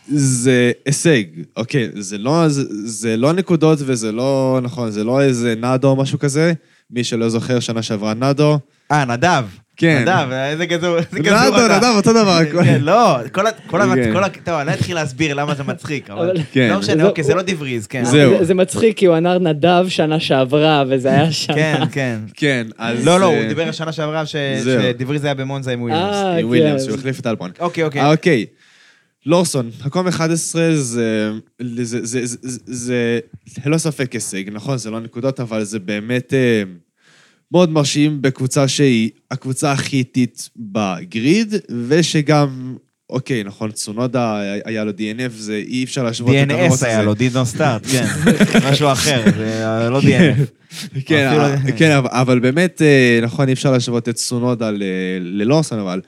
[0.09, 1.23] זה הישג,
[1.57, 5.97] אוקיי, זה לא, זה, זה לא נקודות וזה לא, נכון, זה לא איזה נאדו או
[5.97, 6.53] משהו כזה,
[6.91, 8.59] מי שלא זוכר, שנה שעברה נאדו.
[8.93, 9.45] אה, נדב.
[9.79, 10.03] כן.
[10.03, 11.79] נדב, איזה גזור, איזה גזור אתה.
[11.79, 12.39] נדב, אותו דבר.
[12.65, 13.51] כן, לא, כל ה...
[13.67, 13.95] כל ה...
[13.95, 14.13] כן.
[14.13, 14.29] כל ה...
[14.29, 16.37] טוב, אני לא אתחיל להסביר למה זה מצחיק, אבל...
[16.53, 16.69] כן.
[16.73, 18.05] לא משנה, זה- אוקיי, זה לא דבריז, כן.
[18.05, 18.45] זהו.
[18.45, 21.55] זה- מצחיק, כי הוא ענר נדב שנה שעברה, וזה היה שנה.
[21.57, 22.19] כן, כן.
[22.35, 23.07] כן, אז...
[23.07, 24.83] לא, לא, אה, הוא דיבר השנה שעברה ש- זהו.
[24.83, 26.15] שדבריז היה במונזה עם וויליאמס.
[26.15, 26.87] אה, עם וויליאמס, כן.
[26.89, 27.51] שהוא החליף את אלבון.
[27.61, 28.01] אוקיי, אוקיי.
[28.03, 28.47] אה, אוקיי.
[29.27, 31.31] לורסון, מקום 11 זה,
[31.63, 33.19] זה, זה, זה, זה, זה
[33.67, 34.79] ללא ספק הישג, נכון?
[34.79, 36.63] זה לא נקודות, אבל זה באמת אה,
[37.53, 41.55] מאוד מרשים בקבוצה שהיא הקבוצה הכי איטית בגריד,
[41.89, 42.77] ושגם,
[43.11, 47.07] אוקיי, נכון, צונודה היה לו DNF, זה אי אפשר להשוות את המרוץ DNS היה הזה.
[47.07, 48.07] לו, not start, כן.
[48.73, 50.47] משהו אחר, זה אה, לא DNF.
[51.07, 54.71] כן, אבל- כן, אבל- באמת, אה, נכון, אי אפשר להשוות את צונודה
[55.21, 56.01] ללורסון, אבל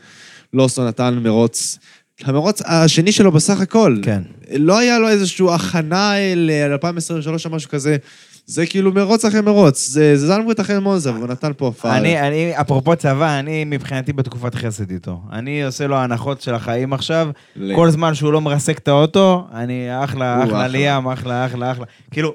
[0.53, 1.79] לורסון נתן מרוץ,
[2.25, 3.97] המרוץ השני שלו בסך הכל.
[4.03, 4.23] כן.
[4.57, 7.97] לא היה לו איזושהי הכנה אל 2023 או משהו כזה.
[8.47, 11.97] זה כאילו מרוץ אחרי מרוץ, זה זלמבוט אחרי מונזה, והוא נתן פה הופעה.
[11.99, 15.21] אני, אני, אפרופו צבא, אני מבחינתי בתקופת חסד איתו.
[15.33, 17.29] אני עושה לו הנחות של החיים עכשיו.
[17.57, 20.69] ל- כל זמן שהוא לא מרסק את האוטו, אני אחלה אחלה.
[20.69, 21.85] ליאם, אחלה, אחלה, אחלה.
[22.11, 22.35] כאילו,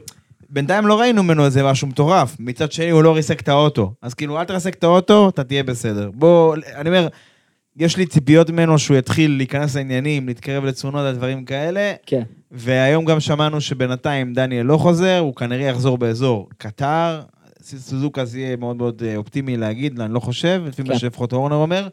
[0.50, 2.36] בינתיים לא ראינו ממנו איזה משהו מטורף.
[2.40, 3.94] מצד שני, הוא לא ריסק את האוטו.
[4.02, 6.10] אז כאילו, אל תרסק את האוטו, אתה תהיה בסדר.
[6.14, 7.08] בוא, אני אומר,
[7.78, 11.94] יש לי ציפיות ממנו שהוא יתחיל להיכנס לעניינים, להתקרב לתסונות, דברים כאלה.
[12.06, 12.22] כן.
[12.52, 17.22] והיום גם שמענו שבינתיים דניאל לא חוזר, הוא כנראה יחזור באזור קטר.
[17.62, 21.00] סוזוקה זה יהיה מאוד מאוד אה, אופטימי להגיד, אני לא חושב, לפי מה כן.
[21.00, 21.88] שלפחות אורנר אומר.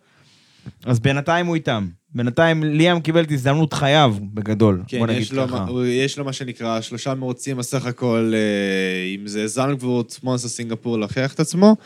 [0.84, 1.88] אז בינתיים הוא איתם.
[2.14, 4.82] בינתיים ליאם קיבל את הזדמנות חייו, בגדול.
[4.86, 5.64] כן, בוא נגיד יש לו, ככה.
[5.68, 10.98] הוא- יש לו מה שנקרא שלושה מרוצים בסך הכל, אה, אם זה זלמבורט, מונסה סינגפור,
[10.98, 11.76] להוכיח את עצמו.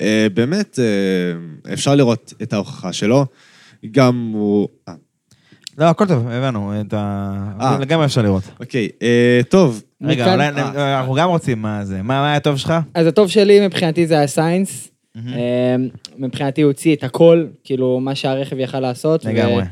[0.00, 3.26] אה, באמת, אה, אפשר לראות את ההוכחה שלו.
[3.90, 4.68] גם הוא...
[4.88, 4.94] אה,
[5.78, 6.80] לא, הכל טוב, הבנו.
[6.80, 7.76] את ה...
[7.80, 8.42] לגמרי אפשר לראות.
[8.60, 8.88] אוקיי,
[9.48, 9.82] טוב.
[10.02, 10.48] רגע, אולי.
[10.98, 11.96] אנחנו גם רוצים מה זה.
[11.96, 12.74] מה מה היה טוב שלך?
[12.94, 14.90] אז הטוב שלי מבחינתי זה הסיינס.
[15.16, 15.76] אה,
[16.18, 19.24] מבחינתי הוא הוציא את הכל, כאילו, מה שהרכב יכל לעשות.
[19.24, 19.64] לגמרי.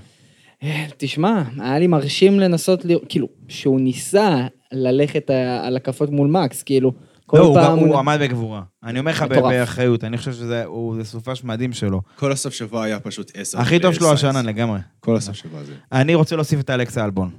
[0.96, 5.30] תשמע, היה לי מרשים לנסות, לראות, כאילו, שהוא ניסה ללכת
[5.62, 6.92] על הקפות מול מקס, כאילו,
[7.32, 7.78] כל לא, הוא פעם...
[7.78, 8.62] גם- הוא עמד בגבורה.
[8.84, 9.22] אני אומר לך.
[9.22, 12.00] באחריות, אני חושב שזה הוא- זה סופש מדהים שלו.
[12.16, 13.60] כל הסוף שבוע היה פשוט עשר.
[13.60, 14.12] הכי טוב שלו.
[14.12, 14.78] השנה לגמרי.
[15.00, 15.72] כל הסוף שבוע הזה.
[15.92, 17.30] אני רוצה להוסיף את אלכס אלבון.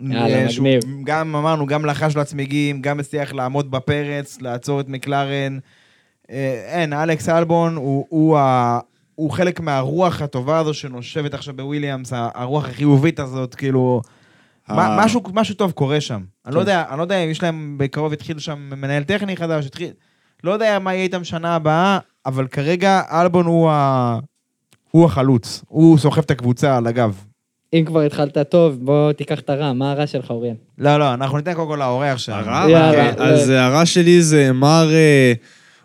[0.00, 0.80] יאללה, אה, מגניב.
[1.04, 5.58] גם אמרנו, גם לחש לו הצמיגים, גם הצליח לעמוד בפרץ, לעצור את מקלרן.
[6.30, 8.78] אה, אין, אלכס אלבון הוא, הוא, ה,
[9.14, 14.00] הוא חלק מהרוח הטובה הזו שנושבת עכשיו בוויליאמס, הרוח החיובית הזאת, כאילו...
[14.68, 16.20] מה- משהו, משהו טוב קורה שם.
[16.46, 16.60] אני לא כן.
[16.60, 19.90] יודע, אני לא יודע אם יש להם, בקרוב התחיל שם מנהל טכני חדש, התחיל...
[20.44, 24.18] לא יודע מה יהיה איתם שנה הבאה, אבל כרגע אלבון הוא, ה...
[24.90, 25.64] הוא החלוץ.
[25.68, 27.24] הוא סוחב את הקבוצה על הגב.
[27.74, 30.54] אם כבר התחלת טוב, בוא תיקח את הרע, מה הרע שלך, אוריאל?
[30.78, 32.50] לא, לא, אנחנו ניתן קודם כל לאורח שלנו.
[32.50, 32.70] הרע?
[32.70, 33.10] יאללה.
[33.10, 34.90] אוקיי, אז הרע שלי זה מר...
[34.92, 35.32] אה,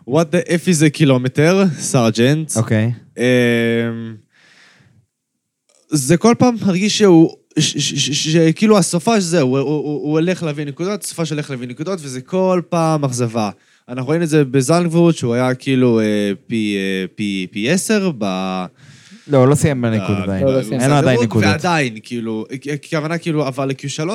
[0.10, 2.58] what the F is a קילומטר, סארג'נט.
[2.58, 2.92] אוקיי.
[3.18, 3.24] אמ,
[5.90, 11.68] זה כל פעם מרגיש שהוא, שכאילו הסופש זהו, הוא- הולך להביא נקודות, הסופש הולך להביא
[11.68, 13.50] נקודות, וזה כל פעם אכזבה.
[13.90, 17.06] אנחנו רואים את זה בזנגבורט, שהוא היה כאילו אה, אה,
[17.52, 18.12] פי עשר
[19.30, 20.44] לא, לא סיים בניקוד ב- עדיין.
[20.46, 20.82] לא, לא סיים.
[20.82, 21.50] אין לו עדיין נקודות.
[21.50, 24.10] ועדיין, כאילו, הכוונה כאילו עבר ל-Q3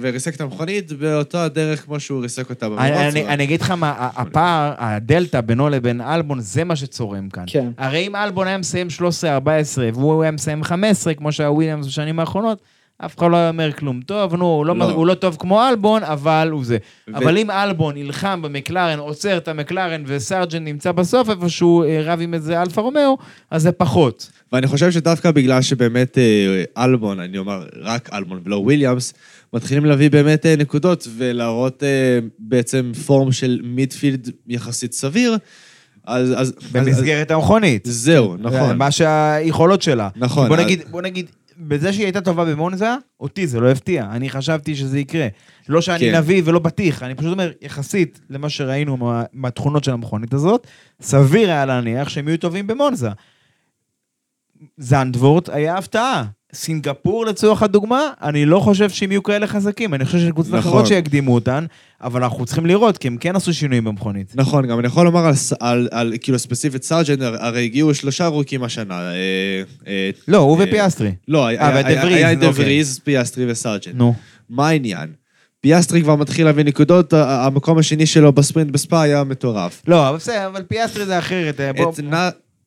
[0.00, 2.82] וריסק את המכונית באותה הדרך כמו שהוא ריסק אותה במרוץ.
[2.82, 7.44] אני- אגיד לך מה, הפער, הדלתא בינו לבין אלבון, זה מה שצורם כאן.
[7.46, 7.68] כן.
[7.78, 9.00] הרי אם אלבון היה מסיים 13-14
[9.94, 12.58] והוא היה מסיים 15, כמו שהיה וויליאמס בשנים האחרונות,
[12.98, 14.00] אף אחד לא היה אומר כלום.
[14.06, 14.84] טוב, נו, הוא לא, לא.
[14.90, 16.76] הוא לא טוב כמו אלבון, אבל הוא זה.
[17.10, 22.20] ו- אבל אם אלבון נלחם במקלרן, עוצר את המקלרן וסארג'ן נמצא בסוף, איפשהו אה, רב
[22.22, 23.18] עם איזה אלפה רומאו,
[23.50, 24.30] אז זה פחות.
[24.52, 29.14] ואני חושב שדווקא בגלל שבאמת אה, אלבון, אני אומר רק אלבון ולא וויליאמס,
[29.52, 31.82] מתחילים להביא באמת אה, נקודות ולהראות
[32.38, 35.36] בעצם form של midfield יחסית סביר,
[36.06, 36.32] אז...
[36.36, 37.86] אז במסגרת המכונית.
[37.86, 38.76] אז, זהו, נכון.
[38.78, 40.08] מה שהיכולות שלה.
[40.16, 41.26] נכון, בוא אז- נגיד, בוא נגיד,
[41.58, 44.08] בזה שהיא הייתה טובה במונזה, אותי זה לא הפתיע.
[44.10, 45.28] אני חשבתי שזה יקרה.
[45.68, 46.14] לא שאני כן.
[46.16, 50.66] נביא ולא בטיח, אני פשוט אומר, יחסית למה שראינו מה, מהתכונות של המכונית הזאת,
[51.00, 53.08] סביר היה להניח שהם יהיו טובים במונזה.
[54.76, 56.24] זנדוורט היה הפתעה.
[56.56, 60.68] סינגפור לצורך הדוגמה, אני לא חושב שהם יהיו כאלה חזקים, אני חושב שיש קבוצות נכון.
[60.70, 61.66] אחרות שיקדימו אותן,
[62.02, 64.32] אבל אנחנו צריכים לראות, כי הם כן עשו שינויים במכונית.
[64.34, 68.26] נכון, גם אני יכול לומר על, על, על כאילו ספציפית סארג'נט, הר- הרי הגיעו שלושה
[68.26, 69.00] rookies השנה.
[69.00, 69.14] אה,
[69.86, 71.12] אה, לא, הוא אה, ופיאסטרי.
[71.28, 72.82] לא, היה- אה, היה ודה היה וריז, דה אוקיי.
[73.04, 73.94] פיאסטרי וסארג'נט.
[73.94, 74.14] נו.
[74.50, 75.08] מה העניין?
[75.60, 79.82] פיאסטרי כבר מתחיל להביא נקודות, המקום השני שלו בספרינט בספא היה מטורף.
[79.86, 81.60] לא, אבל בסדר, אבל פיאסטרי זה אחרת.
[81.60, 81.92] אה, בוא-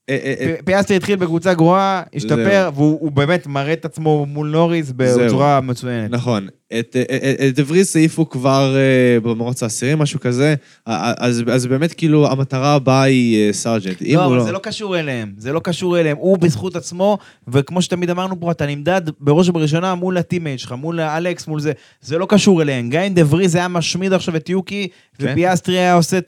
[0.10, 4.48] אה, אה, אה, פיאסטרי התחיל בקבוצה גרועה, השתפר, והוא הוא באמת מראה את עצמו מול
[4.48, 4.91] נוריס.
[4.95, 6.11] בצורה מצוינת.
[6.11, 6.48] נכון.
[6.80, 8.76] את וריז העיפו כבר
[9.23, 10.56] במרוץ העשירי, משהו כזה,
[10.86, 14.02] אז באמת כאילו המטרה הבאה היא סארג'נט.
[14.02, 16.18] לא, אבל זה לא קשור אליהם, זה לא קשור אליהם.
[16.18, 17.18] הוא בזכות עצמו,
[17.48, 21.60] וכמו שתמיד אמרנו פה, אתה נמדד בראש ובראשונה מול ה teammate שלך, מול האלכס, מול
[21.60, 21.72] זה.
[22.02, 22.90] זה לא קשור אליהם.
[22.90, 24.88] גם אם דה וריז היה משמיד עכשיו את יוקי,
[25.18, 25.26] כן.
[25.31, 26.22] ופיאסטרי היה עושה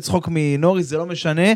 [0.00, 1.52] צחוק מנוריס, זה לא משנה.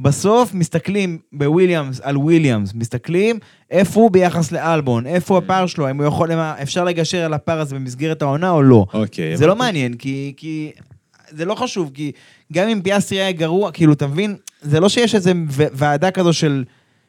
[0.00, 3.38] בסוף מסתכלים בוויליאמס על וויליאמס, מסתכלים
[3.70, 6.30] איפה הוא ביחס לאלבון, איפה הפער שלו, האם הוא יכול,
[6.62, 8.86] אפשר לגשר על הפער הזה במסגרת העונה או לא.
[8.94, 9.36] אוקיי.
[9.36, 9.56] זה לא.
[9.56, 10.72] מעניין, כי, כי...
[11.30, 12.12] זה לא חשוב, כי
[12.52, 14.36] גם אם פיאסטרי היה גרוע, כאילו, אתה מבין?
[14.62, 16.64] זה לא שיש איזה ועדה כזו של,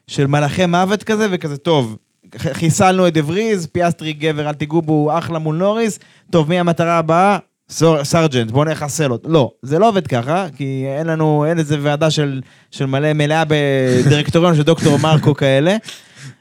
[0.06, 1.96] של מלאכי מוות כזה, וכזה, טוב,
[2.38, 5.98] חיסלנו את דה וריז, פיאסטרי גבר, אל תיגעו בו, אחלה מול נוריס,
[6.30, 7.38] טוב, מי המטרה הבאה?
[8.02, 9.28] סרג'נט, בואו נחסל אותו.
[9.28, 12.40] לא, זה לא עובד ככה, כי אין לנו, אין איזה ועדה של,
[12.70, 15.76] של מלא, מלאה בדירקטוריון של דוקטור מרקו כאלה.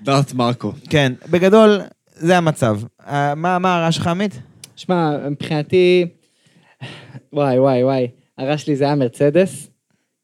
[0.01, 0.72] דארט מרקו.
[0.89, 1.80] כן, בגדול,
[2.15, 2.80] זה המצב.
[3.07, 4.39] אה, מה מה הרעש שלך, עמית?
[4.76, 6.06] שמע, מבחינתי...
[7.34, 8.07] וואי, וואי, וואי.
[8.38, 9.68] הרע שלי זה היה מרצדס.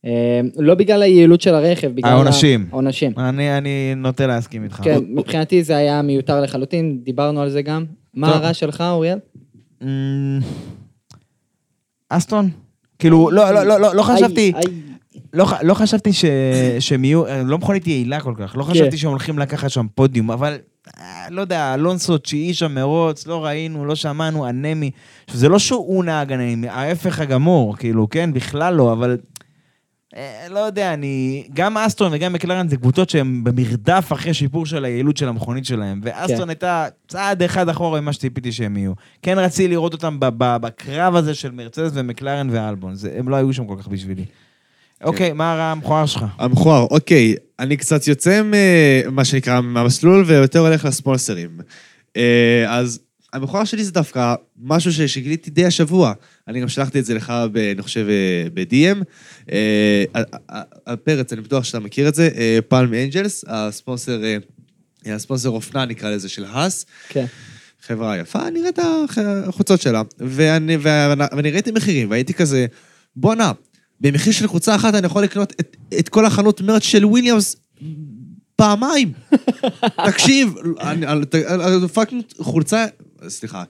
[0.05, 2.11] אה, לא בגלל היעילות של הרכב, בגלל...
[2.11, 2.67] העונשים.
[2.71, 3.11] העונשים.
[3.17, 4.75] אני, אני נוטה להסכים איתך.
[4.83, 7.85] כן, מבחינתי זה היה מיותר לחלוטין, דיברנו על זה גם.
[8.13, 8.35] מה.
[8.35, 9.19] הרע שלך, אוריאל?
[12.17, 12.49] אסטון?
[12.99, 14.53] כאילו, לא, לא, לא, לא, לא חשבתי.
[15.33, 16.25] לא, לא חשבתי ש,
[16.79, 18.71] שהם יהיו, לא מכונית יעילה כל כך, לא כן.
[18.71, 20.57] חשבתי שהם הולכים לקחת שם פודיום, אבל
[20.97, 24.91] אה, לא יודע, אלונסו תשיעי שם מרוץ, לא ראינו, לא שמענו, אנמי.
[25.31, 29.17] זה לא שהוא נהג אנמי, ההפך הגמור, כאילו, כן, בכלל לא, אבל...
[30.15, 31.43] אה, לא יודע, אני...
[31.53, 36.01] גם אסטון וגם מקלרן זה קבוצות שהן במרדף אחרי שיפור של היעילות של המכונית שלהם.
[36.03, 36.49] ואסטון כן.
[36.49, 38.93] הייתה צעד אחד אחורה ממה שציפיתי שהם יהיו.
[39.21, 42.95] כן רציתי לראות אותם בקרב הזה של מרצדס ומקלרן ואלבון.
[42.95, 44.25] זה, הם לא היו שם כל כך בשבילי.
[45.03, 46.25] אוקיי, מה הרע המכוער שלך?
[46.37, 51.49] המכוער, אוקיי, אני קצת יוצא ממה שנקרא מהמסלול ויותר הולך לספונסרים.
[52.17, 52.99] אה, אז
[53.33, 56.13] המכוער שלי זה דווקא משהו שגיליתי די השבוע.
[56.47, 59.03] אני גם שלחתי את זה לך, ב, אני חושב, אה, ב-DM.
[59.51, 60.03] אה,
[61.03, 62.29] פרץ, אני בטוח שאתה מכיר את זה,
[62.67, 64.37] פלם אנג'לס, הספונסר, אה,
[65.15, 66.85] הספונסר אופנה נקרא לזה של האס.
[67.09, 67.25] כן.
[67.87, 69.17] חברה יפה, נראה את הח-
[69.47, 70.01] החולצות שלה.
[70.19, 72.65] ואני, ואני, ואני ראיתי מחירים, והייתי כזה,
[73.15, 73.51] בואנה,
[74.01, 77.55] במחיר של חולצה אחת אני יכול לקנות את, את כל החנות merch של וויליאמס
[78.55, 79.11] פעמיים.
[80.05, 81.23] תקשיב, אני- על-
[81.93, 82.85] fucking חולצה,
[83.27, 83.63] סליחה,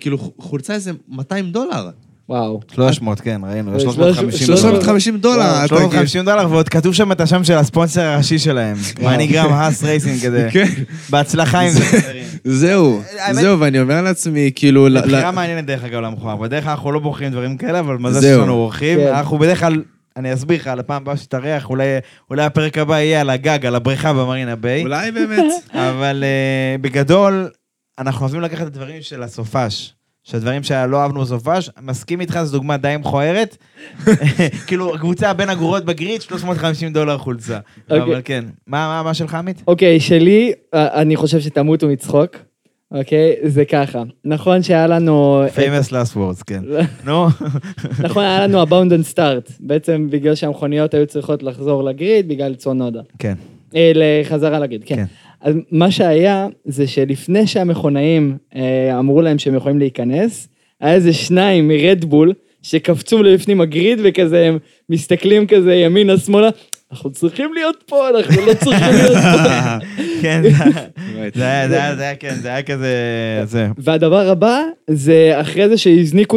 [0.00, 1.90] כאילו חולצה איזה 200 דולר.
[2.28, 2.60] וואו.
[2.74, 4.72] 300, כן, ראינו, אה, 350 שלוש- דולר.
[4.74, 5.42] 350 דולר.
[5.50, 8.76] אתה כאילו- 350 דולר, ועוד כתוב שם את השם של הספונסר הראשי שלהם.
[9.02, 10.48] MoneyGram Haas Racing כזה.
[10.52, 10.66] כן.
[11.10, 11.84] בהצלחה עם זה.
[12.44, 13.02] זהו,
[13.32, 14.88] זהו, ואני אומר לעצמי, כאילו...
[15.04, 16.36] בחירה מעניינת דרך אגב למכוער.
[16.36, 18.20] בדרך כלל אנחנו לא בוחרים דברים כאלה, אבל מזל.
[18.20, 18.98] שיש לנו אורחים.
[18.98, 19.06] כן.
[19.14, 19.82] אנחנו בדרך כלל,
[20.16, 21.86] אני אסביר לך, על הפעם הבאה שתארח, אולי
[22.30, 24.82] אולי הפרק הבא יהיה על הגג, על הבריכה במרינה ביי.
[24.82, 25.44] אולי באמת.
[25.90, 27.48] אבל אה, בגדול,
[28.00, 29.94] אנחנו אוהבים לקחת את הדברים של הסופש.
[30.24, 33.56] שהדברים שלא אהבנו בסופש, מסכים איתך, זו דוגמה די מכוערת.
[34.66, 37.58] כאילו, קבוצה בין הגרועות בגריד, 350 דולר חולצה.
[37.90, 38.02] אוקיי.
[38.02, 38.44] אבל כן.
[38.66, 39.62] מה מה- מה שלך, עמית?
[39.66, 42.36] אוקיי, שלי, אה, אני חושב שתמותו מצחוק.
[42.94, 43.34] אוקיי?
[43.44, 44.02] זה ככה.
[44.24, 45.44] נכון שהיה לנו...
[45.56, 46.62] famous last words, כן.
[47.04, 47.26] נו.
[48.04, 49.52] נכון, היה לנו abandon start.
[49.60, 53.00] בעצם בגלל שהמכוניות היו צריכות לחזור לגריד, בגלל צונודה.
[53.18, 53.34] כן.
[53.76, 55.04] אה, לחזרה לגריד, כן.
[55.40, 60.48] אז מה שהיה, זה שלפני שהמכונאים אה, אמרו להם שהם יכולים להיכנס,
[60.80, 64.58] היה איזה שניים מרדבול שקפצו לבפנים הגריד וכזה הם
[64.90, 66.48] מסתכלים כזה ימינה שמאלה,
[66.92, 69.78] אנחנו צריכים להיות פה, אנחנו לא צריכים להיות פה.
[70.22, 70.42] כן,
[71.34, 72.94] זה- היה, זה היה, זה היה, כן, זה היה כזה,
[73.44, 73.66] זה.
[73.78, 76.36] והדבר הבא, זה אחרי זה שהזניקו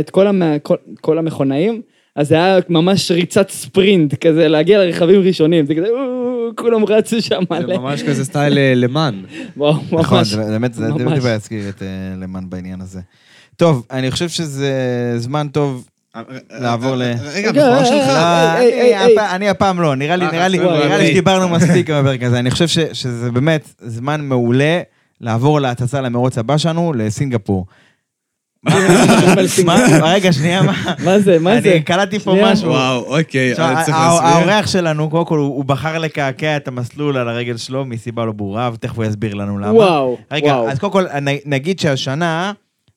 [0.00, 1.82] את, כל, המ, כל, כל המכונאים,
[2.16, 5.96] אז זה היה ממש ריצת ספרינט, כזה להגיע לרכבים ראשונים, זה כזה, "או,
[6.56, 7.78] כולם רצו שם זה מלא.
[7.78, 9.22] ממש כזה סטייל אה, למאן.
[9.56, 9.78] נכון,
[10.18, 10.28] ממש.
[10.28, 11.86] זה באמת, זה בא להזכיר את אה,
[12.16, 13.00] למאן בעניין הזה.
[13.56, 14.72] טוב, אני חושב שזה
[15.16, 15.88] זמן טוב
[16.60, 17.02] לעבור ל-
[17.34, 18.08] רגע, הבחורה שלך...
[18.08, 21.06] אה, אני- הפעם לא, נראה לי אה, נראה לי- נראה לי.
[21.10, 22.38] שדיברנו מספיק על הפרק הזה.
[22.38, 24.80] אני חושב ש- שזה באמת זמן מעולה
[25.20, 27.66] לעבור להצצה למרוץ הבא שלנו, לסינגפור.
[28.64, 29.76] מה?
[30.14, 30.72] רגע, שנייה, מה?
[31.04, 31.72] מה זה, מה זה?
[31.72, 32.36] אני קלטתי פה.
[32.42, 32.68] משהו.
[32.68, 33.94] וואו, אוקיי, צריך להסביר.
[33.96, 38.70] האורח שלנו, קודם כל, הוא בחר לקעקע את המסלול על הרגל שלו מסיבה לא ברורה,
[38.74, 39.72] ותכף הוא יסביר לנו למה.
[39.72, 40.68] וואו, רגע, וואו.
[40.70, 41.04] אז קודם כל,
[41.46, 42.52] נגיד שהשנה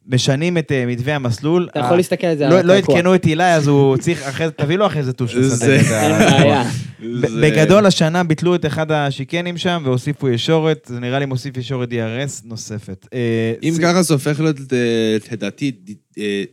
[0.07, 1.67] משנים את אה, מתווה המסלול.
[1.71, 2.73] אתה יכול להסתכל על זה לא על לא.
[2.73, 5.35] עדכנו את אילי, אז הוא צריך, אחרי זה, תביא לו אחרי זה טוש.
[5.35, 6.01] זה- לסדר את ה-
[6.31, 6.63] אין בעיה.
[6.99, 11.57] ב- זה- בגדול השנה ביטלו את אחד השיקנים שם והוסיפו ישורת, זה נראה לי מוסיף
[11.57, 13.07] ישורת DRS נוספת.
[13.13, 15.71] אה, אם ככה זה הופך להיות, אה, לדעתי,
[16.17, 16.43] אה,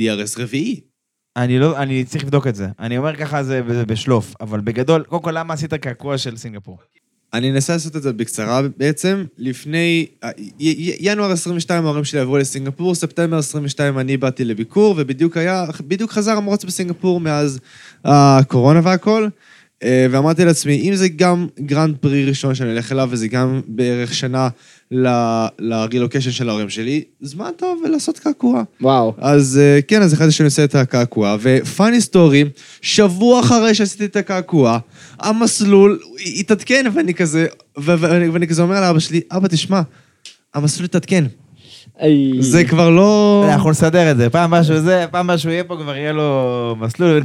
[0.00, 0.80] DRS רביעי.
[1.36, 2.66] אני לא, אני צריך לבדוק את זה.
[2.80, 6.78] אני אומר ככה זה זה בשלוף, אבל בגדול, קודם כל למה עשית קעקוע של סינגפור?
[7.34, 9.24] אני אנסה לעשות את זה בקצרה בעצם.
[9.38, 10.30] לפני, אה,
[11.00, 16.36] ינואר 22 ההורים שלי עברו לסינגפור, ספטמבר 22 אני באתי לביקור, ובדיוק היה, בדיוק חזר
[16.36, 17.58] המרוץ בסינגפור מאז
[18.04, 19.28] הקורונה והכל.
[19.82, 24.14] אה, ואמרתי לעצמי, אם זה גם גרנד פרי ראשון שאני הולך אליו, וזה גם בערך
[24.14, 24.48] שנה
[24.90, 28.62] ל- לרילוקיישן של ההורים שלי, זמן טוב לעשות קעקוע.
[28.80, 29.14] וואו.
[29.18, 32.44] אז אה, כן, אז החלטתי שאני עושה את הקעקוע, ו funny story,
[32.82, 34.78] שבוע אחרי שעשיתי את הקעקוע,
[35.20, 35.98] המסלול
[36.36, 39.80] התעדכן, ואני כזה, ואני כזה אומר לאבא שלי, אבא, תשמע,
[40.54, 41.24] המסלול התעדכן.
[42.40, 43.44] זה כבר לא...
[43.48, 47.22] אנחנו נסדר את זה, פעם שהוא זה, פעם שהוא יהיה פה כבר יהיה לו מסלול,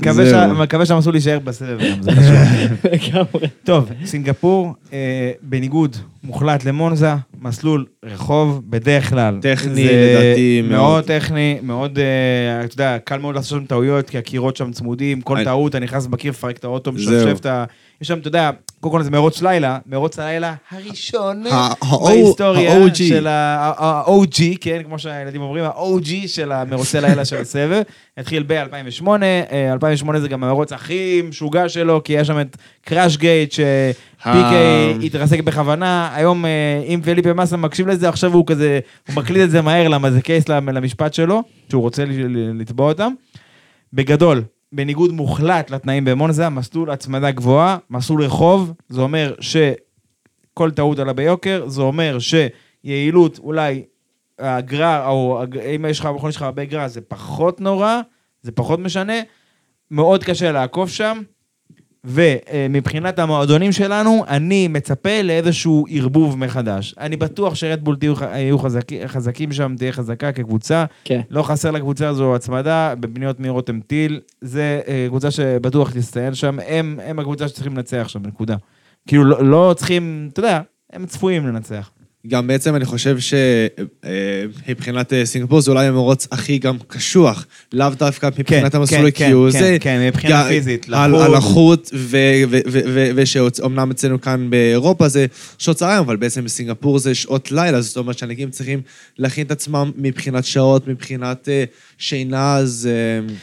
[0.58, 3.42] ונקווה שהמסלול יישאר בסבב גם, זה חשוב.
[3.64, 9.38] טוב, סינגפור, אה, בניגוד מוחלט למונזה, מסלול רחוב בדרך כלל.
[9.42, 10.72] טכני, לדעתי, מאוד.
[10.72, 15.22] מאוד טכני, מאוד, אה, אתה יודע, קל מאוד לעשות שם טעויות, כי הקירות שם צמודים,
[15.22, 16.92] כל אני- טעות, אתה נכנס בקיר, מפרק את האוטו.
[16.92, 17.66] משפשף את ה...
[18.02, 18.50] יש שם, אתה יודע,
[18.80, 21.44] קודם כל זה מרוץ לילה, מרוץ הלילה הראשון
[22.06, 22.72] בהיסטוריה.
[23.08, 27.82] של ה-OG, כן, כמו שהילדים אומרים, ה-OG של המרוצי לילה של הסבב.
[28.18, 29.08] התחיל ב-2008,
[29.74, 34.56] 2008 זה גם המרוץ הכי משוגע שלו, כי היה שם את קראש גייט, שפיקי
[35.06, 36.10] התרסק בכוונה.
[36.14, 36.52] היום, אה,
[36.88, 40.22] אם פליפה מסה מקשיב לזה, עכשיו הוא כזה, הוא מקליט את זה מהר, למה זה
[40.22, 42.04] קייס למ- למשפט שלו, שהוא רוצה
[42.60, 43.12] לתבוע אותם.
[43.94, 51.14] בגדול, בניגוד מוחלט לתנאים במונזה, מסלול הצמדה גבוהה, מסלול רחוב, זה אומר שכל טעות עלה
[51.14, 53.84] ביוקר, זה אומר שיעילות אולי
[54.40, 55.44] הגרר, או
[55.76, 58.02] אם יש לך במכון שלך הרבה גרר, זה פחות נורא,
[58.42, 59.14] זה פחות משנה,
[59.92, 61.22] מאוד קשה לעקוף שם,
[62.06, 66.96] ומבחינת המועדונים שלנו, אני מצפה לאיזשהו ערבוב מחדש.
[67.00, 70.86] אני בטוח שרדבול תהיו יהיו חזקים, חזקים שם, תהיה חזקה כקבוצה.
[71.04, 71.22] כן.
[71.30, 77.00] לא חסר לקבוצה הזו הצמדה, בפניות מרותם טיל, זה אה, קבוצה שבטוח תסתייל שם, הם,
[77.04, 78.56] הם הקבוצה שצריכים לנצח שם, נקודה.
[79.08, 80.62] כאילו לא, לא צריכים, אתה יודע,
[80.94, 81.92] הם צפויים לנצח.
[82.28, 83.18] גם בעצם אני חושב
[84.04, 89.60] שמבחינת סינגפור זה אולי המרוץ הכי גם קשוח, לאו דווקא מבחינת המסלול, כי הוא כן,
[89.60, 89.78] זה...
[89.80, 90.88] כן, מבחינה גם פיזית,
[91.36, 91.90] החוט,
[93.16, 95.26] ושאומנם אצלנו כאן באירופה זה
[95.58, 98.82] שעות צהריים, אבל בעצם בסינגפור זה שעות לילה, זאת אומרת שהנהגים צריכים
[99.18, 101.64] להכין את עצמם מבחינת שעות, מבחינת אה,
[101.98, 102.90] שינה, אז...
[102.92, 103.34] אה,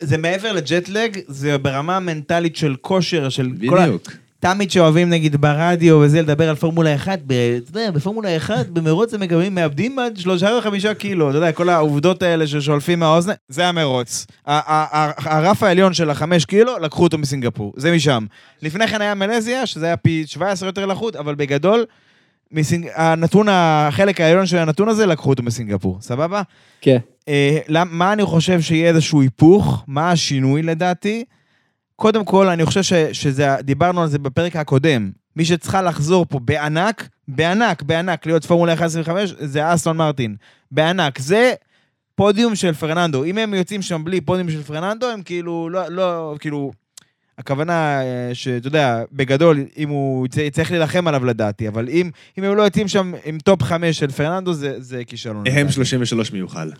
[0.00, 3.86] זה מעבר לג'טלג, זה ברמה המנטלית של כושר, של כל ה...
[3.86, 4.21] בדיוק.
[4.42, 9.14] תמיד שאוהבים נגיד ברדיו וזה לדבר על פורמולה 1, ב, אתה יודע, בפורמולה 1 במרוץ
[9.14, 13.66] הם מקבלים, מאבדים עד שלושה וחמישה קילו, אתה יודע, כל העובדות האלה ששולפים מהאוזן, זה
[13.68, 14.26] המרוץ.
[14.46, 18.26] הרף העליון של החמש קילו, לקחו אותו מסינגפור, זה משם.
[18.62, 21.84] לפני כן היה מלזיה, שזה היה פי 17 יותר לחוט, אבל בגדול,
[22.52, 22.88] מסינג...
[22.94, 26.42] הנתון, החלק העליון של הנתון הזה, לקחו אותו מסינגפור, סבבה?
[26.80, 26.98] כן.
[27.28, 29.84] אה, מה אני חושב שיהיה איזשהו היפוך?
[29.86, 31.24] מה השינוי לדעתי?
[32.02, 35.10] קודם כל, אני חושב ש, שזה, דיברנו על זה בפרק הקודם.
[35.36, 40.36] מי שצריכה לחזור פה בענק, בענק, בענק, להיות פורמולה 125, זה אסטון מרטין.
[40.70, 41.18] בענק.
[41.18, 41.52] זה
[42.14, 43.24] פודיום של פרננדו.
[43.24, 46.72] אם הם יוצאים שם בלי פודיום של פרננדו, הם כאילו, לא, לא, כאילו...
[47.38, 52.44] הכוונה אה, שאתה יודע, בגדול, אם הוא יצא- יצטרך להילחם עליו לדעתי, אבל אם, אם
[52.44, 55.46] הם לא יוצאים שם עם top חמש של פרננדו, זה, זה כישלון.
[55.46, 55.72] הם לדעתי.
[55.72, 56.70] 33 מיוחל.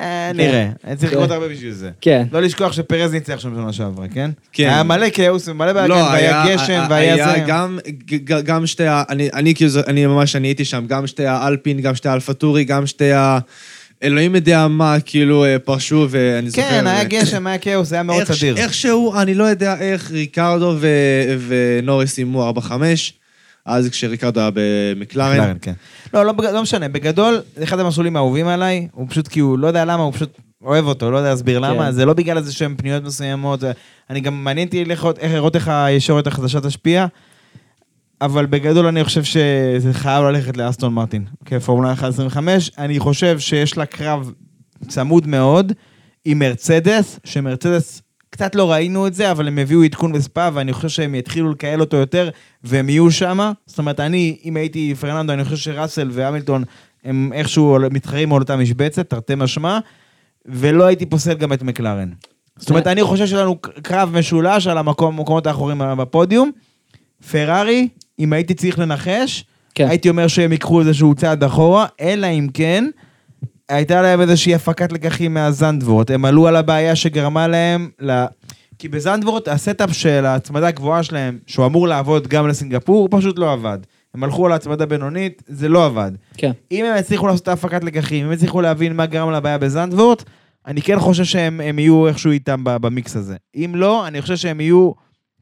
[0.00, 1.16] אה, נראה, צריך כן.
[1.16, 1.90] לראות הרבה בשביל זה.
[2.00, 2.26] כן.
[2.32, 4.30] לא לשכוח שפרז ניצח שם שנה שעברה, כן?
[4.52, 4.68] כן.
[4.68, 7.44] היה מלא כאוס ומלא בלאגן, לא, והיה היה, גשם, היה, והיה היה זה.
[7.46, 9.02] גם, ג- גם שתי ה...
[9.10, 13.12] אני, כאילו, אני ממש, אני הייתי שם, גם שתי האלפין, גם שתי האלפאטאורי, גם שתי
[13.12, 13.38] ה...
[14.02, 16.62] אלוהים יודע מה, כאילו, אה, פרשו, ואני זוכר...
[16.62, 18.56] כן, היה אה, גשם, היה כאוס, היה מאוד סדיר.
[18.56, 22.70] איכשהו, אני לא יודע איך ריקרדו ו- ונוריס סיימו 4-5,
[23.66, 25.40] אז כשריקרדו היה במקלרן.
[25.40, 25.72] מקלרן, כן.
[26.14, 29.66] לא, לא, לא משנה, בגדול, זה אחד המסלולים האהובים עליי, הוא פשוט כי הוא לא
[29.66, 31.92] יודע למה, הוא פשוט אוהב אותו, לא יודע להסביר למה, כן.
[31.92, 33.60] זה לא בגלל איזה שהם פניות מסוימות,
[34.10, 37.06] אני גם מעניין אותי לראות איך לראות איך הישורת החדשה תשפיע,
[38.20, 42.38] אבל בגדול אני חושב שזה חייב ללכת לאסטון מרטין, כפורמולה 1.25,
[42.78, 44.32] אני חושב שיש לה קרב
[44.88, 45.72] צמוד מאוד
[46.24, 48.02] עם מרצדס, שמרצדס,
[48.32, 51.80] קצת לא ראינו את זה, אבל הם הביאו עדכון בספא, ואני חושב שהם יתחילו לקהל
[51.80, 52.30] אותו יותר,
[52.64, 53.52] והם יהיו שם.
[53.66, 56.64] זאת אומרת, אני, אם הייתי פרננדו, אני חושב שראסל והמילטון
[57.04, 59.78] הם איכשהו מתחרים על אותה משבצת, תרתי משמע,
[60.46, 62.10] ולא הייתי פוסל גם את מקלרן.
[62.56, 66.50] זאת אומרת, אני חושב שיש לנו קרב משולש על המקומות האחוריים בפודיום.
[67.30, 67.88] פרארי,
[68.18, 69.44] אם הייתי צריך לנחש,
[69.74, 69.88] כן.
[69.88, 72.84] הייתי אומר שהם ייקחו איזשהו צעד אחורה, אלא אם כן,
[73.72, 76.10] הייתה להם איזושהי הפקת לקחים מזנדבורט.
[76.10, 78.24] הם עלו על הבעיה שגרמה להם ל...
[78.78, 83.38] כי בזנדבורט, ה setup של ההצמדה הגבוהה שלהם, שהוא אמור לעבוד גם לסינגפור, הוא פשוט
[83.38, 83.78] לא עבד.
[84.14, 86.12] הם הלכו על הצמדה בינונית, זה לא עבד.
[86.36, 86.50] כן.
[86.72, 90.22] אם הם יצליחו לעשות את ההפקת לקחים, אם הם יצליחו להבין מה גרם לבעיה בזנדבורט,
[90.66, 93.36] אני כן חושב שהם הם יהיו איכשהו איתם במיקס הזה.
[93.56, 94.92] אם לא, אני חושב שהם יהיו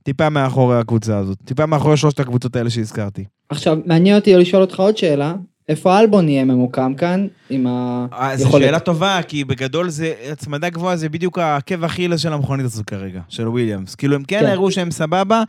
[0.02, 1.38] טיפה מאחורי הקבוצה הזאת.
[1.44, 3.24] טיפה מאחורי שלושת הקבוצות האלה שהזכרתי.
[3.48, 5.34] עכשיו, מעניין אותי לשאול אותך עוד שאלה.
[5.70, 8.64] איפה אלבון יהיה ממוקם כאן, עם אה, זו היכולת?
[8.64, 13.20] שאלה טובה, כי בגדול זה, הצמדה גבוהה זה בדיוק העקב אכילס של המכונית הזו כרגע,
[13.28, 13.94] של וויליאמס.
[13.94, 14.46] כאילו, הם כן כן.
[14.46, 15.42] הראו שהם סבבה,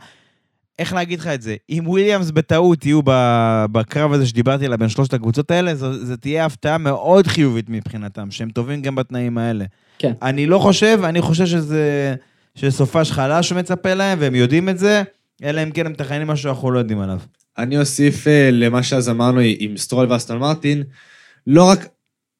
[0.78, 1.56] איך להגיד לך את זה?
[1.70, 3.00] אם וויליאמס בטעות יהיו
[3.72, 8.30] בקרב הזה שדיברתי עליו בין שלושת הקבוצות האלה, זו, זו תהיה הפתעה מאוד חיובית מבחינתם,
[8.30, 9.64] שהם טובים גם בתנאים האלה.
[9.98, 10.12] כן.
[10.22, 12.14] אני לא חושב, אני חושב שזה,
[12.54, 15.02] שסופש חלש מצפה להם, והם יודעים את זה,
[15.44, 17.18] אלא אם כן הם מתכננים משהו שאנחנו לא יודעים עליו.
[17.58, 20.82] אני אוסיף אה, למה שאז אמרנו עם סטרול ואסטון מרטין,
[21.46, 21.88] לא רק,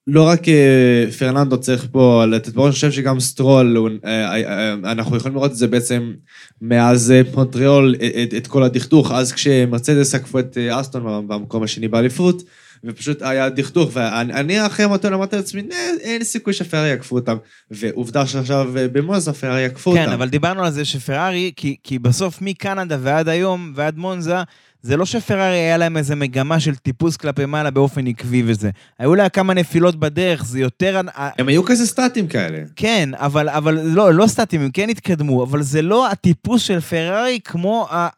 [0.06, 5.36] לא רק אה, פרננדו צריך פה לתת בראש, אני חושב שגם סטרול, אה, אנחנו יכולים
[5.36, 6.12] לראות את זה בעצם
[6.60, 12.43] מאז מונטריאול, אה, את, את כל הדכדוך, אז כשמרצדס עקפו את אסטון במקום השני באליפות,
[12.84, 17.36] ופשוט היה דכדוך, ואני אני אחרי מונטריאול אמרתי לעצמי, "נה, אין סיכוי שפרארי יעקפו אותם,
[17.70, 20.12] ועובדה שעכשיו במוזה פרארי יעקפו כן, אותם.
[20.12, 24.36] אבל דיברנו על זה שפרארי, כי, כי בסוף מקנדה ועד היום ועד מונזה,
[24.82, 28.70] זה לא שפרארי היה להם איזה מגמה של טיפוס כלפי מעלה באופן עקבי וזה.
[28.98, 31.00] היו לה כמה נפילות בדרך, זה יותר...
[31.38, 32.59] הם היו כזה סטטים כאלה.
[32.76, 37.38] כן, אבל, אבל לא, לא סטטים, הם כן התקדמו, אבל זה לא הטיפוס של פרארי
[37.44, 38.09] כמו ה...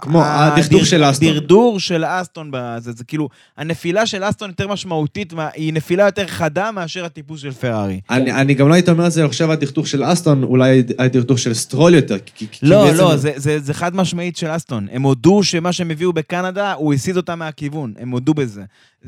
[0.00, 1.28] כמו ה- הדכדוך הדר- של אסטון.
[1.28, 3.28] הדרדור של אסטון, בזה, זה כאילו,
[3.58, 8.00] הנפילה של אסטון יותר משמעותית, מה- היא נפילה יותר חדה מאשר הטיפוס של פרארי.
[8.10, 11.54] אני, אני גם לא הייתי אומר את זה, חושב הדכדוך של אסטון, אולי הדכדוך של
[11.54, 12.16] סטרול יותר.
[12.34, 14.88] כי, כי לא, בעצם- לא, זה, זה, זה חד משמעית של אסטון.
[14.92, 18.62] הם הודו שמה שהם הביאו בקנדה, הוא הסיט אותם מהכיוון, הם הודו בזה.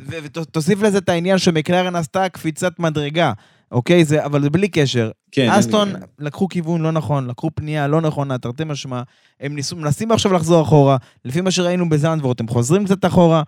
[0.06, 3.32] ותוסיף לזה את העניין שמקלרן עשתה קפיצת מדרגה,
[3.72, 4.04] אוקיי?
[4.04, 5.10] זה, אבל זה בלי קשר.
[5.32, 9.02] כן, אסטון אני- לקחו כיוון לא נכון, לקחו פנייה לא נכונה, תרתי משמע.
[9.40, 10.96] הם ניסו, מנסים עכשיו לחזור אחורה.
[11.24, 13.42] לפי מה שראינו בזנדבורט, הם חוזרים קצת אחורה.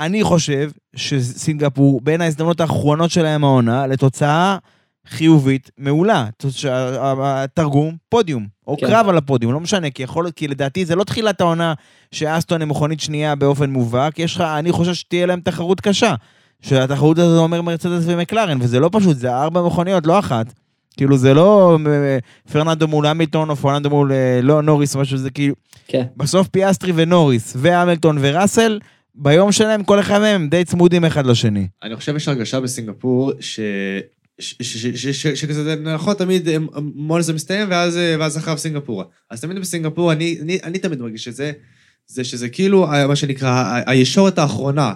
[0.00, 4.56] אני חושב שסינגפור, בין ההזדמנות האחרונות שלהם העונה, לתוצאה
[5.06, 6.26] חיובית מעולה.
[7.22, 8.46] התרגום, פודיום.
[8.66, 8.86] או כן.
[8.86, 11.74] קרב על הפודיום, לא משנה, כי יכול כי לדעתי זה לא תחילת העונה
[12.12, 16.14] שאסטון הם מכונית שנייה באופן מובהק, יש לך, אני חושב שתהיה להם תחרות קשה.
[16.62, 20.52] שהתחרות הזו אומר מרצדס ומקלרן, וזה לא פשוט, זה ארבע מכוניות, לא אחת.
[20.96, 22.18] כאילו זה לא אה,
[22.52, 25.54] פרננדו מול המילטון או פרננדו מול אה, לא נוריס או משהו, זה כאילו,
[25.88, 26.04] כן.
[26.16, 28.78] בסוף פיאסטרי ונוריס והמילטון וראסל,
[29.14, 31.68] ביום שלהם כל אחד מהם הם די צמודים אחד לשני.
[31.82, 33.60] אני חושב יש הרגשה בסינגפור ש...
[34.38, 36.56] שכזה זה נכון תמיד אה,
[36.94, 39.04] מונזה מסתיים ואז אה, ואז אחריו סינגפור.
[39.30, 41.52] אז תמיד בסינגפור אני, אני, אני תמיד מרגיש את זה,
[42.06, 44.92] זה שזה כאילו אה, מה שנקרא הישורת האחרונה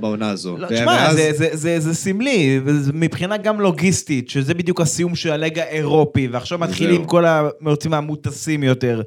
[0.00, 0.56] בעונה הזו.
[0.56, 2.60] לא, תשמע, ואז- זה, זה, זה, זה סמלי,
[2.94, 7.04] מבחינה גם לוגיסטית, שזה בדיוק הסיום של הלג האירופי, ועכשיו מתחילים.
[7.04, 9.02] כל המרוצים המוטסים יותר.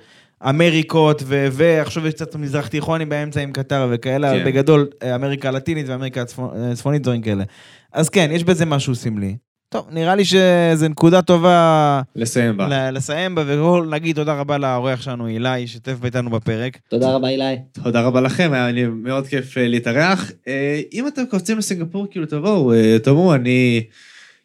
[0.49, 4.45] אמריקות, ו- ועכשיו יש קצת מזרח תיכונים באמצע עם קטר וכאלה, כן.
[4.45, 7.43] בגדול, אמריקה הלטינית ואמריקה הצפונ- הצפונית, דברים כאלה.
[7.95, 9.35] אז כן, יש בזה משהו סמלי.
[9.69, 12.67] טוב, נראה לי שזו נקודה טובה לסיים בה.
[12.67, 16.77] ל- לסיים בה, ונגיד תודה רבה לאורח שלנו, אילי, שהשתתף איתנו בפרק.
[16.89, 17.55] תודה רבה, אילי.
[17.83, 20.31] תודה רבה לכם, היה לי מאוד כיף אה, להתארח.
[20.47, 23.83] אה, אם אתם קורצים לסינגפור, כאילו תבואו, אה, תאמרו, אני...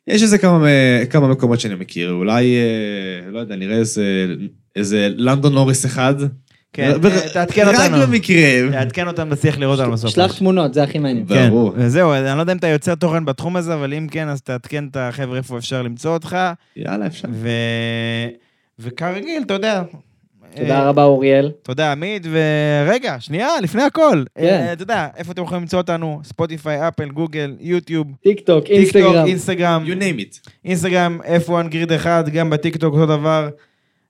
[0.06, 0.66] יש איזה כמה,
[1.10, 2.54] כמה מקומות שאני מכיר, אולי,
[3.32, 4.26] לא יודע, נראה איזה,
[4.76, 6.14] איזה לנדון נוריס אחד.
[6.72, 6.92] כן,
[7.32, 7.96] תעדכן אותנו.
[7.96, 8.36] רק במקרה.
[8.72, 10.10] תעדכן אותם, נצליח לראות על מסוף.
[10.10, 11.26] שלח תמונות, זה הכי מעניין.
[11.26, 11.72] ברור.
[11.72, 14.42] כן, וזהו, אני לא יודע אם אתה יוצר תוכן בתחום הזה, אבל אם כן, אז
[14.42, 16.36] תעדכן את החבר'ה איפה אפשר למצוא אותך,
[16.76, 17.28] יאללה, אפשר.
[17.32, 17.48] ו...
[18.78, 19.82] וכרגיל, אתה יודע.
[20.56, 21.52] תודה אה, רבה, אוריאל.
[21.62, 24.24] תודה, עמית, ורגע, שנייה, לפני הכל.
[24.38, 24.44] כן.
[24.44, 26.20] אה, אתה יודע, איפה אתם יכולים למצוא אותנו?
[26.24, 29.26] ספוטיפיי, אפל, גוגל, יוטיוב, טיק טוק, טיק טוק, אינסטגרם.
[29.26, 30.50] אינסטגרם, You name it.
[30.64, 33.48] אינסטגרם, F1 גריד 1, גם בטיק טוק אותו דבר.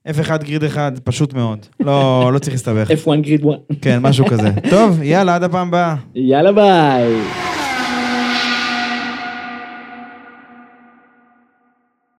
[0.07, 1.65] F1 גריד 1, פשוט מאוד.
[1.79, 2.91] לא, לא צריך להסתבך.
[2.91, 3.57] F1 גריד 1.
[3.81, 4.49] כן, משהו כזה.
[4.69, 5.95] טוב, יאללה, עד הפעם הבאה.
[6.15, 7.13] יאללה ביי.